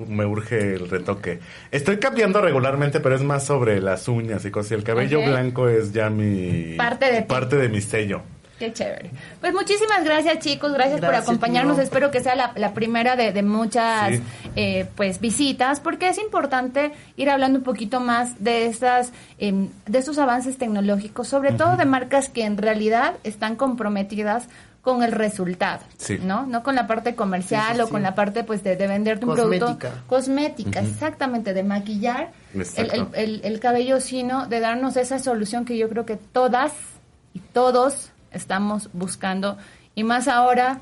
me 0.09 0.25
urge 0.25 0.73
el 0.73 0.89
retoque. 0.89 1.39
Estoy 1.71 1.99
cambiando 1.99 2.41
regularmente, 2.41 2.99
pero 2.99 3.15
es 3.15 3.23
más 3.23 3.45
sobre 3.45 3.79
las 3.79 4.09
uñas 4.09 4.43
y 4.43 4.51
cosas. 4.51 4.71
Y 4.71 4.75
el 4.75 4.84
cabello 4.84 5.21
blanco 5.21 5.69
es 5.69 5.93
ya 5.93 6.09
mi... 6.09 6.75
Parte 6.75 7.13
de 7.13 7.21
Parte 7.21 7.55
de 7.55 7.69
mi 7.69 7.79
sello. 7.79 8.23
Qué 8.62 8.72
chévere. 8.72 9.09
Pues 9.39 9.55
muchísimas 9.55 10.03
gracias 10.03 10.38
chicos, 10.38 10.72
gracias, 10.72 11.01
por 11.01 11.16
acompañarnos. 11.16 11.80
Espero 11.80 12.12
que 12.12 12.20
sea 12.20 12.36
la, 12.36 12.74
primera 12.76 13.16
de, 13.16 13.41
muchas 13.41 14.20
eh, 14.55 14.86
pues 14.95 15.20
visitas, 15.20 15.80
porque 15.80 16.09
es 16.09 16.20
importante 16.20 16.91
ir 17.18 17.32
hablando 17.32 17.57
un 17.57 17.64
poquito 17.64 17.99
más 18.01 18.43
de 18.43 18.68
estas 18.68 19.14
em, 19.39 19.70
de 19.88 19.97
estos 19.97 20.20
avances 20.20 20.59
tecnológicos, 20.59 21.28
sobre 21.28 21.53
todo 21.53 21.76
de 21.76 21.86
marcas 21.86 22.30
que 22.30 22.45
en 22.45 22.55
realidad 22.55 23.16
están 23.24 23.55
comprometidas 23.55 24.47
con 24.84 25.01
el 25.01 25.12
resultado, 25.12 25.82
¿no? 26.22 26.45
No 26.45 26.62
con 26.62 26.76
la 26.76 26.86
parte 26.86 27.16
comercial 27.16 27.82
o 27.82 27.89
con 27.89 28.03
la 28.03 28.14
parte 28.14 28.43
pues 28.43 28.64
de, 28.64 28.76
de 28.76 28.86
venderte 28.86 29.26
un 29.26 29.34
producto 29.34 29.76
cosmética, 30.05 30.82
exactamente, 30.82 31.55
de 31.55 31.64
maquillar 31.64 32.30
el, 32.53 33.07
el, 33.14 33.41
el 33.43 33.59
cabello, 33.59 33.99
sino 33.99 34.45
de 34.45 34.59
darnos 34.59 34.97
esa 34.97 35.18
solución 35.18 35.66
que 35.66 35.80
yo 35.80 35.89
creo 35.89 36.05
que 36.05 36.18
todas 36.18 36.74
y 37.34 37.39
todos 37.39 38.11
estamos 38.32 38.89
buscando 38.93 39.57
y 39.95 40.03
más 40.03 40.27
ahora 40.27 40.82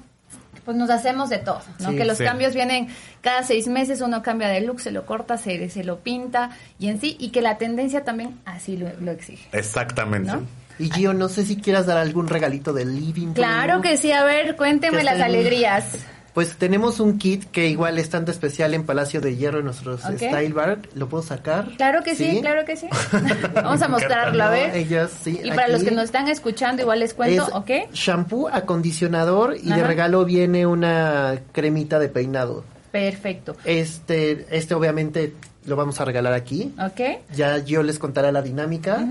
pues 0.65 0.77
nos 0.77 0.89
hacemos 0.89 1.29
de 1.29 1.39
todo, 1.39 1.61
¿no? 1.79 1.95
que 1.95 2.05
los 2.05 2.19
cambios 2.19 2.53
vienen 2.53 2.89
cada 3.21 3.43
seis 3.43 3.67
meses, 3.67 4.01
uno 4.01 4.21
cambia 4.21 4.49
de 4.49 4.61
look, 4.61 4.79
se 4.81 4.91
lo 4.91 5.05
corta, 5.05 5.37
se, 5.37 5.69
se 5.69 5.83
lo 5.83 5.99
pinta 5.99 6.51
y 6.77 6.89
en 6.89 7.01
sí, 7.01 7.15
y 7.19 7.29
que 7.29 7.41
la 7.41 7.57
tendencia 7.57 8.03
también 8.03 8.39
así 8.45 8.77
lo, 8.77 9.11
exige. 9.11 9.47
Exactamente. 9.51 10.31
Y 10.77 10.91
Gio, 10.91 11.13
no 11.13 11.27
sé 11.27 11.45
si 11.45 11.57
quieras 11.57 11.87
dar 11.87 11.97
algún 11.97 12.27
regalito 12.27 12.71
del 12.71 12.95
living. 12.95 13.33
Claro 13.33 13.81
que 13.81 13.97
sí, 13.97 14.11
a 14.11 14.23
ver, 14.23 14.55
cuénteme 14.55 15.03
las 15.03 15.19
alegrías. 15.19 16.05
Pues 16.39 16.55
tenemos 16.55 17.01
un 17.01 17.17
kit 17.17 17.51
que 17.51 17.67
igual 17.67 17.99
es 17.99 18.09
tanto 18.09 18.31
especial 18.31 18.73
en 18.73 18.85
Palacio 18.85 19.19
de 19.19 19.35
Hierro, 19.35 19.59
en 19.59 19.65
nuestros 19.65 19.99
Style 19.99 20.53
Bar. 20.53 20.79
¿Lo 20.95 21.09
puedo 21.09 21.21
sacar? 21.21 21.67
Claro 21.75 22.01
que 22.01 22.15
sí, 22.15 22.39
claro 22.39 22.63
que 22.63 22.77
sí. 22.77 22.87
Vamos 23.53 23.81
a 23.81 23.89
mostrarlo, 23.89 24.41
a 24.41 24.49
ver. 24.49 24.87
y 25.25 25.49
para 25.49 25.67
los 25.67 25.83
que 25.83 25.91
nos 25.91 26.05
están 26.05 26.29
escuchando, 26.29 26.81
igual 26.81 27.01
les 27.01 27.13
cuento, 27.13 27.45
¿ok? 27.51 27.91
Shampoo, 27.91 28.47
acondicionador 28.47 29.57
y 29.61 29.69
de 29.69 29.83
regalo 29.83 30.23
viene 30.23 30.65
una 30.65 31.41
cremita 31.51 31.99
de 31.99 32.07
peinado. 32.07 32.63
Perfecto. 32.89 33.57
Este, 33.65 34.45
este 34.49 34.73
obviamente 34.75 35.33
lo 35.65 35.75
vamos 35.75 35.99
a 35.99 36.05
regalar 36.05 36.31
aquí. 36.31 36.73
Ok. 36.81 37.19
Ya 37.35 37.57
yo 37.57 37.83
les 37.83 37.99
contaré 37.99 38.31
la 38.31 38.41
dinámica. 38.41 39.05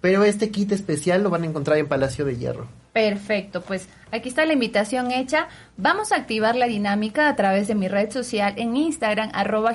Pero 0.00 0.24
este 0.24 0.50
kit 0.50 0.72
especial 0.72 1.22
lo 1.22 1.30
van 1.30 1.44
a 1.44 1.46
encontrar 1.46 1.78
en 1.78 1.86
Palacio 1.86 2.24
de 2.24 2.36
Hierro. 2.36 2.81
Perfecto, 2.92 3.62
pues 3.62 3.88
aquí 4.10 4.28
está 4.28 4.44
la 4.44 4.52
invitación 4.52 5.12
hecha. 5.12 5.48
Vamos 5.78 6.12
a 6.12 6.16
activar 6.16 6.56
la 6.56 6.66
dinámica 6.66 7.28
a 7.28 7.36
través 7.36 7.66
de 7.66 7.74
mi 7.74 7.88
red 7.88 8.10
social 8.10 8.54
en 8.56 8.76
Instagram, 8.76 9.30
arroba. 9.32 9.74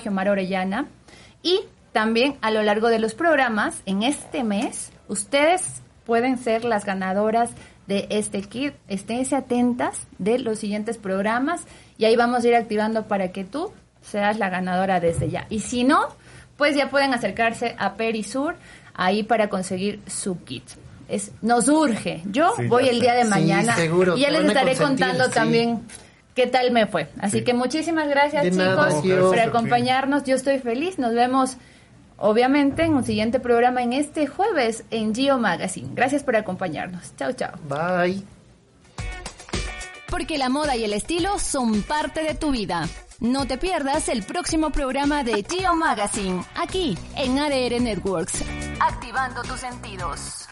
Y 1.41 1.61
también 1.93 2.35
a 2.41 2.51
lo 2.51 2.61
largo 2.61 2.89
de 2.89 2.99
los 2.99 3.15
programas, 3.15 3.81
en 3.87 4.03
este 4.03 4.43
mes, 4.43 4.91
ustedes 5.07 5.81
pueden 6.05 6.37
ser 6.37 6.63
las 6.63 6.85
ganadoras 6.85 7.49
de 7.87 8.05
este 8.11 8.41
kit. 8.41 8.75
Esténse 8.87 9.35
atentas 9.35 10.05
de 10.19 10.37
los 10.37 10.59
siguientes 10.59 10.97
programas 10.97 11.65
y 11.97 12.05
ahí 12.05 12.15
vamos 12.15 12.43
a 12.43 12.47
ir 12.47 12.55
activando 12.55 13.07
para 13.07 13.31
que 13.31 13.43
tú 13.43 13.73
seas 14.01 14.37
la 14.37 14.49
ganadora 14.49 14.99
desde 14.99 15.29
ya. 15.29 15.47
Y 15.49 15.61
si 15.61 15.83
no, 15.83 16.07
pues 16.55 16.75
ya 16.75 16.91
pueden 16.91 17.13
acercarse 17.13 17.75
a 17.79 17.95
Perisur 17.95 18.55
ahí 18.93 19.23
para 19.23 19.49
conseguir 19.49 20.01
su 20.05 20.43
kit. 20.43 20.63
Es, 21.07 21.31
nos 21.41 21.67
urge. 21.69 22.21
Yo 22.25 22.53
voy 22.67 22.89
el 22.89 22.99
día 22.99 23.13
de 23.13 23.25
mañana 23.25 23.75
y 24.15 24.21
ya 24.21 24.31
les 24.31 24.45
estaré 24.45 24.75
contando 24.75 25.29
también 25.29 25.81
qué 26.35 26.47
tal 26.47 26.71
me 26.71 26.85
fue. 26.85 27.09
Así 27.19 27.43
que 27.43 27.53
muchísimas 27.53 28.07
gracias 28.09 28.43
chicos 28.43 28.95
por 29.03 29.39
acompañarnos. 29.39 30.23
Yo 30.23 30.35
estoy 30.35 30.59
feliz. 30.59 30.99
Nos 30.99 31.13
vemos 31.13 31.57
obviamente 32.17 32.83
en 32.83 32.93
un 32.93 33.03
siguiente 33.03 33.39
programa 33.39 33.81
en 33.81 33.93
este 33.93 34.27
jueves 34.27 34.83
en 34.91 35.15
Geo 35.15 35.37
Magazine. 35.37 35.89
Gracias 35.93 36.23
por 36.23 36.35
acompañarnos. 36.35 37.15
Chao, 37.15 37.31
chao. 37.33 37.53
Bye. 37.67 38.23
Porque 40.09 40.37
la 40.37 40.49
moda 40.49 40.75
y 40.75 40.83
el 40.83 40.93
estilo 40.93 41.39
son 41.39 41.81
parte 41.83 42.23
de 42.23 42.33
tu 42.33 42.51
vida. 42.51 42.87
No 43.19 43.47
te 43.47 43.57
pierdas 43.57 44.09
el 44.09 44.23
próximo 44.23 44.69
programa 44.69 45.23
de 45.23 45.43
Geo 45.43 45.75
Magazine, 45.75 46.43
aquí 46.55 46.97
en 47.15 47.39
ADR 47.39 47.81
Networks. 47.81 48.43
Activando 48.79 49.41
tus 49.41 49.59
sentidos. 49.59 50.47